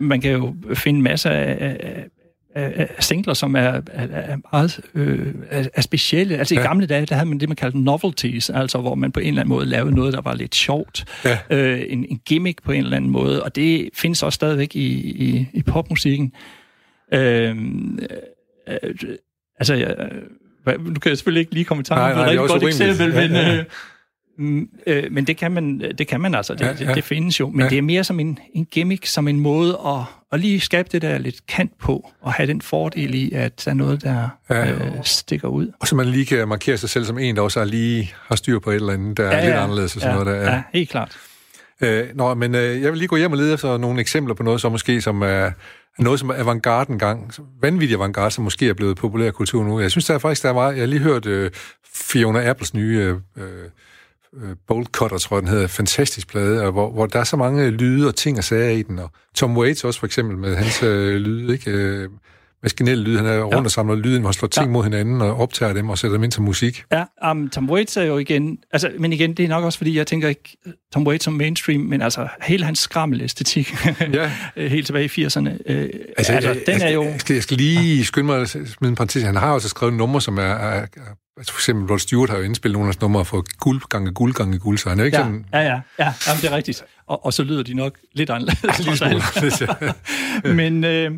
man 0.00 0.20
kan 0.20 0.32
jo 0.32 0.54
finde 0.74 1.02
masser 1.02 1.30
af, 1.30 1.76
af, 1.80 2.06
af, 2.54 2.88
singler, 3.04 3.34
som 3.34 3.54
er, 3.54 3.60
er, 3.60 3.80
er 3.92 4.36
meget 4.52 4.80
øh, 4.94 5.34
er, 5.50 5.68
er 5.74 5.80
specielle. 5.80 6.36
Altså 6.38 6.54
ja. 6.54 6.60
i 6.60 6.64
gamle 6.64 6.86
dage, 6.86 7.06
der 7.06 7.14
havde 7.14 7.28
man 7.28 7.40
det, 7.40 7.48
man 7.48 7.56
kaldte 7.56 7.78
novelties, 7.78 8.50
altså 8.50 8.78
hvor 8.78 8.94
man 8.94 9.12
på 9.12 9.20
en 9.20 9.26
eller 9.26 9.40
anden 9.40 9.48
måde 9.54 9.66
lavede 9.66 9.94
noget, 9.94 10.12
der 10.12 10.20
var 10.20 10.34
lidt 10.34 10.54
sjovt. 10.54 11.04
Ja. 11.24 11.38
Øh, 11.50 11.82
en, 11.88 12.06
en 12.10 12.20
gimmick 12.26 12.62
på 12.62 12.72
en 12.72 12.84
eller 12.84 12.96
anden 12.96 13.10
måde, 13.10 13.42
og 13.42 13.56
det 13.56 13.90
findes 13.94 14.22
også 14.22 14.34
stadigvæk 14.34 14.76
i, 14.76 14.86
i, 15.24 15.46
i 15.52 15.62
popmusikken. 15.62 16.32
Øh, 17.14 17.56
øh, 18.68 18.94
altså, 19.58 19.74
jeg, 19.74 19.96
hvad- 20.64 20.78
nu 20.78 20.94
kan 20.94 21.08
jeg 21.10 21.18
selvfølgelig 21.18 21.40
ikke 21.40 21.54
lige 21.54 21.64
komme 21.64 21.80
i 21.80 21.84
tanke 21.84 22.02
om 22.02 22.10
et 22.10 22.16
rigtig 22.26 22.38
godt 22.48 22.62
eksempel, 22.64 23.14
men... 23.14 23.30
Ja, 23.32 23.48
ja. 23.50 23.58
Øh, 23.58 23.64
øh, 24.86 25.04
men 25.12 25.24
det 25.26 25.36
kan 25.36 25.52
man, 25.52 25.80
det 25.98 26.06
kan 26.08 26.20
man 26.20 26.34
altså, 26.34 26.54
det, 26.54 26.60
Ja, 26.60 26.66
ja, 26.66 26.72
ja. 26.72 26.82
ja. 26.82 26.88
Det, 26.88 26.96
det 26.96 27.04
findes 27.04 27.40
jo. 27.40 27.48
Men 27.50 27.58
Ja. 27.58 27.64
ja. 27.64 27.70
det 27.70 27.78
er 27.78 27.82
mere 27.82 28.04
som 28.04 28.20
en, 28.20 28.38
en 28.54 28.64
gimmick, 28.64 29.06
som 29.06 29.28
en 29.28 29.40
måde 29.40 29.78
at, 29.86 30.02
at 30.32 30.40
lige 30.40 30.60
skabe 30.60 30.88
det 30.92 31.02
der 31.02 31.18
lidt 31.18 31.46
kant 31.46 31.72
på, 31.78 32.10
og 32.22 32.32
have 32.32 32.46
den 32.46 32.62
fordel 32.62 33.14
i, 33.14 33.32
at 33.32 33.62
der 33.64 33.70
er 33.70 33.74
noget, 33.74 34.02
der 34.02 34.28
Ja. 34.50 34.56
ja. 34.56 34.72
øh, 34.72 34.92
stikker 35.04 35.48
ud. 35.48 35.72
Og 35.80 35.88
så 35.88 35.94
man 35.96 36.06
lige 36.06 36.26
kan 36.26 36.48
markere 36.48 36.76
sig 36.76 36.88
selv 36.90 37.04
som 37.04 37.18
en, 37.18 37.36
der 37.36 37.42
også 37.42 37.60
har 37.60 37.66
lige 37.66 38.12
har 38.26 38.36
styr 38.36 38.58
på 38.58 38.70
et 38.70 38.74
eller 38.74 38.92
andet, 38.92 39.16
der 39.16 39.24
er 39.24 39.36
ja, 39.36 39.44
lidt 39.44 39.54
ja. 39.54 39.62
anderledes 39.62 39.96
og 39.96 40.02
sådan 40.02 40.18
ja, 40.18 40.24
noget 40.24 40.40
der. 40.40 40.52
Ja, 40.52 40.62
helt 40.72 40.90
klart. 40.90 41.16
Øh, 41.82 42.04
nå, 42.14 42.34
men 42.34 42.54
øh, 42.54 42.82
jeg 42.82 42.90
vil 42.90 42.98
lige 42.98 43.08
gå 43.08 43.16
hjem 43.16 43.32
og 43.32 43.38
lede 43.38 43.54
efter 43.54 43.76
nogle 43.76 44.00
eksempler 44.00 44.34
på 44.34 44.42
noget, 44.42 44.60
som 44.60 44.72
måske 44.72 45.00
som 45.00 45.22
er 45.22 45.50
noget, 45.98 46.20
som 46.20 46.28
er 46.30 46.34
avantgarde 46.34 46.92
engang. 46.92 47.32
Vanvittig 47.62 47.96
avantgarde, 47.96 48.30
som 48.30 48.44
måske 48.44 48.68
er 48.68 48.74
blevet 48.74 48.96
populær 48.96 49.30
kultur 49.30 49.64
nu. 49.64 49.80
Jeg 49.80 49.90
synes, 49.90 50.04
der 50.04 50.14
er 50.14 50.18
faktisk, 50.18 50.42
der 50.42 50.48
er 50.48 50.52
meget... 50.52 50.72
Jeg 50.74 50.82
har 50.82 50.86
lige 50.86 51.00
hørt 51.00 51.26
øh, 51.26 51.50
Fiona 51.94 52.48
Apples 52.50 52.74
nye 52.74 52.96
øh, 52.98 53.16
øh, 53.44 53.44
Bolt 54.68 54.88
Cutter, 54.88 55.18
tror 55.18 55.36
jeg, 55.36 55.42
den 55.42 55.50
hedder. 55.50 55.66
Fantastisk 55.66 56.28
plade, 56.28 56.62
og 56.62 56.72
hvor, 56.72 56.90
hvor 56.90 57.06
der 57.06 57.20
er 57.20 57.24
så 57.24 57.36
mange 57.36 57.70
lyde 57.70 58.08
og 58.08 58.14
ting 58.14 58.38
og 58.38 58.44
sager 58.44 58.70
i 58.70 58.82
den. 58.82 58.98
Og 58.98 59.10
Tom 59.34 59.56
Waits 59.56 59.84
også, 59.84 59.98
for 60.00 60.06
eksempel, 60.06 60.36
med 60.38 60.56
hans 60.56 60.82
øh, 60.82 61.16
lyde, 61.16 61.52
ikke? 61.52 61.70
Øh, 61.70 62.08
maskinelle 62.62 63.04
lyde. 63.04 63.16
Han 63.16 63.26
er 63.26 63.42
rundt 63.42 63.66
og 63.66 63.70
samler 63.70 63.94
lyden, 63.94 64.20
hvor 64.20 64.28
han 64.28 64.32
slår 64.34 64.48
ting 64.48 64.66
Ja. 64.66 64.70
mod 64.72 64.82
hinanden 64.84 65.20
og 65.22 65.36
optager 65.40 65.72
dem 65.72 65.88
og 65.88 65.98
sætter 65.98 66.16
dem 66.16 66.24
ind 66.24 66.32
til 66.32 66.42
musik. 66.42 66.84
Ja, 66.92 67.30
um, 67.30 67.48
Tom 67.50 67.70
Waits 67.70 67.96
er 67.96 68.02
jo 68.02 68.18
igen... 68.18 68.58
Altså, 68.72 68.90
men 68.98 69.12
igen, 69.12 69.34
det 69.34 69.44
er 69.44 69.48
nok 69.48 69.64
også, 69.64 69.78
fordi 69.78 69.96
jeg 69.96 70.06
tænker 70.06 70.28
ikke 70.28 70.56
Tom 70.92 71.06
Waits 71.06 71.24
som 71.24 71.32
mainstream, 71.32 71.80
men 71.80 72.02
altså 72.02 72.28
hele 72.42 72.64
hans 72.64 72.78
skrammel-æstetik, 72.78 73.74
Ja. 74.12 74.30
helt 74.56 74.86
tilbage 74.86 75.04
i 75.16 75.24
80'erne, 75.26 75.48
øh, 75.66 75.88
Altså, 76.18 76.32
altså, 76.32 76.32
altså 76.32 76.48
jeg, 76.48 76.62
den 76.66 76.82
er 76.82 76.90
jo... 76.90 77.02
Jeg 77.04 77.20
skal, 77.20 77.34
jeg 77.34 77.42
skal 77.42 77.56
lige 77.56 78.04
skynde 78.04 78.26
mig 78.26 78.40
at 78.40 78.48
smide 78.48 78.66
en 78.90 78.94
parentes. 78.94 79.22
Han 79.22 79.36
har 79.36 79.48
jo 79.48 79.54
altså 79.54 79.68
skrevet 79.68 79.94
numre, 79.94 80.20
som 80.20 80.38
er... 80.38 80.42
er, 80.42 80.80
er 80.82 80.86
altså 81.40 81.52
for 81.52 81.58
eksempel, 81.58 81.90
Rod 81.92 81.98
Stewart 81.98 82.30
har 82.30 82.36
jo 82.36 82.42
indspillet 82.42 82.72
nogle 82.74 82.84
af 82.88 82.94
hans 82.94 83.00
numre 83.00 83.24
for 83.24 83.44
guld 83.58 83.82
gange 83.88 84.12
guld 84.12 84.34
gange 84.34 84.58
guld, 84.58 84.78
så 84.78 84.88
han 84.88 85.00
er 85.00 85.04
ikke 85.04 85.16
Ja, 85.18 85.22
sådan... 85.24 85.44
ja, 85.52 85.58
ja, 85.60 85.80
ja 85.98 86.12
jamen, 86.26 86.40
det 86.42 86.50
er 86.52 86.56
rigtigt. 86.56 86.84
Og, 87.06 87.24
og 87.26 87.32
så 87.32 87.42
lyder 87.42 87.62
de 87.62 87.74
nok 87.74 87.98
lidt 88.12 88.30
anderledes. 88.30 88.60
Trods 88.84 88.98
smule. 88.98 89.80
alt. 90.44 90.56
men, 90.56 90.84
øh, 90.84 91.10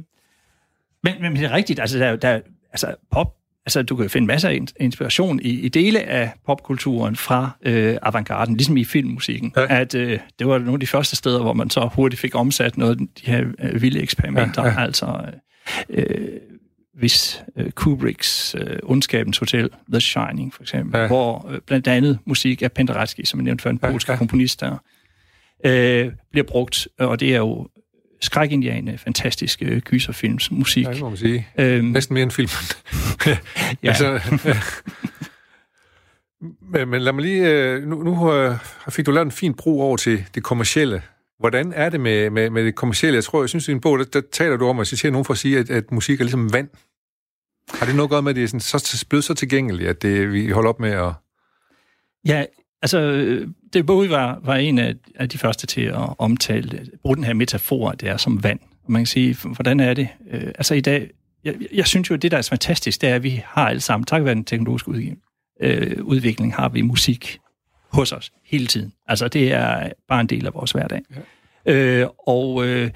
men, 1.04 1.12
men 1.20 1.36
det 1.36 1.44
er 1.44 1.50
rigtigt, 1.52 1.80
altså, 1.80 1.98
der, 1.98 2.06
er 2.06 2.16
der, 2.16 2.28
er- 2.28 2.40
altså 2.72 2.94
pop, 3.12 3.26
altså 3.66 3.82
du 3.82 3.96
kan 3.96 4.02
jo 4.02 4.08
finde 4.08 4.26
masser 4.26 4.48
af 4.48 4.54
in- 4.54 4.68
inspiration 4.80 5.40
i, 5.42 5.48
i 5.50 5.68
dele 5.68 6.00
af 6.02 6.32
popkulturen 6.46 7.16
fra 7.16 7.50
øh, 7.62 7.96
avantgarden, 8.02 8.56
ligesom 8.56 8.76
i 8.76 8.84
filmmusikken, 8.84 9.52
Ja. 9.56 9.60
ja. 9.62 9.80
at 9.80 9.94
øh, 9.94 10.18
det 10.38 10.46
var 10.46 10.58
nogle 10.58 10.72
af 10.72 10.80
de 10.80 10.86
første 10.86 11.16
steder, 11.16 11.42
hvor 11.42 11.52
man 11.52 11.70
så 11.70 11.90
hurtigt 11.94 12.20
fik 12.20 12.34
omsat 12.34 12.76
noget 12.78 12.90
af 12.90 12.96
de 12.98 13.06
her 13.22 13.44
øh, 13.62 13.82
vilde 13.82 14.00
eksperimenter, 14.00 14.62
Ja, 14.62 14.68
ja, 14.68 14.74
ja. 14.74 14.80
ja. 14.80 14.86
altså 14.86 15.24
øh, 15.88 16.28
hvis 16.94 17.42
øh, 17.56 17.70
Kubricks 17.70 18.54
øh, 18.58 18.76
Ondskabens 18.82 19.38
Hotel, 19.38 19.70
The 19.92 20.00
Shining 20.00 20.54
for 20.54 20.62
eksempel, 20.62 20.96
Ja. 20.96 21.02
ja. 21.02 21.06
hvor 21.06 21.48
øh, 21.50 21.60
blandt 21.66 21.88
andet 21.88 22.18
musik 22.24 22.62
af 22.62 22.72
Penderecki, 22.72 23.24
som 23.26 23.40
jeg 23.40 23.44
nævnte 23.44 23.62
før, 23.62 23.70
en 23.70 23.78
Ja, 23.82 23.90
polsk 23.90 24.08
ja. 24.08 24.12
ja. 24.12 24.18
komponist 24.18 24.60
der, 24.60 24.76
øh, 25.66 26.12
bliver 26.30 26.44
brugt, 26.48 26.88
og 26.98 27.20
det 27.20 27.34
er 27.34 27.38
jo 27.38 27.68
skrækindiane, 28.20 28.98
fantastiske 28.98 29.64
øh, 29.64 29.80
gyserfilms 29.80 30.50
musik. 30.50 30.86
Ja, 30.86 30.92
det 30.92 31.00
må 31.00 31.08
man 31.08 31.18
sige. 31.18 31.48
Øhm, 31.58 31.84
Næsten 31.84 32.14
mere 32.14 32.22
end 32.22 32.30
filmen. 32.30 32.50
Ja. 33.82 33.88
altså, 33.88 34.20
men, 36.72 36.88
men 36.88 37.02
lad 37.02 37.12
mig 37.12 37.22
lige... 37.24 37.48
øh, 37.50 37.88
Nu, 37.88 38.02
nu 38.02 38.32
øh, 38.34 38.56
fik 38.90 39.06
du 39.06 39.10
lavet 39.10 39.24
en 39.26 39.32
fin 39.32 39.54
bro 39.54 39.80
over 39.80 39.96
til 39.96 40.24
det 40.34 40.42
kommercielle. 40.42 41.02
Hvordan 41.42 41.72
er 41.72 41.88
det 41.88 42.00
med, 42.00 42.30
med, 42.30 42.50
med 42.50 42.64
det 42.64 42.74
kommercielle? 42.74 43.16
Jeg 43.16 43.24
tror, 43.24 43.42
jeg 43.42 43.48
synes, 43.48 43.68
i 43.68 43.70
din 43.70 43.80
bog, 43.80 43.98
der, 43.98 44.04
der 44.04 44.20
taler 44.32 44.56
du 44.56 44.66
om 44.66 44.80
at 44.80 44.86
citere 44.86 45.12
nogen 45.12 45.24
for 45.24 45.32
at 45.32 45.38
sige, 45.38 45.58
at, 45.58 45.70
at 45.70 45.92
musik 45.92 46.20
er 46.20 46.24
ligesom 46.24 46.52
vand. 46.52 46.68
Har 47.74 47.86
det 47.86 47.94
noget 47.94 48.06
at 48.06 48.10
gøre 48.10 48.22
med, 48.22 48.30
at 48.30 48.36
det 48.36 48.44
er 48.44 48.48
sådan, 48.48 48.60
så, 48.60 49.06
blevet 49.08 49.24
så 49.24 49.34
tilgængeligt, 49.34 49.88
at 49.88 50.02
det, 50.02 50.32
vi 50.32 50.50
holder 50.50 50.68
op 50.68 50.80
med 50.80 50.90
at... 50.90 51.12
Ja, 52.26 52.44
altså, 52.82 53.00
det 53.72 53.86
Bowie 53.86 54.10
var, 54.10 54.40
var 54.44 54.56
en 54.56 54.78
af, 54.78 54.94
af 55.14 55.28
de 55.28 55.38
første 55.38 55.66
til 55.66 55.80
at 55.80 56.14
omtale, 56.18 56.86
bruge 57.02 57.16
den 57.16 57.24
her 57.24 57.34
metafor, 57.34 57.90
at 57.90 58.00
det 58.00 58.08
er 58.08 58.16
som 58.16 58.44
vand. 58.44 58.60
Og 58.84 58.92
man 58.92 59.00
kan 59.00 59.06
sige, 59.06 59.36
hvordan 59.48 59.80
er 59.80 59.94
det? 59.94 60.08
Øh, 60.30 60.46
altså 60.46 60.74
i 60.74 60.80
dag, 60.80 61.10
jeg, 61.44 61.54
jeg 61.72 61.86
synes 61.86 62.10
jo, 62.10 62.14
at 62.14 62.22
det, 62.22 62.30
der 62.30 62.38
er 62.38 62.48
fantastisk, 62.50 63.00
det 63.00 63.08
er, 63.08 63.14
at 63.14 63.22
vi 63.22 63.42
har 63.46 63.68
alle 63.68 63.80
sammen, 63.80 64.04
takket 64.04 64.24
være 64.24 64.34
den 64.34 64.44
teknologiske 64.44 64.88
udvikling, 64.88 65.18
øh, 65.60 66.04
udvikling, 66.04 66.54
har 66.54 66.68
vi 66.68 66.82
musik 66.82 67.38
hos 67.92 68.12
os 68.12 68.32
hele 68.44 68.66
tiden. 68.66 68.92
Altså 69.08 69.28
det 69.28 69.52
er 69.52 69.90
bare 70.08 70.20
en 70.20 70.26
del 70.26 70.46
af 70.46 70.54
vores 70.54 70.72
hverdag. 70.72 71.00
Ja. 71.66 71.72
Øh, 71.72 72.08
og 72.26 72.66
øh, 72.66 72.90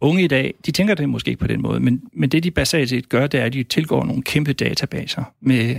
unge 0.00 0.24
i 0.24 0.26
dag, 0.26 0.54
de 0.66 0.72
tænker 0.72 0.94
det 0.94 1.08
måske 1.08 1.28
ikke 1.28 1.40
på 1.40 1.46
den 1.46 1.62
måde, 1.62 1.80
men, 1.80 2.02
men 2.12 2.28
det 2.28 2.44
de 2.44 2.50
basalt 2.50 2.88
set 2.88 3.08
gør, 3.08 3.26
det 3.26 3.40
er, 3.40 3.44
at 3.44 3.52
de 3.52 3.62
tilgår 3.62 4.04
nogle 4.04 4.22
kæmpe 4.22 4.52
databaser 4.52 5.24
med, 5.40 5.76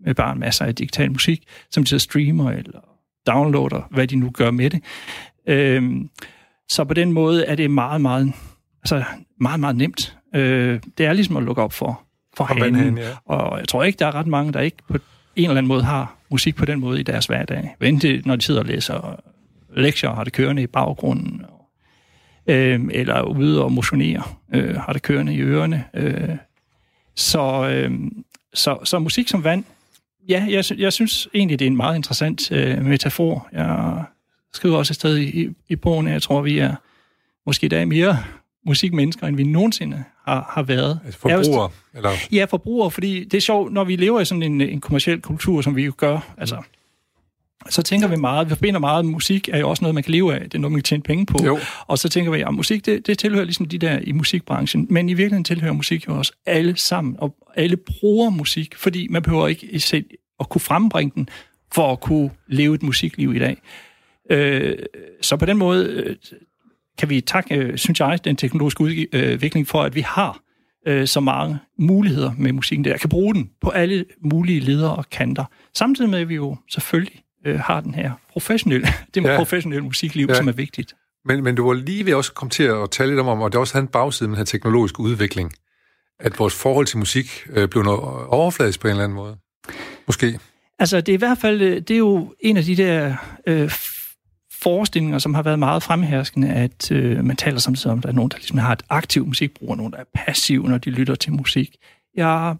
med 0.00 0.14
bare 0.14 0.32
en 0.32 0.38
masse 0.38 0.64
af 0.64 0.74
digital 0.74 1.12
musik, 1.12 1.42
som 1.70 1.84
de 1.84 1.88
så 1.88 1.98
streamer 1.98 2.50
eller 2.50 2.80
downloader, 3.26 3.88
hvad 3.90 4.06
de 4.06 4.16
nu 4.16 4.30
gør 4.30 4.50
med 4.50 4.70
det. 4.70 4.82
Øhm, 5.46 6.10
så 6.68 6.84
på 6.84 6.94
den 6.94 7.12
måde 7.12 7.44
er 7.44 7.54
det 7.54 7.70
meget, 7.70 8.00
meget, 8.00 8.32
altså 8.82 9.04
meget, 9.40 9.60
meget 9.60 9.76
nemt. 9.76 10.16
Øh, 10.34 10.80
det 10.98 11.06
er 11.06 11.12
ligesom 11.12 11.36
at 11.36 11.42
lukke 11.42 11.62
op 11.62 11.72
for, 11.72 12.02
for 12.36 12.44
hanen. 12.44 12.98
ja. 12.98 13.10
Og 13.24 13.58
jeg 13.58 13.68
tror 13.68 13.84
ikke, 13.84 13.98
der 13.98 14.06
er 14.06 14.14
ret 14.14 14.26
mange, 14.26 14.52
der 14.52 14.60
ikke 14.60 14.76
på 14.88 14.98
en 15.36 15.44
eller 15.44 15.56
anden 15.56 15.68
måde 15.68 15.82
har 15.82 16.17
musik 16.30 16.56
på 16.56 16.64
den 16.64 16.80
måde 16.80 17.00
i 17.00 17.02
deres 17.02 17.26
hverdag. 17.26 17.76
Vente, 17.80 18.22
når 18.24 18.36
de 18.36 18.42
sidder 18.42 18.60
og 18.60 18.66
læser 18.66 19.20
lektier, 19.76 20.14
har 20.14 20.24
det 20.24 20.32
kørende 20.32 20.62
i 20.62 20.66
baggrunden, 20.66 21.44
øh, 22.46 22.80
eller 22.90 23.22
ude 23.22 23.64
og 23.64 23.72
motionere, 23.72 24.22
øh, 24.54 24.76
har 24.76 24.92
det 24.92 25.02
kørende 25.02 25.34
i 25.34 25.40
ørerne. 25.40 25.84
Øh, 25.94 26.36
så, 27.14 27.68
øh, 27.70 27.92
så, 28.54 28.78
så 28.84 28.98
musik 28.98 29.28
som 29.28 29.44
vand, 29.44 29.64
ja, 30.28 30.46
jeg, 30.50 30.64
jeg 30.78 30.92
synes 30.92 31.28
egentlig, 31.34 31.58
det 31.58 31.64
er 31.64 31.70
en 31.70 31.76
meget 31.76 31.96
interessant 31.96 32.52
øh, 32.52 32.84
metafor. 32.84 33.48
Jeg 33.52 34.04
skriver 34.52 34.76
også 34.76 34.92
et 34.92 34.94
sted 34.94 35.18
i, 35.18 35.48
i 35.68 35.76
bogen, 35.76 36.08
jeg 36.08 36.22
tror, 36.22 36.42
vi 36.42 36.58
er 36.58 36.74
måske 37.46 37.64
i 37.66 37.68
dag 37.68 37.88
mere 37.88 38.18
musikmennesker, 38.68 39.26
end 39.26 39.36
vi 39.36 39.44
nogensinde 39.44 40.04
har, 40.24 40.50
har 40.54 40.62
været. 40.62 41.00
Altså 41.04 41.28
er 41.28 41.42
forbrugere, 41.42 41.70
eller... 41.94 42.10
Ja, 42.32 42.44
forbrugere, 42.44 42.90
fordi 42.90 43.24
det 43.24 43.36
er 43.36 43.40
sjovt, 43.40 43.72
når 43.72 43.84
vi 43.84 43.96
lever 43.96 44.20
i 44.20 44.24
sådan 44.24 44.42
en, 44.42 44.60
en 44.60 44.80
kommersiel 44.80 45.20
kultur, 45.20 45.60
som 45.60 45.76
vi 45.76 45.84
jo 45.84 45.92
gør, 45.96 46.34
altså 46.38 46.62
så 47.70 47.82
tænker 47.82 48.08
vi 48.08 48.16
meget, 48.16 48.46
vi 48.46 48.48
forbinder 48.48 48.80
meget, 48.80 49.04
musik 49.04 49.48
er 49.52 49.58
jo 49.58 49.68
også 49.68 49.84
noget, 49.84 49.94
man 49.94 50.02
kan 50.02 50.12
leve 50.12 50.34
af, 50.34 50.40
det 50.40 50.54
er 50.54 50.58
noget, 50.58 50.72
man 50.72 50.78
kan 50.78 50.84
tjene 50.84 51.02
penge 51.02 51.26
på. 51.26 51.38
Jo. 51.44 51.58
Og 51.86 51.98
så 51.98 52.08
tænker 52.08 52.30
vi, 52.30 52.40
at 52.40 52.54
musik, 52.54 52.86
det, 52.86 53.06
det 53.06 53.18
tilhører 53.18 53.44
ligesom 53.44 53.66
de 53.66 53.78
der 53.78 53.98
i 54.02 54.12
musikbranchen, 54.12 54.86
men 54.90 55.08
i 55.08 55.14
virkeligheden 55.14 55.44
tilhører 55.44 55.72
musik 55.72 56.08
jo 56.08 56.18
også 56.18 56.32
alle 56.46 56.76
sammen, 56.76 57.16
og 57.18 57.36
alle 57.56 57.76
bruger 57.76 58.30
musik, 58.30 58.74
fordi 58.76 59.08
man 59.10 59.22
behøver 59.22 59.48
ikke 59.48 59.80
selv 59.80 60.04
at 60.40 60.48
kunne 60.48 60.60
frembringe 60.60 61.12
den, 61.14 61.28
for 61.72 61.92
at 61.92 62.00
kunne 62.00 62.30
leve 62.46 62.74
et 62.74 62.82
musikliv 62.82 63.34
i 63.34 63.38
dag. 63.38 63.56
Øh, 64.30 64.76
så 65.20 65.36
på 65.36 65.46
den 65.46 65.56
måde 65.56 65.86
øh, 65.86 66.16
kan 66.98 67.08
vi 67.08 67.20
takke, 67.20 67.54
øh, 67.56 67.76
synes 67.78 68.00
jeg, 68.00 68.24
den 68.24 68.36
teknologiske 68.36 68.80
udvikling 68.80 69.68
for, 69.68 69.82
at 69.82 69.94
vi 69.94 70.00
har 70.00 70.40
øh, 70.86 71.06
så 71.06 71.20
mange 71.20 71.58
muligheder 71.78 72.32
med 72.38 72.52
musikken 72.52 72.84
der. 72.84 72.90
Jeg 72.90 73.00
kan 73.00 73.08
bruge 73.08 73.34
den 73.34 73.50
på 73.60 73.70
alle 73.70 74.04
mulige 74.32 74.60
ledere 74.60 74.96
og 74.96 75.10
kanter. 75.10 75.44
Samtidig 75.74 76.10
med, 76.10 76.18
at 76.18 76.28
vi 76.28 76.34
jo 76.34 76.56
selvfølgelig 76.70 77.22
øh, 77.46 77.60
har 77.60 77.80
den 77.80 77.94
her 77.94 78.12
professionelle, 78.32 78.86
det 79.14 79.24
Ja. 79.24 79.36
professionelle 79.36 79.84
musikliv, 79.84 80.26
Ja. 80.28 80.34
som 80.34 80.48
er 80.48 80.52
vigtigt. 80.52 80.94
Men, 81.24 81.44
men 81.44 81.54
du 81.54 81.66
var 81.66 81.72
lige 81.74 82.06
ved 82.06 82.14
også 82.14 82.32
komme 82.32 82.50
til 82.50 82.62
at 82.62 82.90
tale 82.90 83.10
lidt 83.10 83.20
om, 83.20 83.40
og 83.40 83.52
det 83.52 83.60
også 83.60 83.74
havde 83.74 83.82
en 83.82 83.88
bagside 83.88 84.28
med 84.28 84.36
den 84.36 84.40
her 84.40 84.44
teknologiske 84.44 85.00
udvikling, 85.00 85.52
at 86.20 86.38
vores 86.38 86.54
forhold 86.54 86.86
til 86.86 86.98
musik 86.98 87.46
øh, 87.50 87.68
blev 87.68 87.82
noget 87.82 88.00
overfladisk 88.26 88.80
på 88.80 88.86
en 88.88 88.90
eller 88.90 89.04
anden 89.04 89.16
måde. 89.16 89.36
Måske. 90.06 90.38
Altså, 90.78 91.00
det 91.00 91.12
er 91.12 91.16
i 91.16 91.18
hvert 91.18 91.38
fald, 91.38 91.60
øh, 91.62 91.76
det 91.80 91.90
er 91.90 91.98
jo 91.98 92.34
en 92.40 92.56
af 92.56 92.62
de 92.64 92.76
der 92.76 93.14
øh, 93.46 93.70
forestillinger, 94.62 95.18
som 95.18 95.34
har 95.34 95.42
været 95.42 95.58
meget 95.58 95.82
fremherskende, 95.82 96.48
at 96.48 96.90
øh, 96.92 97.24
man 97.24 97.36
taler 97.36 97.58
samtidig 97.58 97.92
om, 97.92 97.98
at 97.98 98.02
der 98.02 98.08
er 98.08 98.12
nogen, 98.14 98.30
der 98.30 98.36
ligesom 98.36 98.58
har 98.58 98.72
et 98.72 98.82
aktivt 98.88 99.26
musikbrug, 99.26 99.70
og 99.70 99.76
nogen, 99.76 99.92
der 99.92 99.98
er 99.98 100.04
passiv, 100.14 100.66
når 100.66 100.78
de 100.78 100.90
lytter 100.90 101.14
til 101.14 101.32
musik. 101.32 101.76
Jeg 102.16 102.54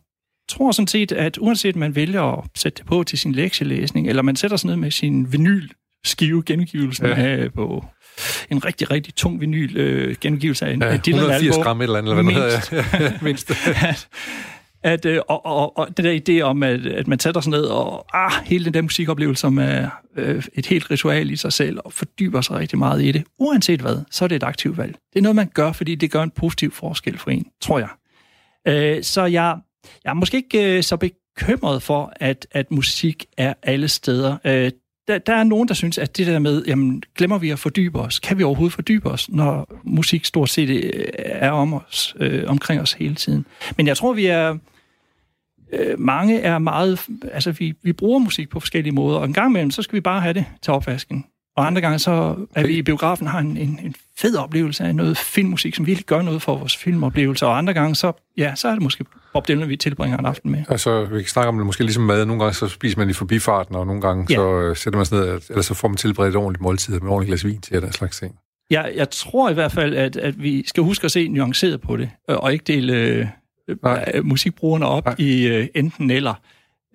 tror 0.49 0.73
sådan 0.73 0.87
set, 0.87 1.13
at 1.13 1.39
uanset 1.41 1.77
man 1.77 1.95
vælger 1.95 2.39
at 2.39 2.45
sætte 2.57 2.79
det 2.79 2.87
på 2.87 3.03
til 3.05 3.19
sin 3.19 3.33
lektielæsning, 3.33 4.09
eller 4.09 4.23
man 4.23 4.37
sætter 4.37 4.57
sig 4.57 4.67
ned 4.69 4.77
med 4.77 4.91
sin 4.91 5.33
vinyl 5.33 5.69
skive 6.05 6.43
gengivelsen 6.47 7.07
Ja. 7.07 7.15
af 7.15 7.53
på 7.53 7.85
en 8.51 8.65
rigtig, 8.65 8.91
rigtig 8.91 9.15
tung 9.15 9.41
vinyl 9.41 9.77
øh, 9.77 10.17
gengivelse 10.21 10.67
af 10.67 10.73
en 10.73 10.83
Ja, 10.83 10.89
af 10.89 11.01
Dylan 11.01 11.19
180 11.19 11.57
album. 11.57 11.63
gram 11.63 11.81
et 11.81 11.85
eller 11.85 11.99
andet, 11.99 12.19
eller 12.19 12.23
hvad 12.23 12.35
det 12.35 12.43
Mindst. 12.53 12.71
hedder. 12.71 13.05
Ja, 13.05 13.13
mindst. 13.23 13.51
at, 13.83 14.09
at, 14.83 15.05
øh, 15.05 15.21
og, 15.29 15.47
og, 15.47 15.79
og 15.79 15.97
den 15.97 16.05
der 16.05 16.21
idé 16.29 16.43
om, 16.43 16.63
at, 16.63 16.87
at 16.87 17.09
man 17.09 17.19
sætter 17.19 17.41
sig 17.41 17.51
ned 17.51 17.65
og 17.65 18.07
ah, 18.15 18.33
hele 18.45 18.65
den 18.65 18.75
der 18.75 18.83
musikoplevelse, 18.83 19.41
som 19.41 19.59
er 19.59 19.91
øh, 20.17 20.45
et 20.55 20.67
helt 20.67 20.91
ritual 20.91 21.31
i 21.31 21.37
sig 21.37 21.53
selv, 21.53 21.79
og 21.85 21.93
fordyber 21.93 22.41
sig 22.41 22.57
rigtig 22.57 22.79
meget 22.79 23.03
i 23.03 23.13
det, 23.13 23.25
uanset 23.39 23.81
hvad, 23.81 23.97
så 24.11 24.25
er 24.25 24.29
det 24.29 24.37
et 24.37 24.43
aktivt 24.43 24.77
valg. 24.79 24.95
Det 25.13 25.19
er 25.19 25.23
noget, 25.23 25.37
man 25.37 25.51
gør, 25.55 25.73
fordi 25.73 25.95
det 25.95 26.11
gør 26.11 26.23
en 26.23 26.31
positiv 26.31 26.73
forskel 26.73 27.19
for 27.19 27.31
en, 27.31 27.47
tror 27.61 27.79
jeg. 27.79 27.89
Øh, 28.69 29.03
så 29.03 29.25
jeg, 29.25 29.59
jeg 30.05 30.11
er 30.11 30.15
måske 30.15 30.37
ikke 30.37 30.77
øh, 30.77 30.83
så 30.83 30.97
bekymret 30.97 31.83
for, 31.83 32.13
at, 32.17 32.47
at 32.51 32.71
musik 32.71 33.27
er 33.37 33.55
alle 33.63 33.89
steder. 33.89 34.37
Øh, 34.45 34.71
der, 35.09 35.19
der 35.19 35.35
er 35.35 35.45
nogen, 35.45 35.69
der 35.69 35.75
synes, 35.75 35.99
at 35.99 36.17
det 36.17 36.27
der 36.27 36.39
med, 36.39 36.65
jamen, 36.67 37.03
glemmer 37.17 37.39
vi 37.39 37.51
at 37.51 37.59
fordybe 37.59 38.01
os? 38.01 38.19
Kan 38.19 38.39
vi 38.39 38.43
overhovedet 38.43 38.75
fordybe 38.75 39.11
os, 39.11 39.31
når 39.31 39.81
musik 39.85 40.25
stort 40.25 40.51
set 40.51 40.69
øh, 40.69 41.05
er 41.17 41.51
om 41.51 41.75
os, 41.75 42.17
øh, 42.21 42.45
omkring 42.47 42.81
os 42.81 42.93
hele 42.93 43.15
tiden? 43.15 43.47
Men 43.77 43.87
jeg 43.87 43.97
tror, 43.97 44.13
vi 44.13 44.27
er... 44.27 44.59
Øh, 45.73 46.01
mange 46.01 46.41
er 46.41 46.59
meget... 46.59 47.01
Altså, 47.33 47.53
vi, 47.53 47.75
vi 47.83 47.93
bruger 47.93 48.19
musik 48.19 48.49
på 48.49 48.61
forskellige 48.61 48.95
måder, 48.95 49.19
og 49.19 49.25
en 49.25 49.33
gang 49.33 49.51
imellem, 49.51 49.71
så 49.71 49.83
skal 49.83 49.97
vi 49.97 50.01
bare 50.01 50.21
have 50.21 50.35
det 50.35 50.45
til 50.63 50.73
opvasken. 50.73 51.25
Og 51.59 51.67
andre 51.67 51.81
gange, 51.81 51.99
så 51.99 52.37
er 52.55 52.67
vi 52.67 52.77
i 52.77 52.83
biografen 52.83 53.27
har 53.27 53.39
en, 53.39 53.57
en, 53.57 53.81
en 53.85 53.95
fed 54.19 54.37
oplevelse 54.37 54.85
af 54.85 54.95
noget 54.95 55.19
filmmusik, 55.19 55.75
som 55.75 55.87
virkelig 55.87 56.07
gør 56.07 56.23
noget 56.23 56.43
for 56.43 56.57
vores 56.57 56.77
filmoplevelse. 56.77 57.47
Og 57.47 57.59
andre 57.59 57.75
gange, 57.75 57.95
så, 57.95 58.13
ja, 58.37 58.55
så 58.55 58.69
er 58.69 58.73
det 58.73 58.83
måske 58.83 59.05
Bob 59.33 59.49
Dylan, 59.49 59.69
vi 59.69 59.77
tilbringer 59.77 60.19
en 60.19 60.27
aften 60.27 60.51
med. 60.51 60.65
Altså, 60.69 61.05
vi 61.05 61.19
kan 61.19 61.29
snakke 61.29 61.49
om 61.49 61.57
det 61.57 61.67
måske 61.67 61.83
ligesom 61.85 62.03
mad. 62.03 62.27
Nogle 62.27 62.43
gange 62.43 62.55
så 62.55 62.69
spiser 62.69 62.99
man 62.99 63.11
i 63.11 63.13
forbifarten, 63.13 63.75
og 63.75 63.87
nogle 63.87 64.01
gange 64.01 64.27
Ja. 64.31 64.35
så 64.35 64.61
øh, 64.61 64.77
sætter 64.77 64.99
man 64.99 65.07
sig 65.07 65.19
ned, 65.19 65.41
eller 65.49 65.63
så 65.63 65.75
får 65.75 65.89
man 65.89 65.97
tilberedt 65.97 66.31
et 66.31 66.37
ordentligt 66.37 66.63
måltid 66.63 67.01
med 67.01 67.11
ordentligt 67.11 67.29
glas 67.29 67.45
vin 67.45 67.61
til, 67.61 67.83
den 67.83 67.93
slags 67.93 68.19
ting. 68.19 68.35
Jeg, 68.71 68.93
jeg 68.97 69.11
tror 69.11 69.51
i 69.51 69.55
hvert 69.55 69.73
fald, 69.73 69.95
at, 69.95 70.17
at 70.17 70.43
vi 70.43 70.67
skal 70.67 70.83
huske 70.83 71.05
at 71.05 71.13
se 71.13 71.29
nuanceret 71.29 71.81
på 71.81 71.97
det, 71.97 72.11
øh, 72.31 72.37
og 72.37 72.53
ikke 72.53 72.65
dele 72.65 72.93
øh, 72.95 73.27
Nej. 73.83 74.11
øh, 74.15 74.25
musikbrugerne 74.25 74.87
op. 74.87 75.05
Nej. 75.05 75.15
i 75.19 75.47
øh, 75.47 75.67
enten 75.75 76.11
eller. 76.11 76.35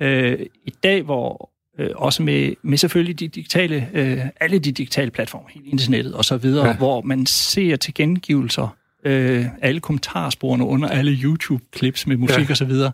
Øh, 0.02 0.40
I 0.66 0.72
dag, 0.84 1.02
hvor 1.02 1.53
øh, 1.80 1.90
også 1.96 2.24
med, 2.24 2.54
med 2.62 2.78
selvfølgelig 2.78 3.20
de 3.20 3.28
digitale, 3.28 3.90
øh, 3.94 4.20
alle 4.40 4.60
de 4.60 4.72
digitale 4.72 5.12
platforme, 5.12 5.46
hele 5.50 5.66
internettet 5.68 6.14
og 6.14 6.26
så 6.26 6.38
videre, 6.38 6.68
Ja. 6.68 6.76
hvor 6.78 7.02
man 7.02 7.26
ser 7.26 7.76
til 7.76 7.94
gengivelser, 7.94 8.78
øh, 9.06 9.46
alle 9.62 9.80
kommentarsporene 9.82 10.66
under 10.66 10.88
alle 10.90 11.12
YouTube-clips 11.12 12.04
med 12.08 12.18
musik 12.18 12.46
ja. 12.46 12.50
og 12.50 12.58
så 12.58 12.66
videre. 12.66 12.92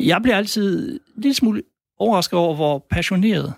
Jeg 0.00 0.22
bliver 0.22 0.36
altid 0.36 0.92
en 1.16 1.22
lille 1.22 1.34
smule 1.34 1.62
overrasket 1.98 2.38
over, 2.38 2.54
hvor 2.54 2.86
passioneret 2.90 3.52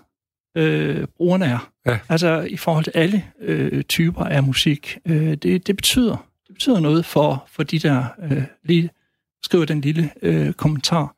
øh, 0.57 1.07
brugerne 1.17 1.45
er. 1.45 1.69
Ja. 1.85 1.99
Altså 2.09 2.41
i 2.41 2.57
forhold 2.57 2.83
til 2.83 2.91
alle 2.95 3.23
øh, 3.41 3.83
typer 3.83 4.23
af 4.23 4.43
musik. 4.43 4.97
Øh, 5.05 5.35
det, 5.35 5.67
det 5.67 5.75
betyder 5.75 6.27
det 6.47 6.53
betyder 6.55 6.79
noget 6.79 7.05
for, 7.05 7.47
for 7.51 7.63
de 7.63 7.79
der 7.79 8.05
øh, 8.31 8.43
lige 8.63 8.89
skriver 9.43 9.65
den 9.65 9.81
lille 9.81 10.09
øh, 10.21 10.53
kommentar. 10.53 11.15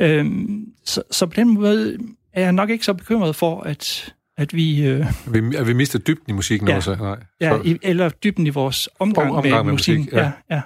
Øhm, 0.00 0.64
så, 0.84 1.02
så 1.10 1.26
på 1.26 1.32
den 1.36 1.54
måde 1.54 1.98
er 2.32 2.42
jeg 2.42 2.52
nok 2.52 2.70
ikke 2.70 2.84
så 2.84 2.94
bekymret 2.94 3.36
for, 3.36 3.60
at, 3.60 4.14
at 4.38 4.54
vi... 4.54 4.86
Øh, 4.86 5.06
Vi, 5.32 5.56
at 5.56 5.66
vi 5.66 5.72
mister 5.72 5.98
dybden 5.98 6.24
i 6.28 6.32
musikken 6.32 6.68
Ja. 6.68 6.76
også? 6.76 6.94
Nej. 7.00 7.16
ja, 7.40 7.50
Så, 7.56 7.62
i, 7.64 7.78
eller 7.82 8.08
dybden 8.08 8.46
i 8.46 8.50
vores 8.50 8.88
omgang, 8.98 9.30
Om- 9.30 9.36
omgang 9.36 9.54
med 9.54 9.62
med, 9.64 9.72
musikken. 9.72 10.02
musik, 10.04 10.12
ja. 10.12 10.20
ja. 10.24 10.32
Ja, 10.50 10.60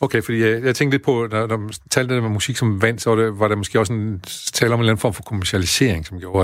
okay, 0.00 0.22
fordi 0.22 0.38
jeg, 0.38 0.62
jeg 0.64 0.76
tænkte 0.76 0.94
lidt 0.96 1.04
på, 1.04 1.26
når, 1.30 1.46
når 1.46 1.56
man 1.56 1.70
talte 1.90 2.14
det 2.14 2.22
med 2.22 2.30
musik 2.30 2.56
som 2.56 2.82
vand, 2.82 2.98
så 2.98 3.10
var, 3.10 3.22
det, 3.22 3.38
var 3.38 3.48
der 3.48 3.56
måske 3.56 3.80
også 3.80 3.92
en 3.92 4.20
tale 4.52 4.74
om 4.74 4.80
en 4.80 4.82
eller 4.82 4.92
anden 4.92 5.00
form 5.00 5.14
for 5.14 5.22
kommercialisering, 5.22 6.06
som 6.06 6.20
gjorde, 6.20 6.42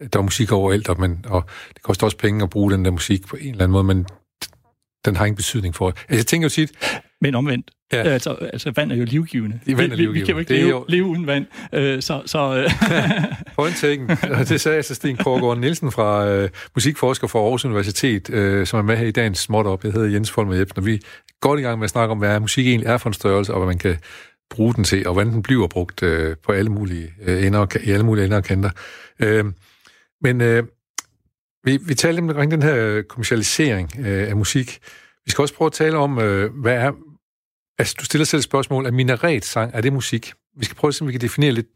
at 0.00 0.12
der 0.12 0.18
var 0.18 0.22
musik 0.22 0.52
overalt, 0.52 0.88
og, 0.88 1.00
man, 1.00 1.24
og 1.28 1.44
det 1.74 1.82
koster 1.82 2.04
også 2.06 2.16
penge 2.16 2.42
at 2.42 2.50
bruge 2.50 2.72
den 2.72 2.84
der 2.84 2.90
musik 2.90 3.26
på 3.26 3.36
en 3.36 3.50
eller 3.50 3.64
anden 3.64 3.72
måde, 3.72 3.84
men 3.84 4.06
den 5.04 5.16
har 5.16 5.24
ingen 5.24 5.36
betydning 5.36 5.74
for 5.74 5.90
det. 5.90 5.98
Altså, 6.00 6.16
jeg 6.16 6.26
tænker 6.26 6.44
jo 6.44 6.48
tit, 6.50 6.72
Men 7.22 7.34
omvendt. 7.34 7.70
Ja. 7.92 7.98
Ja. 7.98 8.02
Altså, 8.02 8.30
altså, 8.32 8.72
vand 8.76 8.92
er 8.92 8.96
jo 8.96 9.04
livgivende. 9.04 9.60
Det 9.66 9.78
vand 9.78 9.92
er 9.92 9.96
vi, 9.96 10.06
vi, 10.06 10.12
vi 10.12 10.20
kan 10.20 10.28
jo 10.34 10.38
livgivende. 10.38 10.40
ikke 10.40 10.48
Det 10.54 10.60
er 10.60 10.64
leve, 10.64 10.70
jo- 10.70 10.84
leve 10.88 11.04
uden 11.04 11.26
vand. 11.26 11.46
Øh, 11.72 12.02
så, 12.02 12.22
så, 12.26 12.56
øh, 12.56 12.70
Point 13.56 13.76
taken. 13.76 14.08
Det 14.48 14.60
sagde 14.60 14.76
altså 14.76 14.94
Sten 14.94 15.16
Kårgaard 15.16 15.58
Nielsen 15.58 15.92
fra 15.92 16.28
øh, 16.28 16.48
musikforsker 16.76 17.26
fra 17.26 17.38
Aarhus 17.38 17.64
Universitet, 17.64 18.30
øh, 18.30 18.66
som 18.66 18.78
er 18.78 18.82
med 18.82 18.96
her 18.96 19.06
i 19.06 19.10
dagens 19.10 19.38
småt 19.38 19.66
op. 19.66 19.84
Jeg 19.84 19.92
hedder 19.92 20.08
Jens 20.08 20.30
Folmer 20.30 20.54
Jebsen, 20.54 20.78
og 20.78 20.86
vi 20.86 20.94
er 20.94 20.98
godt 21.40 21.60
i 21.60 21.62
gang 21.62 21.78
med 21.78 21.84
at 21.84 21.90
snakke 21.90 22.12
om, 22.12 22.18
hvad 22.18 22.40
musik 22.40 22.66
egentlig 22.66 22.86
er 22.88 22.98
for 22.98 23.08
en 23.10 23.14
størrelse, 23.14 23.52
og 23.54 23.58
hvad 23.60 23.66
man 23.66 23.78
kan 23.78 23.96
bruge 24.50 24.74
den 24.74 24.84
til, 24.84 25.06
og 25.06 25.12
hvordan 25.12 25.32
den 25.32 25.42
bliver 25.42 25.66
brugt 25.68 26.02
øh, 26.02 26.36
på 26.46 26.52
alle 26.52 26.70
mulige 26.70 27.14
øh, 27.24 27.46
ender, 27.46 27.58
og 27.58 27.68
i 27.84 27.90
alle 27.90 28.04
mulige 28.06 28.24
ender 28.24 28.36
og 28.36 28.44
kanter. 28.44 28.70
Øh, 29.20 29.44
men 30.22 30.40
øh, 30.40 30.62
vi, 31.64 31.78
vi 31.86 31.94
talte 31.94 32.20
omkring 32.20 32.50
den 32.50 32.62
her 32.62 32.76
øh, 32.76 33.04
kommercialisering 33.04 33.90
øh, 33.98 34.28
af 34.28 34.36
musik. 34.36 34.78
Vi 35.24 35.30
skal 35.30 35.42
også 35.42 35.54
prøve 35.54 35.66
at 35.66 35.72
tale 35.72 35.96
om, 35.96 36.18
øh, 36.18 36.50
hvad 36.62 36.74
er... 36.74 36.92
Altså, 37.78 37.96
du 38.00 38.04
stiller 38.04 38.24
selv 38.24 38.42
spørgsmål, 38.42 38.86
er 38.86 38.90
minaretsang, 38.90 39.70
er 39.74 39.80
det 39.80 39.92
musik? 39.92 40.32
Vi 40.56 40.64
skal 40.64 40.76
prøve 40.76 40.88
at 40.88 40.94
se, 40.94 41.02
om 41.02 41.06
vi 41.08 41.12
kan 41.12 41.20
definere 41.20 41.52
lidt, 41.52 41.66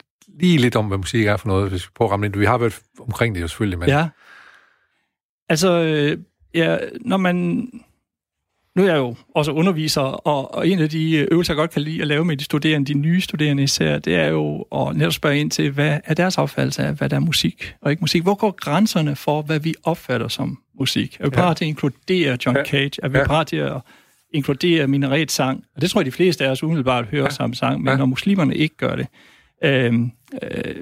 lige 0.41 0.59
lidt 0.59 0.77
om, 0.77 0.87
hvad 0.87 0.99
musik 0.99 1.27
er 1.27 1.37
for 1.37 1.49
noget, 1.49 1.71
hvis 1.71 1.85
vi 1.87 1.91
prøver 1.95 2.09
at 2.09 2.13
ramme 2.13 2.27
ind. 2.27 2.37
Vi 2.37 2.45
har 2.47 2.59
været 2.59 2.81
omkring 3.01 3.35
det 3.35 3.41
jo 3.43 3.49
selvfølgelig, 3.49 3.79
men... 3.79 3.89
ja. 3.89 4.09
Altså, 5.49 5.71
øh, 5.71 6.19
ja, 6.55 6.79
når 7.01 7.17
man... 7.17 7.69
Nu 8.77 8.83
er 8.83 8.87
jeg 8.89 8.97
jo 8.97 9.17
også 9.35 9.53
underviser, 9.53 10.01
og, 10.01 10.55
og 10.55 10.69
en 10.69 10.79
af 10.79 10.91
de 10.91 11.17
øvelser, 11.33 11.55
jeg 11.55 11.57
godt 11.57 11.71
kan 11.71 11.83
lide 11.83 12.01
at 12.01 12.07
lave 12.07 12.25
med 12.25 12.37
de 12.37 12.45
studerende, 12.45 12.95
de 12.95 12.99
nye 12.99 13.21
studerende 13.21 13.63
især, 13.63 13.99
det 13.99 14.15
er 14.15 14.27
jo 14.27 14.63
at 14.63 14.97
netop 14.97 15.13
spørge 15.13 15.39
ind 15.39 15.51
til, 15.51 15.71
hvad 15.71 16.01
er 16.05 16.15
deres 16.15 16.39
opfattelse 16.39 16.83
af, 16.83 16.95
hvad 16.95 17.09
der 17.09 17.17
er 17.17 17.21
musik 17.21 17.75
og 17.83 17.91
ikke 17.91 18.01
musik? 18.01 18.23
Hvor 18.23 18.35
går 18.35 18.51
grænserne 18.51 19.17
for, 19.17 19.43
hvad 19.43 19.61
vi 19.61 19.75
opfatter 19.85 20.29
som 20.29 20.59
musik? 20.79 21.17
Er 21.21 21.25
vi 21.25 21.31
Ja. 21.37 21.41
parat 21.41 21.57
til 21.57 21.65
at 21.65 21.69
inkludere 21.69 22.39
John 22.47 22.57
Ja. 22.57 22.65
Cage? 22.65 22.91
Er 23.03 23.09
vi 23.09 23.19
Ja. 23.19 23.27
parat 23.27 23.47
til 23.47 23.57
at 23.57 23.81
inkludere 24.37 24.87
minaretsang? 24.87 25.65
Og 25.77 25.83
det 25.83 25.91
tror 25.91 26.01
jeg, 26.01 26.07
de 26.07 26.13
fleste 26.13 26.45
af 26.47 26.51
os 26.51 26.63
umiddelbart 26.63 27.07
hører 27.07 27.23
Ja. 27.25 27.31
som 27.31 27.55
sang, 27.55 27.81
men 27.83 27.89
Ja. 27.93 27.97
når 27.97 28.07
muslimerne 28.07 28.55
ikke 28.57 28.77
gør 28.77 28.97
det, 28.97 29.07
øhm, 29.65 30.11
øh, 30.43 30.75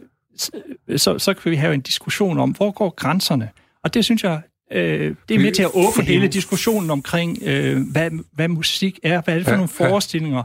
så, 0.97 1.19
så 1.19 1.35
kan 1.35 1.51
vi 1.51 1.57
have 1.57 1.75
en 1.75 1.81
diskussion 1.81 2.39
om, 2.39 2.51
hvor 2.51 2.71
går 2.71 2.91
grænserne? 2.91 3.49
Og 3.85 3.95
det 3.95 4.05
synes 4.05 4.25
jeg, 4.25 4.41
øh, 4.73 5.15
det 5.29 5.35
er 5.35 5.39
med 5.39 5.53
til 5.53 5.63
at 5.63 5.71
åbne 5.75 5.93
Fordi- 5.95 6.07
hele 6.09 6.29
diskussionen 6.29 6.91
omkring, 6.91 7.39
øh, 7.43 7.83
hvad, 7.93 8.11
hvad 8.33 8.49
musik 8.49 8.99
er, 9.03 9.21
hvad 9.23 9.35
er 9.35 9.39
det 9.39 9.45
for 9.47 9.51
Ja, 9.53 9.57
nogle 9.57 9.69
forestillinger, 9.69 10.43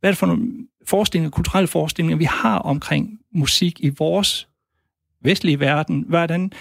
hvad 0.00 0.10
er 0.10 0.12
det 0.12 0.18
for 0.18 0.26
nogle 0.26 0.48
forestillinger, 0.86 1.30
kulturelle 1.30 1.66
forestillinger, 1.68 2.16
vi 2.16 2.24
har 2.24 2.58
omkring 2.58 3.18
musik 3.34 3.80
i 3.80 3.88
vores 3.98 4.48
vestlige 5.22 5.60
verden. 5.60 6.04
Hvordan 6.08 6.44
er, 6.44 6.56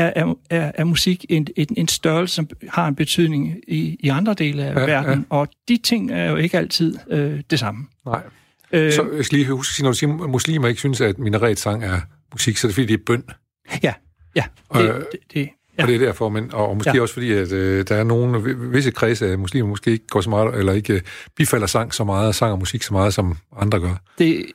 er, 0.00 0.34
er, 0.50 0.72
er 0.74 0.84
musik 0.84 1.24
en, 1.28 1.46
en, 1.56 1.66
en 1.76 1.88
størrelse, 1.88 2.34
som 2.34 2.48
har 2.68 2.88
en 2.88 2.94
betydning 2.94 3.56
i, 3.68 3.96
i 4.00 4.08
andre 4.08 4.34
dele 4.34 4.64
af 4.64 4.74
Ja, 4.74 4.86
verden? 4.86 5.26
ja. 5.30 5.36
Og 5.36 5.48
de 5.68 5.76
ting 5.84 6.10
er 6.12 6.30
jo 6.30 6.36
ikke 6.36 6.58
altid 6.58 6.94
øh, 7.10 7.40
det 7.50 7.58
samme. 7.58 7.86
Nej. 8.06 8.22
Øh, 8.72 8.92
Så 8.92 9.08
jeg 9.16 9.24
skal 9.24 9.38
lige 9.38 9.50
huske, 9.50 9.82
når 9.82 9.90
du 9.90 9.96
siger, 9.96 10.24
at 10.24 10.30
muslimer 10.30 10.68
ikke 10.68 10.78
synes, 10.80 11.00
at 11.00 11.18
minaretsang 11.18 11.84
er 11.84 12.00
musik, 12.32 12.56
så 12.56 12.66
er 12.66 12.68
det 12.68 12.74
fordi, 12.74 12.86
det 12.86 12.94
er 12.94 13.04
bøn. 13.06 13.22
ja, 13.82 13.92
ja, 14.36 14.44
det, 14.74 14.80
Øh, 14.82 14.94
det, 14.94 15.06
det, 15.34 15.48
Ja. 15.78 15.82
Og 15.82 15.88
det 15.88 15.94
er 15.94 15.98
derfor, 15.98 16.28
men, 16.28 16.54
og, 16.54 16.68
og 16.68 16.76
måske. 16.76 16.92
Ja. 16.94 17.00
også 17.02 17.14
fordi, 17.14 17.32
at 17.32 17.52
øh, 17.52 17.84
der 17.88 17.94
er 17.96 18.04
nogle 18.04 18.54
visse 18.70 18.90
kredse 18.90 19.30
af 19.30 19.38
muslimer, 19.38 19.68
måske 19.68 19.90
ikke 19.90 20.06
går 20.06 20.20
så 20.20 20.30
meget, 20.30 20.54
eller 20.58 20.72
ikke 20.72 20.92
øh, 20.92 21.00
bifalder 21.36 21.66
sang 21.66 21.94
så 21.94 22.04
meget, 22.04 22.34
sang 22.34 22.52
og 22.52 22.58
musik 22.58 22.82
så 22.82 22.92
meget, 22.94 23.14
som 23.14 23.36
andre 23.56 23.80
gør. 23.80 23.94
det, 24.18 24.46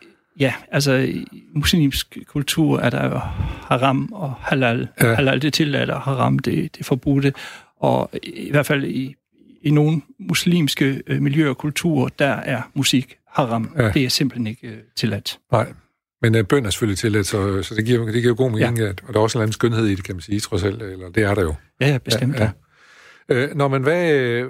Ja, 0.41 0.53
altså 0.71 0.93
i 0.93 1.25
muslimsk 1.55 2.17
kultur 2.27 2.79
er 2.79 2.89
der 2.89 3.05
jo 3.05 3.19
haram 3.67 4.09
og 4.13 4.33
halal. 4.39 4.87
Ja. 5.01 5.13
Halal 5.13 5.41
det 5.41 5.47
er 5.47 5.51
tilladt, 5.51 5.89
og 5.89 6.01
haram 6.01 6.39
det, 6.39 6.77
det 6.77 6.85
forbudte. 6.85 7.33
Og 7.79 8.09
i, 8.23 8.29
i 8.29 8.51
hvert 8.51 8.65
fald 8.65 8.83
i, 8.83 9.15
i 9.61 9.71
nogle 9.71 10.01
muslimske 10.19 11.03
øh, 11.07 11.21
miljøer 11.21 11.49
og 11.49 11.57
kulturer, 11.57 12.09
der 12.19 12.25
er 12.25 12.61
musik 12.73 13.17
haram. 13.27 13.73
Ja. 13.77 13.91
Det 13.91 14.05
er 14.05 14.09
simpelthen 14.09 14.47
ikke 14.47 14.67
øh, 14.67 14.77
tilladt. 14.95 15.39
Nej. 15.51 15.73
Men 16.21 16.35
uh, 16.35 16.41
bøn 16.41 16.65
er 16.65 16.69
selvfølgelig 16.69 16.97
tilladt, 16.97 17.27
så, 17.27 17.63
så 17.63 17.75
det, 17.75 17.85
giver, 17.85 18.05
det 18.05 18.13
giver 18.13 18.27
jo 18.27 18.35
god 18.37 18.51
mening, 18.51 18.77
ja. 18.77 18.89
at, 18.89 19.01
og 19.07 19.13
der 19.13 19.19
er 19.19 19.23
også 19.23 19.37
en 19.37 19.39
eller 19.39 19.43
anden 19.43 19.53
skønhed 19.53 19.85
i 19.85 19.95
det, 19.95 20.03
kan 20.03 20.15
man 20.15 20.21
sige, 20.21 20.39
trods 20.39 20.63
alt. 20.63 20.81
Eller 20.81 21.09
det 21.09 21.23
er 21.23 21.33
der 21.33 21.41
jo. 21.41 21.53
Ja, 21.81 21.87
ja 21.87 21.97
bestemt. 21.97 22.35
Ja, 22.35 22.43
Ja, 22.43 22.51
ja. 23.29 23.41
ja. 23.41 23.47
Øh, 23.47 23.55
når 23.55 23.67
man 23.67 23.81
hvad, 23.81 24.13
øh, 24.13 24.45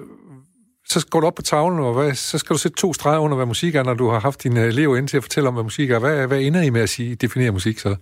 så 0.92 1.06
går 1.06 1.20
du 1.20 1.26
op 1.26 1.34
på 1.34 1.42
tavlen, 1.42 1.78
og 1.78 1.94
hvad, 1.94 2.14
så 2.14 2.38
skal 2.38 2.54
du 2.54 2.58
sætte 2.58 2.76
to 2.76 2.92
streger 2.92 3.18
under, 3.18 3.36
hvad 3.36 3.46
musik 3.46 3.74
er, 3.74 3.82
når 3.82 3.94
du 3.94 4.08
har 4.08 4.20
haft 4.20 4.42
dine 4.42 4.60
elever 4.60 4.96
ind 4.96 5.08
til 5.08 5.16
at 5.16 5.22
fortælle 5.22 5.48
om, 5.48 5.54
hvad 5.54 5.64
musik 5.64 5.90
er. 5.90 5.98
Hvad, 5.98 6.26
hvad 6.26 6.40
ender 6.40 6.62
I 6.62 6.70
med 6.70 6.80
at 6.80 6.88
sige, 6.88 7.14
definere 7.14 7.50
musik 7.50 7.78
så? 7.78 7.96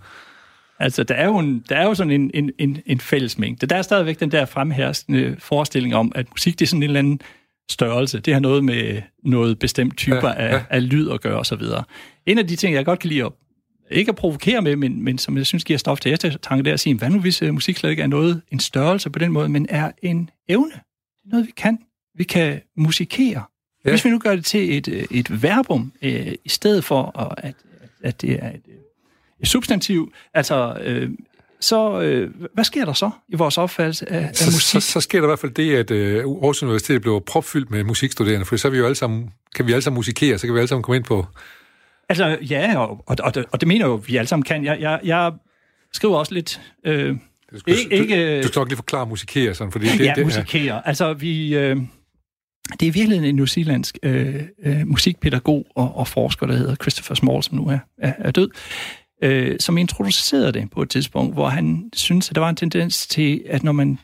Altså, 0.78 1.02
der 1.04 1.14
er 1.14 1.26
jo, 1.26 1.38
en, 1.38 1.64
der 1.68 1.76
er 1.76 1.86
jo 1.86 1.94
sådan 1.94 2.10
en, 2.10 2.30
en, 2.34 2.50
en, 2.58 2.82
en 2.86 3.00
fællesmængde. 3.00 3.66
Der 3.66 3.76
er 3.76 3.82
stadigvæk 3.82 4.20
den 4.20 4.32
der 4.32 4.44
fremherskende 4.44 5.36
forestilling 5.38 5.94
om, 5.94 6.12
at 6.14 6.26
musik 6.30 6.58
det 6.58 6.64
er 6.64 6.68
sådan 6.68 6.82
en 6.82 6.82
eller 6.82 6.98
anden 6.98 7.20
størrelse. 7.70 8.20
Det 8.20 8.32
har 8.32 8.40
noget 8.40 8.64
med 8.64 9.02
noget 9.24 9.58
bestemt 9.58 9.96
typer 9.96 10.28
Ja, 10.28 10.42
ja, 10.42 10.48
ja. 10.48 10.56
Af, 10.56 10.64
af 10.70 10.88
lyd 10.88 11.10
at 11.10 11.20
gøre 11.20 11.38
osv. 11.38 11.62
En 12.26 12.38
af 12.38 12.48
de 12.48 12.56
ting, 12.56 12.74
jeg 12.74 12.84
godt 12.84 12.98
kan 12.98 13.08
lide 13.08 13.24
at 13.24 13.32
ikke 13.90 14.08
at 14.08 14.16
provokere 14.16 14.62
med, 14.62 14.76
men, 14.76 15.04
men 15.04 15.18
som 15.18 15.36
jeg 15.36 15.46
synes 15.46 15.64
giver 15.64 15.78
stof 15.78 16.00
til 16.00 16.12
eftertanke, 16.12 16.62
det 16.64 16.70
er 16.70 16.74
at 16.74 16.80
sige, 16.80 16.96
hvad 16.96 17.10
nu 17.10 17.20
hvis 17.20 17.42
uh, 17.42 17.48
musik 17.48 17.76
slet 17.76 17.90
ikke 17.90 18.02
er 18.02 18.06
noget, 18.06 18.42
en 18.52 18.60
størrelse 18.60 19.10
på 19.10 19.18
den 19.18 19.32
måde, 19.32 19.48
men 19.48 19.66
er 19.68 19.92
en 20.02 20.30
evne. 20.48 20.70
Det 20.70 21.24
er 21.24 21.30
noget, 21.30 21.46
vi 21.46 21.52
kan. 21.56 21.78
Vi 22.14 22.24
kan 22.24 22.60
musikere. 22.76 23.42
Ja. 23.84 23.90
Hvis 23.90 24.04
vi 24.04 24.10
nu 24.10 24.18
gør 24.18 24.34
det 24.34 24.44
til 24.44 24.76
et, 24.76 24.88
øh, 24.88 25.04
et 25.10 25.42
verbum, 25.42 25.92
øh, 26.02 26.32
i 26.44 26.48
stedet 26.48 26.84
for 26.84 27.18
at, 27.20 27.54
at, 28.02 28.20
det 28.20 28.30
er 28.44 28.48
et, 28.48 28.60
øh, 28.68 28.74
et 29.40 29.48
substantiv, 29.48 30.12
altså, 30.34 30.76
øh, 30.84 31.10
så 31.60 32.00
øh, 32.00 32.30
hvad 32.54 32.64
sker 32.64 32.84
der 32.84 32.92
så 32.92 33.10
i 33.28 33.36
vores 33.36 33.58
opfattelse 33.58 34.12
af, 34.12 34.28
af 34.28 34.36
Så, 34.36 34.46
musik? 34.46 34.82
så, 34.82 34.92
så 34.92 35.00
sker 35.00 35.18
der 35.18 35.26
i 35.26 35.28
hvert 35.28 35.38
fald 35.38 35.52
det, 35.52 35.76
at 35.76 35.90
øh, 35.90 36.16
Aarhus 36.16 36.62
Universitet 36.62 37.00
bliver 37.00 37.20
propfyldt 37.20 37.70
med 37.70 37.84
musikstuderende, 37.84 38.46
for 38.46 38.56
så 38.56 38.68
er 38.68 38.72
vi 38.72 38.78
jo 38.78 38.84
alle 38.84 38.94
sammen, 38.94 39.30
kan 39.54 39.66
vi 39.66 39.72
alle 39.72 39.82
sammen 39.82 39.96
musikere, 39.98 40.38
så 40.38 40.46
kan 40.46 40.54
vi 40.54 40.58
alle 40.58 40.68
sammen 40.68 40.82
komme 40.82 40.96
ind 40.96 41.04
på... 41.04 41.26
Altså, 42.08 42.38
ja, 42.50 42.78
og, 42.78 43.04
og, 43.06 43.16
og, 43.22 43.34
det, 43.34 43.44
og 43.52 43.60
det 43.60 43.68
mener 43.68 43.86
jo, 43.86 43.94
vi 44.06 44.16
alle 44.16 44.28
sammen 44.28 44.44
kan. 44.44 44.64
Jeg, 44.64 44.80
jeg, 44.80 45.00
jeg 45.04 45.32
skriver 45.92 46.16
også 46.18 46.34
lidt... 46.34 46.60
Øh, 46.84 47.16
Du 47.52 47.58
skal, 47.58 47.78
Ikke- 47.78 47.96
ikke- 47.96 48.36
du, 48.36 48.42
du 48.42 48.48
skal 48.48 48.60
nok 48.60 48.68
lige 48.68 48.76
forklare 48.76 49.06
musikere, 49.06 49.54
sådan, 49.54 49.72
fordi 49.72 49.86
det, 49.86 50.00
ja, 50.00 50.12
det, 50.16 50.24
musikere. 50.24 50.88
Altså, 50.88 51.12
vi... 51.12 51.56
Øh, 51.56 51.76
det 52.80 52.88
er 52.88 52.92
virkelig 52.92 53.28
en 53.28 53.34
newzealandsk 53.34 53.98
øh, 54.02 54.42
øh, 54.62 54.86
musikpædagog 54.86 55.66
og, 55.74 55.96
og 55.96 56.08
forsker, 56.08 56.46
der 56.46 56.54
hedder 56.54 56.74
Christopher 56.74 57.14
Small, 57.14 57.42
som 57.42 57.56
nu 57.56 57.66
er, 57.66 57.78
er, 57.98 58.12
er 58.18 58.30
død, 58.30 58.50
øh, 59.22 59.56
som 59.60 59.78
introducerede 59.78 60.52
det 60.52 60.70
på 60.70 60.82
et 60.82 60.90
tidspunkt, 60.90 61.34
hvor 61.34 61.48
han 61.48 61.90
synes, 61.92 62.28
at 62.28 62.34
der 62.34 62.40
var 62.40 62.48
en 62.48 62.56
tendens 62.56 63.06
til, 63.06 63.42
at 63.46 63.62
når 63.62 63.72
man 63.72 63.98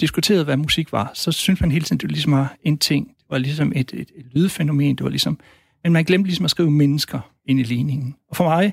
diskuterede, 0.00 0.44
hvad 0.44 0.56
musik 0.56 0.92
var, 0.92 1.10
så 1.14 1.32
synes 1.32 1.60
man 1.60 1.70
hele 1.70 1.84
tiden, 1.84 1.96
at 1.96 2.02
det 2.02 2.10
ligesom 2.10 2.32
var 2.32 2.56
en 2.62 2.78
ting. 2.78 3.08
Det 3.08 3.26
var 3.30 3.38
ligesom 3.38 3.72
et, 3.76 3.92
et, 3.94 4.10
et 4.16 4.26
lydfænomen. 4.34 4.96
Det 4.96 5.04
var 5.04 5.10
ligesom, 5.10 5.38
men 5.82 5.92
man 5.92 6.04
glemte 6.04 6.28
ligesom 6.28 6.44
at 6.44 6.50
skrive 6.50 6.70
mennesker 6.70 7.20
ind 7.48 7.60
i 7.60 7.62
ligningen. 7.62 8.14
Og 8.28 8.36
for 8.36 8.44
mig 8.44 8.72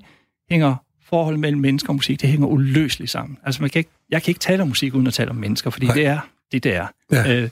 hænger 0.49 0.75
forholdet 1.09 1.39
mellem 1.39 1.61
mennesker 1.61 1.89
og 1.89 1.95
musik, 1.95 2.21
det 2.21 2.29
hænger 2.29 2.47
uløseligt 2.47 3.11
sammen. 3.11 3.37
Altså, 3.43 3.61
man 3.61 3.69
kan 3.69 3.79
ikke, 3.79 3.89
jeg 4.09 4.23
kan 4.23 4.31
ikke 4.31 4.39
tale 4.39 4.61
om 4.61 4.67
musik 4.67 4.95
uden 4.95 5.07
at 5.07 5.13
tale 5.13 5.29
om 5.29 5.35
mennesker, 5.35 5.69
fordi 5.69 5.85
Nej. 5.85 5.95
det 5.95 6.05
er 6.05 6.19
det, 6.51 6.63
det 6.63 6.75
er. 6.75 6.87
Ja. 7.11 7.35
Øh, 7.35 7.49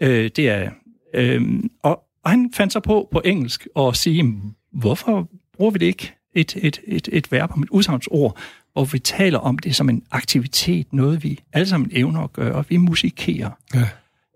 øh, 0.00 0.30
det 0.36 0.48
er 0.48 0.70
øh, 1.14 1.62
og, 1.82 2.02
og 2.24 2.30
han 2.30 2.52
fandt 2.54 2.72
sig 2.72 2.82
på 2.82 3.08
på 3.12 3.22
engelsk 3.24 3.66
at 3.78 3.96
sige, 3.96 4.34
hvorfor 4.72 5.28
bruger 5.56 5.70
vi 5.70 5.78
det 5.78 5.86
ikke 5.86 6.14
et, 6.34 6.56
et, 6.56 6.80
et, 6.86 7.08
et 7.12 7.32
verb 7.32 7.50
om 7.52 7.62
et 7.62 7.70
udsagnsord, 7.70 8.38
hvor 8.72 8.84
vi 8.84 8.98
taler 8.98 9.38
om 9.38 9.58
det 9.58 9.76
som 9.76 9.88
en 9.88 10.02
aktivitet, 10.10 10.92
noget 10.92 11.22
vi 11.22 11.40
alle 11.52 11.66
sammen 11.66 11.90
evner 11.92 12.20
at 12.20 12.32
gøre. 12.32 12.64
Vi 12.68 12.76
musikerer. 12.76 13.50
Ja. 13.74 13.88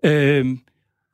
Øhm, 0.03 0.59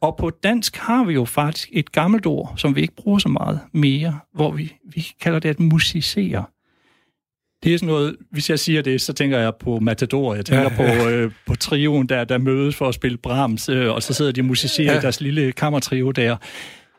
og 0.02 0.16
på 0.18 0.30
dansk 0.30 0.78
har 0.78 1.04
vi 1.04 1.14
jo 1.14 1.26
faktisk 1.26 1.70
et 1.72 1.92
gammelt 1.92 2.26
ord, 2.26 2.54
som 2.58 2.76
vi 2.76 2.82
ikke 2.82 2.96
bruger 2.96 3.20
så 3.20 3.30
meget 3.30 3.60
mere, 3.72 4.20
hvor 4.34 4.52
vi, 4.52 4.74
vi 4.84 5.08
kalder 5.22 5.40
det 5.40 5.50
at 5.50 5.60
musicere. 5.60 6.46
Det 7.64 7.74
er 7.74 7.78
sådan 7.78 7.88
noget, 7.88 8.16
hvis 8.32 8.50
jeg 8.50 8.60
siger 8.60 8.82
det, 8.82 9.02
så 9.02 9.14
tænker 9.14 9.40
jeg 9.40 9.54
på 9.60 9.80
Matador, 9.80 10.36
jeg 10.36 10.46
tænker 10.46 10.62
Ja, 10.84 10.92
ja, 10.94 11.04
på, 11.04 11.10
øh, 11.10 11.32
på 11.48 11.56
trioen, 11.56 12.10
der, 12.10 12.24
der 12.24 12.38
mødes 12.38 12.76
for 12.76 12.88
at 12.88 12.96
spille 12.96 13.18
Brahms, 13.18 13.70
øh, 13.70 13.92
og 13.92 14.04
så 14.04 14.14
sidder 14.14 14.32
de 14.32 14.42
og 14.42 14.46
musicerer 14.46 14.94
Ja. 14.94 15.02
deres 15.02 15.22
lille 15.22 15.52
kammertrio 15.52 16.12
der. 16.12 16.38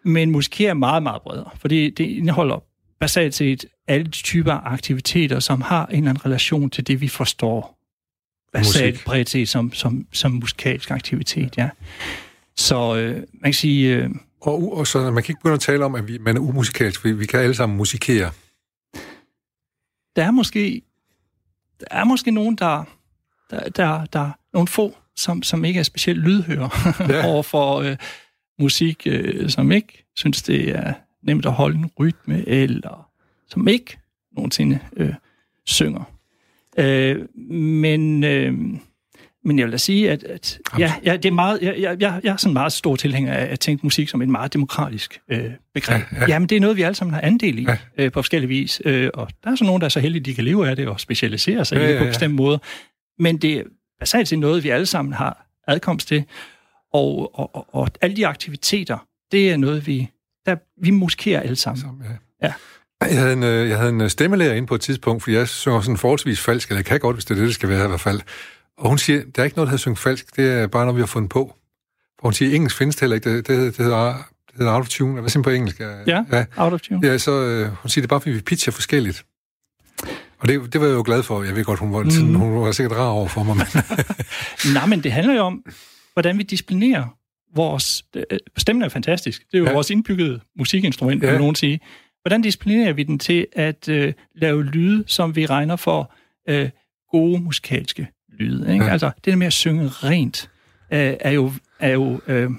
Men 0.04 0.30
musik 0.30 0.60
er 0.60 0.74
meget, 0.74 1.02
meget 1.02 1.22
bredere, 1.22 1.50
fordi 1.58 1.90
det 1.90 2.04
indeholder 2.04 2.62
basalt 3.00 3.34
set 3.34 3.64
alle 3.88 4.04
de 4.04 4.10
typer 4.10 4.52
af 4.52 4.72
aktiviteter, 4.72 5.40
som 5.40 5.60
har 5.60 5.86
en 5.86 5.96
eller 5.96 6.10
anden 6.10 6.26
relation 6.26 6.70
til 6.70 6.86
det, 6.86 7.00
vi 7.00 7.08
forstår 7.08 7.78
basalt 8.52 9.02
bredt 9.04 9.30
set 9.30 9.48
som, 9.48 9.72
som, 9.72 10.06
som 10.12 10.32
musikalsk 10.32 10.90
aktivitet, 10.90 11.58
ja. 11.58 11.68
Så 12.56 12.96
øh, 12.96 13.14
man 13.16 13.24
kan 13.44 13.52
sige, 13.54 13.96
øh, 13.96 14.10
Og, 14.40 14.76
og 14.78 14.86
så 14.86 14.98
man 15.10 15.22
kan 15.22 15.32
ikke 15.32 15.40
begynde 15.40 15.54
at 15.54 15.60
tale 15.60 15.84
om, 15.84 15.94
at 15.94 16.08
vi, 16.08 16.18
man 16.18 16.36
er 16.36 16.40
umusikalsk, 16.40 17.00
fordi 17.00 17.14
vi 17.14 17.26
kan 17.26 17.40
alle 17.40 17.54
sammen 17.54 17.78
musikere. 17.78 18.30
Der 20.16 20.24
er 20.24 20.30
måske 20.30 20.82
der 21.80 21.86
er 21.90 22.04
måske 22.04 22.30
nogen, 22.30 22.56
der, 22.56 22.84
der, 23.50 23.68
der, 23.68 24.04
der 24.04 24.30
nogle 24.52 24.68
få, 24.68 24.96
som, 25.16 25.42
som 25.42 25.64
ikke 25.64 25.80
er 25.80 25.84
specielt 25.84 26.20
lydhøre 26.20 26.70
Ja. 26.98 27.16
ja. 27.16 27.26
over 27.30 27.42
for 27.42 27.80
øh, 27.80 27.96
musik, 28.58 29.02
øh, 29.06 29.50
som 29.50 29.72
ikke 29.72 30.06
synes, 30.16 30.42
det 30.42 30.68
er 30.68 30.92
nemt 31.22 31.46
at 31.46 31.52
holde 31.52 31.78
en 31.78 31.90
rytme, 32.00 32.48
eller 32.48 33.10
som 33.48 33.68
ikke 33.68 33.98
nogensinde 34.32 34.78
øh, 34.96 35.14
synger. 35.64 36.04
Øh, 36.78 37.34
men, 37.50 38.24
øh, 38.24 38.54
men 39.46 39.58
jeg 39.58 39.64
vil 39.66 39.72
da 39.72 39.76
sige, 39.76 40.10
at, 40.10 40.22
at 40.24 40.58
ja, 40.78 40.92
ja, 41.04 41.16
det 41.16 41.24
er 41.24 41.32
meget, 41.32 41.58
jeg, 41.62 41.74
jeg, 41.78 41.96
jeg 42.00 42.20
jeg 42.24 42.32
er 42.32 42.36
sådan 42.36 42.52
meget 42.52 42.72
stor 42.72 42.96
tilhænger 42.96 43.32
af 43.34 43.44
at 43.52 43.60
tænke 43.60 43.86
musik 43.86 44.08
som 44.08 44.22
et 44.22 44.28
meget 44.28 44.52
demokratisk 44.52 45.20
øh, 45.30 45.44
begreb. 45.74 46.00
Ja, 46.00 46.06
Ja, 46.12 46.16
ja. 46.16 46.20
ja. 46.20 46.32
Jamen, 46.32 46.48
det 46.48 46.56
er 46.56 46.60
noget, 46.60 46.76
vi 46.76 46.82
alle 46.82 46.94
sammen 46.94 47.14
har 47.14 47.20
andel 47.20 47.58
i 47.58 47.62
Ja. 47.68 47.76
øh, 47.98 48.12
på 48.12 48.16
forskellige 48.16 48.48
vis. 48.48 48.82
Øh, 48.84 49.10
og 49.14 49.28
der 49.44 49.50
er 49.50 49.56
så 49.56 49.64
nogen, 49.64 49.80
der 49.80 49.84
er 49.84 49.88
så 49.88 50.00
heldige, 50.00 50.22
de 50.22 50.34
kan 50.34 50.44
leve 50.44 50.68
af 50.68 50.76
det 50.76 50.88
og 50.88 51.00
specialisere 51.00 51.64
sig 51.64 51.76
Ja, 51.78 51.84
i 51.84 51.88
det 51.88 51.98
på 51.98 52.04
ja. 52.04 52.10
bestemte 52.10 52.36
måder. 52.36 52.58
Men 53.22 53.36
det 53.36 53.52
er 53.54 53.62
basalt 54.00 54.28
set 54.28 54.38
noget, 54.38 54.64
vi 54.64 54.68
alle 54.68 54.86
sammen 54.86 55.12
har 55.14 55.46
adkomst 55.68 56.08
til. 56.08 56.24
Og, 56.92 57.38
og, 57.38 57.56
og, 57.56 57.66
og 57.74 57.88
alle 58.00 58.16
de 58.16 58.26
aktiviteter, 58.26 58.98
det 59.32 59.50
er 59.50 59.56
noget, 59.56 59.86
vi, 59.86 60.08
der, 60.46 60.56
vi 60.82 60.90
musikerer 60.90 61.40
alle 61.40 61.56
sammen. 61.56 61.80
Som, 61.80 62.02
ja. 62.42 62.46
Ja. 62.48 62.52
Jeg 63.10 63.18
havde, 63.18 63.32
en, 63.32 63.42
øh, 63.42 63.68
jeg 63.68 63.76
havde 63.78 63.90
en 63.90 64.00
øh, 64.00 64.10
stemmelærer 64.10 64.54
inde 64.54 64.66
på 64.68 64.74
et 64.74 64.80
tidspunkt, 64.80 65.22
fordi 65.22 65.36
jeg 65.36 65.48
synger 65.48 65.80
sådan 65.80 65.96
forholdsvis 65.96 66.40
falsk, 66.40 66.68
eller 66.68 66.78
jeg 66.78 66.84
kan 66.84 67.00
godt, 67.00 67.16
hvis 67.16 67.24
det 67.24 67.30
er 67.30 67.38
det, 67.38 67.46
det 67.46 67.54
skal 67.54 67.68
være 67.68 67.84
i 67.84 67.88
hvert 67.88 68.00
fald. 68.00 68.20
Og 68.78 68.88
hun 68.88 68.98
siger, 68.98 69.22
der 69.36 69.42
er 69.42 69.44
ikke 69.44 69.56
noget, 69.56 69.66
der 69.66 69.70
hedder 69.70 69.76
synge 69.80 69.96
falsk, 69.96 70.36
det 70.36 70.52
er 70.52 70.66
bare 70.66 70.84
noget, 70.84 70.96
vi 70.96 71.02
har 71.02 71.06
fundet 71.06 71.30
på. 71.30 71.54
For 72.20 72.26
hun 72.26 72.32
siger, 72.32 72.54
engelsk 72.56 72.76
findes 72.76 72.96
det 72.96 73.00
heller 73.00 73.14
ikke, 73.14 73.36
det, 73.36 73.46
det, 73.48 73.76
det 73.76 73.84
hedder, 73.84 74.06
det 74.46 74.56
hedder 74.58 74.72
autotune, 74.72 75.10
eller 75.10 75.20
hvad 75.20 75.30
siger 75.30 75.42
på 75.42 75.50
engelsk? 75.50 75.80
Ja, 75.80 76.24
ja. 76.32 76.44
out 76.56 76.72
of 76.72 76.80
tune. 76.80 77.06
Ja, 77.08 77.18
så 77.18 77.30
øh, 77.32 77.68
hun 77.68 77.88
siger, 77.88 78.02
det 78.02 78.06
er 78.06 78.08
bare, 78.08 78.20
fordi 78.20 78.30
vi 78.34 78.40
pitcher 78.40 78.72
forskelligt. 78.72 79.24
Og 80.38 80.48
det, 80.48 80.72
det 80.72 80.80
var 80.80 80.86
jeg 80.86 80.94
jo 80.94 81.02
glad 81.06 81.22
for. 81.22 81.42
Jeg 81.42 81.56
ved 81.56 81.64
godt, 81.64 81.78
hun 81.78 81.92
var, 81.92 82.02
mm. 82.02 82.34
hun 82.34 82.62
var 82.62 82.72
sikkert 82.72 82.98
rar 82.98 83.08
over 83.08 83.28
for 83.28 83.42
mig, 83.42 83.56
men 83.56 83.66
Nej, 84.74 84.86
men 84.86 85.02
det 85.02 85.12
handler 85.12 85.34
jo 85.34 85.40
om, 85.42 85.64
hvordan 86.12 86.38
vi 86.38 86.42
disciplinerer 86.42 87.16
vores... 87.54 88.04
øh, 88.16 88.22
Stemmen 88.56 88.82
er 88.82 88.88
fantastisk. 88.88 89.42
Det 89.52 89.54
er 89.54 89.58
jo 89.58 89.64
Ja. 89.64 89.72
vores 89.72 89.90
indbyggede 89.90 90.40
musikinstrument, 90.58 91.22
ja. 91.22 91.30
vil 91.30 91.40
nogen 91.40 91.54
sige. 91.54 91.80
Hvordan 92.22 92.42
disciplinerer 92.42 92.92
vi 92.92 93.02
den 93.02 93.18
til 93.18 93.46
at 93.52 93.88
øh, 93.88 94.12
lave 94.34 94.64
lyde, 94.64 95.04
som 95.06 95.36
vi 95.36 95.46
regner 95.46 95.76
for 95.76 96.12
øh, 96.48 96.70
gode 97.10 97.40
musikalske 97.42 98.08
lyde? 98.38 98.72
Ikke? 98.72 98.84
Ja. 98.84 98.90
Altså, 98.90 99.10
det 99.16 99.24
der 99.24 99.36
med 99.36 99.46
at 99.46 99.52
synge 99.52 99.88
rent, 99.88 100.50
øh, 100.92 101.14
er 101.20 101.30
jo... 101.30 101.52
Er 101.80 101.90
jo 101.90 102.20
øh, 102.26 102.50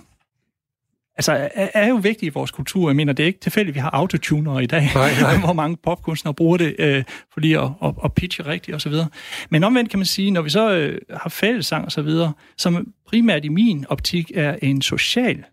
Altså, 1.19 1.49
er, 1.53 1.67
er 1.73 1.87
jo 1.87 1.95
vigtigt 1.95 2.31
i 2.31 2.33
vores 2.33 2.51
kultur. 2.51 2.89
Jeg 2.89 2.95
mener, 2.95 3.13
det 3.13 3.23
er 3.23 3.27
ikke 3.27 3.39
tilfældigt, 3.39 3.71
at 3.73 3.75
vi 3.75 3.79
har 3.79 3.89
autotuner 3.89 4.59
i 4.59 4.65
dag, 4.65 4.89
Nej, 4.95 5.11
nej. 5.21 5.37
hvor 5.45 5.53
mange 5.53 5.77
popkunstnere 5.83 6.33
bruger 6.33 6.57
det 6.57 6.75
øh, 6.79 7.03
for 7.33 7.39
lige 7.39 7.59
at, 7.59 7.69
at, 7.83 7.93
at 8.03 8.13
pitche 8.13 8.45
rigtigt 8.45 8.75
og 8.75 8.81
så 8.81 8.89
videre. 8.89 9.07
Men 9.49 9.63
omvendt 9.63 9.89
kan 9.89 9.99
man 9.99 10.05
sige, 10.05 10.31
når 10.31 10.41
vi 10.41 10.49
så 10.49 10.71
øh, 10.71 10.99
har 11.09 11.89
så 11.89 12.01
videre, 12.01 12.33
som 12.57 12.93
primært 13.07 13.45
i 13.45 13.49
min 13.49 13.85
optik 13.89 14.31
er 14.35 14.55
en 14.61 14.81
social 14.81 15.43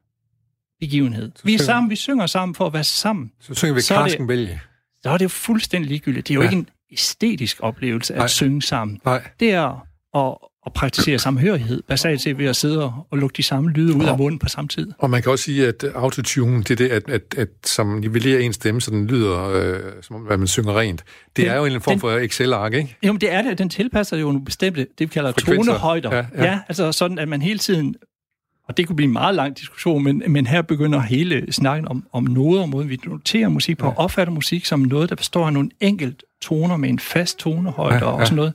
begivenhed. 0.81 1.33
Vi 1.45 1.55
er 1.55 1.59
sammen, 1.59 1.91
vi 1.91 1.97
synger 1.97 2.27
sammen 2.27 2.55
for 2.55 2.67
at 2.67 2.73
være 2.73 2.85
sammen. 2.85 3.33
så 3.41 3.55
synger 3.55 3.75
vi 3.75 3.81
Så 3.81 3.95
Karsken 3.95 4.29
Vælge. 4.29 4.61
Så 5.03 5.11
er 5.11 5.19
det 5.19 5.25
jo 5.25 5.29
fuldstændig 5.29 5.89
ligegyldigt. 5.89 6.29
Det 6.29 6.35
er 6.35 6.37
jo 6.37 6.43
ja. 6.43 6.49
ikke 6.49 6.57
en 6.57 6.69
æstetisk 6.93 7.57
oplevelse 7.61 8.15
at 8.15 8.19
Nej. 8.19 8.27
synge 8.27 8.63
sammen. 8.63 9.01
Nej, 9.05 9.23
Det 9.41 9.51
er 9.51 9.87
at, 10.15 10.35
at 10.67 10.73
praktisere 10.73 11.19
samhørighed, 11.19 11.83
basalt 11.89 12.21
set 12.21 12.39
ved 12.39 12.47
at 12.47 12.57
sidde 12.57 12.85
og, 12.85 13.07
og 13.11 13.19
lukke 13.19 13.37
de 13.37 13.43
samme 13.43 13.71
lyde 13.71 13.95
ud 13.97 14.05
af 14.05 14.19
munden 14.19 14.39
på 14.39 14.49
samme 14.49 14.69
tid. 14.69 14.91
Og 14.99 15.11
man 15.11 15.23
kan 15.23 15.33
også 15.33 15.45
sige, 15.45 15.67
at 15.69 15.85
autotune, 15.95 16.63
det 16.63 16.71
er 16.71 16.77
det, 16.77 16.89
at, 16.89 17.11
at, 17.11 17.23
at 17.39 17.49
som 17.65 17.87
nivellerer 18.01 18.41
en 18.41 18.53
stemme, 18.53 18.81
så 18.81 18.91
den 18.91 19.07
lyder, 19.07 19.49
øh, 19.51 19.81
som 20.03 20.17
om 20.17 20.39
man 20.39 20.47
synger 20.47 20.79
rent. 20.79 21.05
Det 21.27 21.37
Den- 21.37 21.47
er 21.53 21.57
jo 21.57 21.65
en 21.65 21.81
form 21.81 21.93
den- 21.93 22.01
for 22.01 22.11
Excel-ark, 22.11 22.75
ikke? 22.75 22.97
Jo, 23.03 23.13
men 23.13 23.21
det 23.21 23.33
er 23.33 23.43
det. 23.43 23.59
Den 23.59 23.69
tilpasser 23.69 24.17
jo 24.17 24.27
nogle 24.27 24.45
bestemte, 24.45 24.81
det 24.81 25.01
vi 25.01 25.07
kalder 25.07 25.33
tonehøjder. 25.33 26.15
Ja, 26.17 26.27
Ja, 26.37 26.45
ja. 26.45 26.59
altså 26.69 26.93
sådan, 26.93 27.19
at 27.19 27.29
man 27.29 27.43
hele 27.43 27.59
tiden 27.59 27.95
Og 28.69 28.77
det 28.77 28.87
kunne 28.87 28.97
blive 28.97 29.07
en 29.07 29.13
meget 29.13 29.35
lang 29.35 29.59
diskussion, 29.59 30.05
men, 30.05 30.23
men 30.29 30.47
her 30.47 30.63
begynder 30.63 31.01
hele 31.01 31.53
snakken 31.53 31.89
om, 31.89 32.07
om 32.13 32.23
noder, 32.25 32.63
og 32.63 32.69
måden 32.69 32.89
vi 32.89 33.01
noterer 33.07 33.49
musik 33.49 33.79
på, 33.79 33.87
ja. 33.87 33.93
opfatter 33.97 34.33
musik 34.35 34.65
som 34.65 34.81
noget, 34.81 35.09
der 35.11 35.17
består 35.17 35.47
af 35.47 35.53
nogle 35.53 35.71
enkelt 35.81 36.23
toner 36.43 36.77
med 36.77 36.89
en 36.89 36.99
fast 36.99 37.39
tonehøjde 37.39 37.95
ja, 37.95 38.05
ja. 38.05 38.11
og 38.11 38.27
sådan 38.27 38.37
noget. 38.37 38.53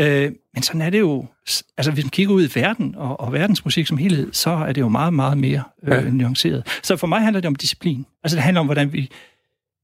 Øh, 0.00 0.32
men 0.54 0.62
sådan 0.62 0.80
er 0.80 0.90
det 0.90 0.98
jo, 0.98 1.26
altså 1.76 1.92
hvis 1.92 2.04
man 2.04 2.10
kigger 2.10 2.34
ud 2.34 2.48
i 2.48 2.50
verden 2.54 2.94
og, 2.94 3.20
og 3.20 3.32
verdensmusik 3.32 3.86
som 3.86 3.96
helhed, 3.96 4.32
så 4.32 4.50
er 4.50 4.72
det 4.72 4.80
jo 4.80 4.88
meget, 4.88 5.14
meget 5.14 5.38
mere 5.38 5.62
øh, 5.82 5.92
ja. 5.92 6.10
nuanceret. 6.10 6.80
Så 6.82 6.96
for 6.96 7.06
mig 7.06 7.20
handler 7.20 7.40
det 7.40 7.48
om 7.48 7.54
disciplin. 7.54 8.06
Altså 8.24 8.36
det 8.36 8.42
handler 8.42 8.60
om, 8.60 8.66
hvordan 8.66 8.92
vi 8.92 9.10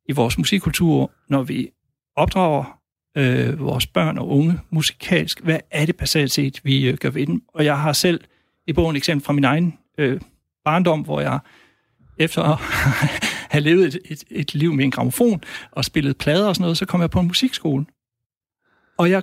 i 0.08 0.12
vores 0.12 0.38
musikkultur, 0.38 1.10
når 1.28 1.42
vi 1.42 1.68
opdrager 2.16 2.78
øh, 3.16 3.60
vores 3.60 3.86
børn 3.86 4.18
og 4.18 4.28
unge 4.28 4.60
musikalsk, 4.70 5.40
hvad 5.40 5.60
er 5.70 5.86
det 5.86 5.96
basalt 5.96 6.30
set, 6.32 6.60
vi 6.64 6.88
øh, 6.88 6.96
gør 6.96 7.10
ved 7.10 7.26
dem? 7.26 7.42
Og 7.54 7.64
jeg 7.64 7.78
har 7.78 7.92
selv 7.92 8.20
i 8.66 8.72
bogen 8.72 8.96
et 8.96 9.00
eksempel 9.00 9.24
fra 9.24 9.32
min 9.32 9.44
egen 9.44 9.78
øh, 9.98 10.20
barndom, 10.64 11.00
hvor 11.00 11.20
jeg 11.20 11.38
efter 12.18 12.42
at 12.42 12.58
have 13.52 13.62
levet 13.62 13.86
et, 13.86 13.98
et, 14.04 14.24
et 14.30 14.54
liv 14.54 14.72
med 14.74 14.84
en 14.84 14.90
gramofon 14.90 15.42
og 15.72 15.84
spillet 15.84 16.16
plader 16.16 16.48
og 16.48 16.54
sådan 16.54 16.62
noget, 16.62 16.78
så 16.78 16.86
kom 16.86 17.00
jeg 17.00 17.10
på 17.10 17.20
en 17.20 17.26
musikskole. 17.26 17.86
Og 18.98 19.10
jeg 19.10 19.22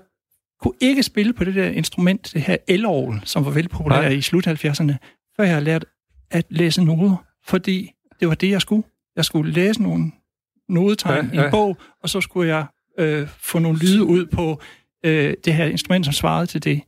kunne 0.63 0.73
ikke 0.79 1.03
spille 1.03 1.33
på 1.33 1.43
det 1.43 1.55
der 1.55 1.69
instrument, 1.69 2.31
det 2.33 2.41
her 2.41 2.57
elorgel, 2.67 3.21
som 3.23 3.45
var 3.45 3.51
veldig 3.51 3.71
populært 3.71 4.11
i 4.11 4.21
slut 4.21 4.47
70'erne, 4.47 4.93
før 5.35 5.43
jeg 5.43 5.53
havde 5.53 5.63
lært 5.63 5.85
at 6.31 6.45
læse 6.49 6.83
noder, 6.83 7.25
fordi 7.45 7.91
det 8.19 8.27
var 8.27 8.35
det, 8.35 8.49
jeg 8.49 8.61
skulle. 8.61 8.83
Jeg 9.15 9.25
skulle 9.25 9.51
læse 9.51 9.81
nogle 9.81 10.11
nodetegn 10.69 11.25
ja, 11.25 11.35
ja. 11.35 11.41
i 11.41 11.45
en 11.45 11.51
bog, 11.51 11.77
og 12.03 12.09
så 12.09 12.21
skulle 12.21 12.55
jeg 12.55 12.65
øh, 12.99 13.27
få 13.37 13.59
nogle 13.59 13.79
lyde 13.79 14.03
ud 14.03 14.25
på 14.25 14.61
øh, 15.05 15.33
det 15.45 15.53
her 15.53 15.65
instrument, 15.65 16.05
som 16.05 16.13
svarede 16.13 16.45
til 16.45 16.63
det. 16.63 16.81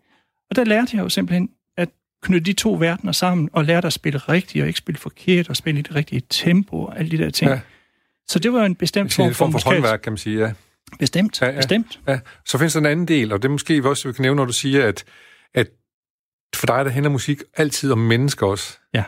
Og 0.50 0.56
der 0.56 0.64
lærte 0.64 0.98
jeg 0.98 1.04
jo 1.04 1.10
simpelthen 1.10 1.50
at 1.78 1.90
knytte 2.24 2.46
de 2.46 2.54
to 2.54 2.74
verdener 2.74 3.12
sammen, 3.12 3.50
og 3.54 3.66
lærte 3.66 3.88
at 3.88 3.94
spille 3.94 4.18
rigtigt, 4.18 4.62
og 4.62 4.68
ikke 4.68 4.78
spille 4.78 5.00
forkert, 5.00 5.50
og 5.50 5.56
spille 5.56 5.80
i 5.80 5.84
det 5.84 5.96
rigtige 5.96 6.22
tempo, 6.30 6.84
og 6.84 7.00
alle 7.00 7.12
de 7.12 7.18
der 7.18 7.30
ting. 7.30 7.52
Ja. 7.52 7.60
Så 8.28 8.40
det 8.40 8.54
var 8.54 8.66
en 8.66 8.76
bestemt 8.76 9.14
form 9.14 9.34
for, 9.34 9.52
for 9.52 9.70
håndværk, 9.70 10.00
kan 10.00 10.12
man 10.12 10.18
sige, 10.18 10.40
ja. 10.40 10.54
Bestemt, 11.00 11.42
ja, 11.42 11.50
ja, 11.50 11.56
bestemt. 11.56 12.00
Ja. 12.08 12.20
Så 12.46 12.58
findes 12.58 12.74
der 12.74 12.80
en 12.80 12.86
anden 12.86 13.08
del, 13.08 13.34
og 13.34 13.42
det 13.42 13.48
er 13.48 13.52
måske 13.52 13.90
også, 13.90 14.08
vi 14.08 14.14
kan 14.14 14.22
nævne, 14.22 14.36
når 14.36 14.46
du 14.46 14.54
siger, 14.54 14.88
at, 14.88 15.04
at 15.54 15.68
for 16.56 16.66
dig, 16.66 16.86
der 16.86 16.92
handler 16.92 17.10
musik 17.10 17.42
altid 17.58 17.92
om 17.92 17.98
mennesker 17.98 18.48
også. 18.48 18.78
Ja. 18.94 19.04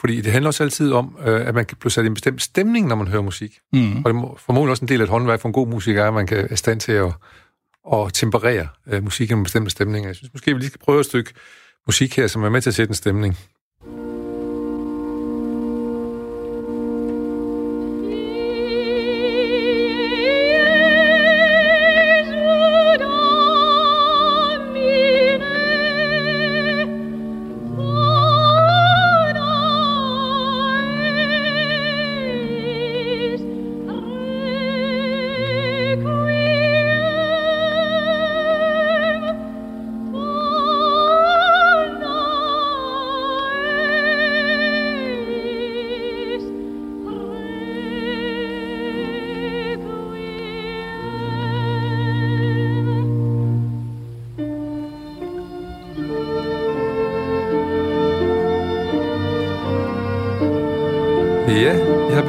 Fordi 0.00 0.20
det 0.20 0.32
handler 0.32 0.48
også 0.48 0.62
altid 0.62 0.92
om, 0.92 1.18
øh, 1.26 1.46
at 1.46 1.54
man 1.54 1.66
kan 1.66 1.76
blive 1.76 1.90
sat 1.90 2.04
i 2.04 2.06
en 2.06 2.14
bestemt 2.14 2.42
stemning, 2.42 2.86
når 2.86 2.96
man 2.96 3.08
hører 3.08 3.22
musik. 3.22 3.58
Mm. 3.72 3.96
Og 3.96 4.04
det 4.04 4.14
må 4.14 4.38
formodentlig 4.38 4.70
også 4.70 4.84
en 4.84 4.88
del 4.88 5.00
af 5.00 5.04
et 5.04 5.10
håndværk 5.10 5.40
for 5.40 5.48
en 5.48 5.52
god 5.52 5.68
musiker, 5.68 6.04
at 6.04 6.14
man 6.14 6.26
kan 6.26 6.46
er 6.50 6.54
stand 6.54 6.80
til 6.80 6.92
at, 6.92 7.12
at 7.92 8.12
temperere 8.12 8.68
øh, 8.86 9.02
musikken 9.02 9.36
med 9.38 9.44
bestemte 9.44 9.70
stemninger. 9.70 10.08
Jeg 10.08 10.16
synes 10.16 10.32
måske, 10.32 10.52
vi 10.54 10.58
lige 10.58 10.68
skal 10.68 10.80
prøve 10.84 11.00
et 11.00 11.06
stykke 11.06 11.32
musik 11.86 12.16
her, 12.16 12.26
som 12.26 12.44
er 12.44 12.48
med 12.48 12.60
til 12.60 12.70
at 12.70 12.74
sætte 12.74 12.90
en 12.90 12.94
stemning. 12.94 13.38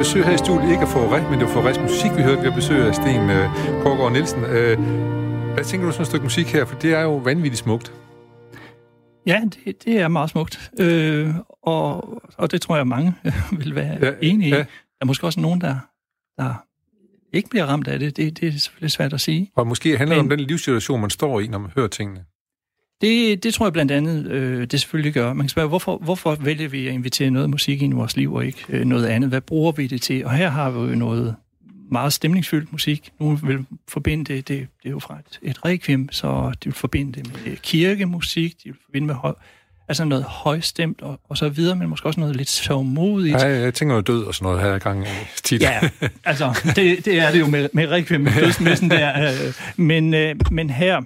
Besøg 0.04 0.24
her 0.24 0.34
i 0.34 0.38
studiet, 0.38 0.70
ikke 0.70 0.82
af 0.82 0.88
Forrest, 0.88 1.30
men 1.30 1.38
det 1.38 1.46
var 1.46 1.52
Forrest 1.52 1.80
Musik, 1.80 2.10
vi 2.16 2.22
hørte. 2.22 2.40
Vi 2.40 2.48
har 2.48 2.54
besøg 2.54 2.86
af 2.86 2.94
Sten 2.94 3.20
uh, 3.20 3.82
Kårgaard 3.82 4.12
Nielsen. 4.12 4.38
Uh, 4.38 4.74
hvad 5.54 5.64
tænker 5.64 5.86
du 5.86 5.92
sådan 5.92 6.02
et 6.02 6.06
stykke 6.06 6.24
musik 6.24 6.46
her? 6.46 6.64
For 6.64 6.78
det 6.78 6.94
er 6.94 7.00
jo 7.00 7.16
vanvittigt 7.16 7.58
smukt. 7.58 7.92
Ja, 9.26 9.40
det, 9.54 9.84
det 9.84 10.00
er 10.00 10.08
meget 10.08 10.30
smukt. 10.30 10.70
Øh, 10.80 11.34
og, 11.62 12.22
og 12.36 12.50
det 12.50 12.62
tror 12.62 12.76
jeg, 12.76 12.86
mange 12.86 13.14
vil 13.58 13.74
være 13.74 13.98
ja, 14.02 14.12
enige 14.22 14.50
ja. 14.50 14.56
i. 14.56 14.58
Der 14.58 14.66
er 15.00 15.04
måske 15.04 15.26
også 15.26 15.40
nogen, 15.40 15.60
der, 15.60 15.76
der 16.38 16.54
ikke 17.32 17.50
bliver 17.50 17.66
ramt 17.66 17.88
af 17.88 17.98
det. 17.98 18.16
Det, 18.16 18.40
det 18.40 18.48
er 18.48 18.52
selvfølgelig 18.52 18.90
svært 18.90 19.12
at 19.12 19.20
sige. 19.20 19.50
Og 19.56 19.66
måske 19.66 19.98
handler 19.98 20.16
det 20.16 20.22
om 20.22 20.28
den 20.28 20.40
livssituation, 20.40 21.00
man 21.00 21.10
står 21.10 21.40
i, 21.40 21.46
når 21.46 21.58
man 21.58 21.70
hører 21.76 21.88
tingene. 21.88 22.24
Det, 23.00 23.42
det 23.42 23.54
tror 23.54 23.66
jeg 23.66 23.72
blandt 23.72 23.92
andet, 23.92 24.26
øh, 24.26 24.66
det 24.66 24.80
selvfølgelig 24.80 25.12
gør. 25.12 25.32
Man 25.32 25.44
kan 25.44 25.48
spørge, 25.48 25.68
hvorfor, 25.68 25.96
hvorfor 25.96 26.34
vælger 26.34 26.68
vi 26.68 26.88
at 26.88 26.94
invitere 26.94 27.30
noget 27.30 27.50
musik 27.50 27.82
ind 27.82 27.92
i 27.92 27.96
vores 27.96 28.16
liv, 28.16 28.34
og 28.34 28.46
ikke 28.46 28.64
øh, 28.68 28.84
noget 28.84 29.06
andet? 29.06 29.30
Hvad 29.30 29.40
bruger 29.40 29.72
vi 29.72 29.86
det 29.86 30.02
til? 30.02 30.24
Og 30.24 30.32
her 30.32 30.48
har 30.48 30.70
vi 30.70 30.78
jo 30.78 30.96
noget 30.96 31.34
meget 31.90 32.12
stemningsfyldt 32.12 32.72
musik. 32.72 33.10
Nogle 33.20 33.38
vil 33.42 33.66
forbinde 33.88 34.34
det, 34.34 34.48
det, 34.48 34.58
det 34.82 34.88
er 34.88 34.90
jo 34.90 34.98
fra 34.98 35.18
et, 35.18 35.50
et 35.50 35.64
requiem, 35.64 36.12
så 36.12 36.50
de 36.50 36.64
vil 36.64 36.74
forbinde 36.74 37.12
det 37.12 37.32
med 37.32 37.56
kirkemusik, 37.56 38.56
de 38.64 38.68
vil 38.68 38.76
forbinde 38.84 39.06
med 39.06 39.14
høj, 39.14 39.34
altså 39.88 40.04
noget 40.04 40.24
højstemt 40.24 41.02
og, 41.02 41.20
og 41.28 41.38
så 41.38 41.48
videre, 41.48 41.76
men 41.76 41.88
måske 41.88 42.06
også 42.06 42.20
noget 42.20 42.36
lidt 42.36 42.48
sørgmodigt. 42.48 43.34
Ja, 43.34 43.46
jeg 43.46 43.74
tænker 43.74 43.94
jo 43.94 44.00
død 44.00 44.24
og 44.24 44.34
sådan 44.34 44.46
noget 44.46 44.60
her 44.60 44.74
i 44.74 44.78
gang 44.78 45.06
tit. 45.44 45.62
Ja, 45.62 45.80
altså, 46.24 46.72
det, 46.76 47.04
det 47.04 47.18
er 47.18 47.30
det 47.30 47.40
jo 47.40 47.46
med, 47.46 47.68
med 47.72 47.90
requiem, 47.90 48.20
med 48.20 48.32
dødsmessen 48.40 48.90
der. 48.90 49.32
Øh, 49.32 49.54
men, 49.76 50.14
øh, 50.14 50.36
men 50.50 50.70
her, 50.70 51.00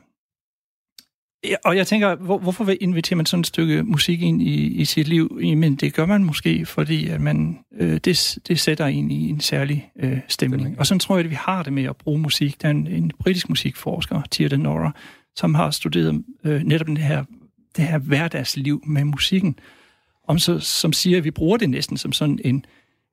Ja, 1.44 1.54
og 1.64 1.76
jeg 1.76 1.86
tænker, 1.86 2.14
hvor, 2.14 2.38
hvorfor 2.38 2.74
inviterer 2.80 3.16
man 3.16 3.26
sådan 3.26 3.40
et 3.40 3.46
stykke 3.46 3.82
musik 3.82 4.22
ind 4.22 4.42
i, 4.42 4.66
i 4.66 4.84
sit 4.84 5.08
liv? 5.08 5.40
Men 5.56 5.76
det 5.76 5.94
gør 5.94 6.06
man 6.06 6.24
måske, 6.24 6.66
fordi 6.66 7.08
at 7.08 7.20
man, 7.20 7.58
øh, 7.78 8.00
det, 8.04 8.38
det 8.48 8.60
sætter 8.60 8.86
ind 8.86 9.12
i 9.12 9.28
en 9.28 9.40
særlig 9.40 9.90
øh, 10.00 10.18
stemning. 10.28 10.78
Og 10.78 10.86
sådan 10.86 10.98
tror 10.98 11.16
jeg, 11.16 11.24
at 11.24 11.30
vi 11.30 11.34
har 11.34 11.62
det 11.62 11.72
med 11.72 11.84
at 11.84 11.96
bruge 11.96 12.18
musik. 12.18 12.62
Der 12.62 12.68
er 12.68 12.72
en, 12.72 12.86
en 12.86 13.12
britisk 13.20 13.48
musikforsker, 13.48 14.22
Tia 14.30 14.56
Nora, 14.56 14.92
som 15.36 15.54
har 15.54 15.70
studeret 15.70 16.24
øh, 16.44 16.62
netop 16.62 16.86
det 16.86 16.98
her, 16.98 17.24
det 17.76 17.84
her 17.84 17.98
hverdagsliv 17.98 18.82
med 18.86 19.04
musikken, 19.04 19.58
om 20.28 20.38
så, 20.38 20.58
som 20.58 20.92
siger, 20.92 21.18
at 21.18 21.24
vi 21.24 21.30
bruger 21.30 21.56
det 21.56 21.70
næsten 21.70 21.96
som 21.96 22.12
sådan 22.12 22.38
en, 22.44 22.64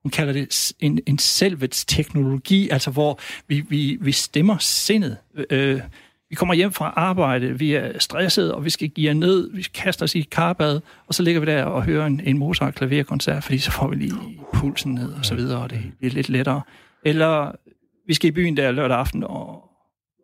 hun 0.02 0.10
kalder 0.10 0.32
det 0.32 0.72
en, 0.80 0.98
en 1.06 1.18
selvets 1.18 1.84
teknologi, 1.84 2.68
altså 2.68 2.90
hvor 2.90 3.20
vi, 3.48 3.60
vi, 3.60 3.98
vi 4.00 4.12
stemmer 4.12 4.58
sindet. 4.58 5.16
Øh, 5.50 5.80
vi 6.30 6.34
kommer 6.34 6.54
hjem 6.54 6.72
fra 6.72 6.92
arbejde, 6.96 7.58
vi 7.58 7.74
er 7.74 7.98
stressede, 7.98 8.54
og 8.54 8.64
vi 8.64 8.70
skal 8.70 8.88
give 8.88 9.14
ned, 9.14 9.50
vi 9.54 9.62
kaster 9.62 10.04
os 10.04 10.14
i 10.14 10.18
et 10.18 10.30
karbad, 10.30 10.80
og 11.06 11.14
så 11.14 11.22
ligger 11.22 11.40
vi 11.40 11.46
der 11.46 11.64
og 11.64 11.84
hører 11.84 12.06
en, 12.06 12.20
en 12.24 12.38
Mozart 12.38 12.74
klaverkoncert, 12.74 13.44
fordi 13.44 13.58
så 13.58 13.70
får 13.70 13.88
vi 13.88 13.96
lige 13.96 14.12
pulsen 14.54 14.94
ned 14.94 15.12
og 15.12 15.24
så 15.24 15.34
videre, 15.34 15.62
og 15.62 15.70
det 15.70 15.80
bliver 15.98 16.14
lidt 16.14 16.28
lettere. 16.28 16.62
Eller 17.04 17.52
vi 18.06 18.14
skal 18.14 18.28
i 18.28 18.32
byen 18.32 18.56
der 18.56 18.70
lørdag 18.70 18.98
aften 18.98 19.24
og, 19.24 19.62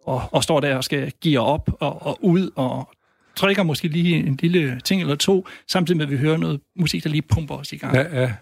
og, 0.06 0.22
og 0.32 0.42
står 0.44 0.60
der 0.60 0.76
og 0.76 0.84
skal 0.84 1.12
give 1.20 1.40
op 1.40 1.70
og, 1.80 2.06
og 2.06 2.24
ud 2.24 2.50
og 2.56 2.88
trykker 3.36 3.62
måske 3.62 3.88
lige 3.88 4.16
en 4.16 4.38
lille 4.42 4.80
ting 4.84 5.00
eller 5.00 5.14
to, 5.14 5.46
samtidig 5.68 5.96
med 5.96 6.06
at 6.06 6.10
vi 6.12 6.16
hører 6.16 6.36
noget 6.36 6.60
musik, 6.76 7.04
der 7.04 7.10
lige 7.10 7.22
pumper 7.22 7.54
os 7.54 7.72
i 7.72 7.76
gang. 7.76 7.94
Ja, 7.94 8.20
ja. 8.20 8.32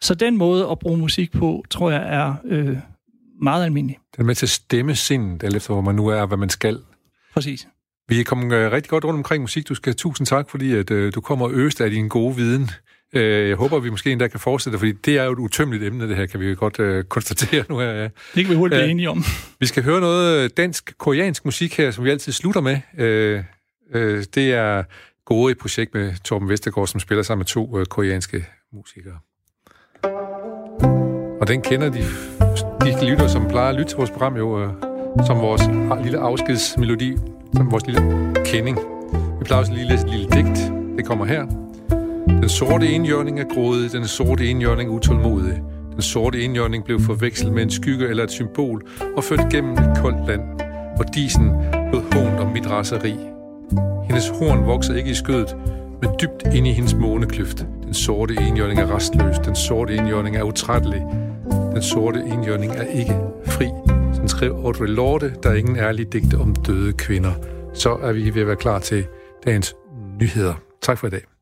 Så 0.00 0.14
den 0.14 0.36
måde 0.36 0.68
at 0.70 0.78
bruge 0.78 0.98
musik 0.98 1.32
på, 1.32 1.64
tror 1.70 1.90
jeg 1.90 2.14
er 2.14 2.34
øh, 2.44 2.78
meget 3.42 3.64
almindelig. 3.64 3.98
Den 4.16 4.22
er 4.22 4.26
med 4.26 4.34
til 4.34 4.46
at 4.46 4.50
stemme 4.50 4.94
sindet, 4.94 5.42
eller 5.42 5.56
efter 5.56 5.72
hvor 5.72 5.82
man 5.82 5.94
nu 5.94 6.06
er, 6.06 6.26
hvad 6.26 6.36
man 6.36 6.48
skal. 6.48 6.78
Præcis. 7.34 7.66
Vi 8.08 8.20
er 8.20 8.24
kommet 8.24 8.66
uh, 8.66 8.72
rigtig 8.72 8.90
godt 8.90 9.04
rundt 9.04 9.18
omkring 9.18 9.40
musik. 9.40 9.68
Du 9.68 9.74
skal 9.74 9.94
tusind 9.96 10.26
tak, 10.26 10.50
fordi 10.50 10.74
at, 10.74 10.90
uh, 10.90 11.12
du 11.14 11.20
kommer 11.20 11.48
øst 11.52 11.80
af 11.80 11.90
din 11.90 12.08
gode 12.08 12.36
viden. 12.36 12.70
Uh, 13.16 13.20
jeg 13.22 13.56
håber, 13.56 13.78
vi 13.78 13.90
måske 13.90 14.12
endda 14.12 14.28
kan 14.28 14.40
fortsætte, 14.40 14.78
fordi 14.78 14.92
det 14.92 15.18
er 15.18 15.24
jo 15.24 15.32
et 15.32 15.38
utømmeligt 15.38 15.84
emne, 15.84 16.08
det 16.08 16.16
her, 16.16 16.26
kan 16.26 16.40
vi 16.40 16.48
jo 16.48 16.56
godt 16.58 16.78
uh, 16.78 17.02
konstatere 17.02 17.64
nu 17.68 17.78
her. 17.78 17.90
Ja. 17.90 18.02
Det 18.02 18.12
kan 18.34 18.48
vi 18.48 18.54
hurtigt 18.54 18.78
blive 18.78 18.90
enige 18.90 19.10
om. 19.10 19.24
Vi 19.60 19.66
skal 19.66 19.82
høre 19.82 20.00
noget 20.00 20.56
dansk-koreansk 20.56 21.44
musik 21.44 21.76
her, 21.76 21.90
som 21.90 22.04
vi 22.04 22.10
altid 22.10 22.32
slutter 22.32 22.60
med. 22.60 22.76
Uh, 22.98 23.44
uh, 24.00 24.22
det 24.34 24.52
er 24.52 24.82
gode 25.24 25.52
et 25.52 25.58
projekt 25.58 25.94
med 25.94 26.14
Torben 26.24 26.48
Vestergaard, 26.48 26.86
som 26.86 27.00
spiller 27.00 27.22
sammen 27.22 27.40
med 27.40 27.46
to 27.46 27.78
uh, 27.78 27.84
koreanske 27.84 28.46
musikere. 28.72 29.18
Og 31.40 31.48
den 31.48 31.62
kender 31.62 31.88
de, 31.88 32.04
de 32.80 33.10
lytter, 33.10 33.28
som 33.28 33.48
plejer 33.48 33.68
at 33.68 33.74
lytte 33.74 33.90
til 33.90 33.96
vores 33.96 34.10
program 34.10 34.36
jo, 34.36 34.64
uh, 34.64 34.93
som 35.26 35.40
vores 35.40 35.62
lille 36.02 36.18
afskedsmelodi, 36.18 37.16
som 37.56 37.70
vores 37.70 37.86
lille 37.86 38.34
kending. 38.44 38.78
Vi 39.38 39.44
plejer 39.44 39.60
også 39.60 39.72
lige 39.72 39.84
at 39.84 39.90
læse 39.90 40.06
et 40.06 40.10
lille 40.10 40.26
digt. 40.30 40.72
Det 40.96 41.04
kommer 41.04 41.24
her. 41.24 41.46
Den 42.26 42.48
sorte 42.48 42.86
enhjørning 42.86 43.40
er 43.40 43.44
grådig, 43.54 43.92
den 43.92 44.06
sorte 44.06 44.46
enhjørning 44.50 44.90
utålmodig. 44.90 45.62
Den 45.92 46.02
sorte 46.02 46.44
enhjørning 46.44 46.84
blev 46.84 47.00
forvekslet 47.00 47.52
med 47.52 47.62
en 47.62 47.70
skygge 47.70 48.08
eller 48.08 48.24
et 48.24 48.30
symbol 48.30 48.82
og 49.16 49.24
ført 49.24 49.46
gennem 49.50 49.72
et 49.72 49.98
koldt 50.02 50.26
land, 50.26 50.40
hvor 50.96 51.04
disen 51.14 51.46
lod 51.92 52.02
hånd 52.12 52.38
om 52.38 52.52
mit 52.52 52.70
raseri. 52.70 53.14
Hendes 54.04 54.28
horn 54.28 54.66
voksede 54.66 54.98
ikke 54.98 55.10
i 55.10 55.14
skødet, 55.14 55.56
men 56.02 56.10
dybt 56.20 56.54
inde 56.54 56.70
i 56.70 56.72
hendes 56.72 56.94
månekløft. 56.94 57.66
Den 57.84 57.94
sorte 57.94 58.34
enhjørning 58.34 58.80
er 58.80 58.96
restløs. 58.96 59.38
Den 59.38 59.54
sorte 59.54 59.96
enhjørning 59.96 60.36
er 60.36 60.42
utrættelig. 60.42 61.02
Den 61.74 61.82
sorte 61.82 62.20
enhjørning 62.20 62.72
er 62.72 62.82
ikke 62.82 63.16
fri. 63.46 63.93
Den 64.24 64.28
skrev 64.28 64.52
Audre 64.52 64.86
Lorde, 64.86 65.34
der 65.42 65.50
er 65.50 65.54
ingen 65.54 65.76
ærlige 65.76 66.06
digte 66.12 66.34
om 66.38 66.54
døde 66.54 66.92
kvinder. 66.92 67.32
Så 67.74 67.90
er 67.94 68.12
vi 68.12 68.34
ved 68.34 68.40
at 68.40 68.46
være 68.46 68.56
klar 68.56 68.78
til 68.78 69.06
dagens 69.46 69.74
nyheder. 70.20 70.54
Tak 70.82 70.98
for 70.98 71.06
i 71.06 71.10
dag. 71.10 71.33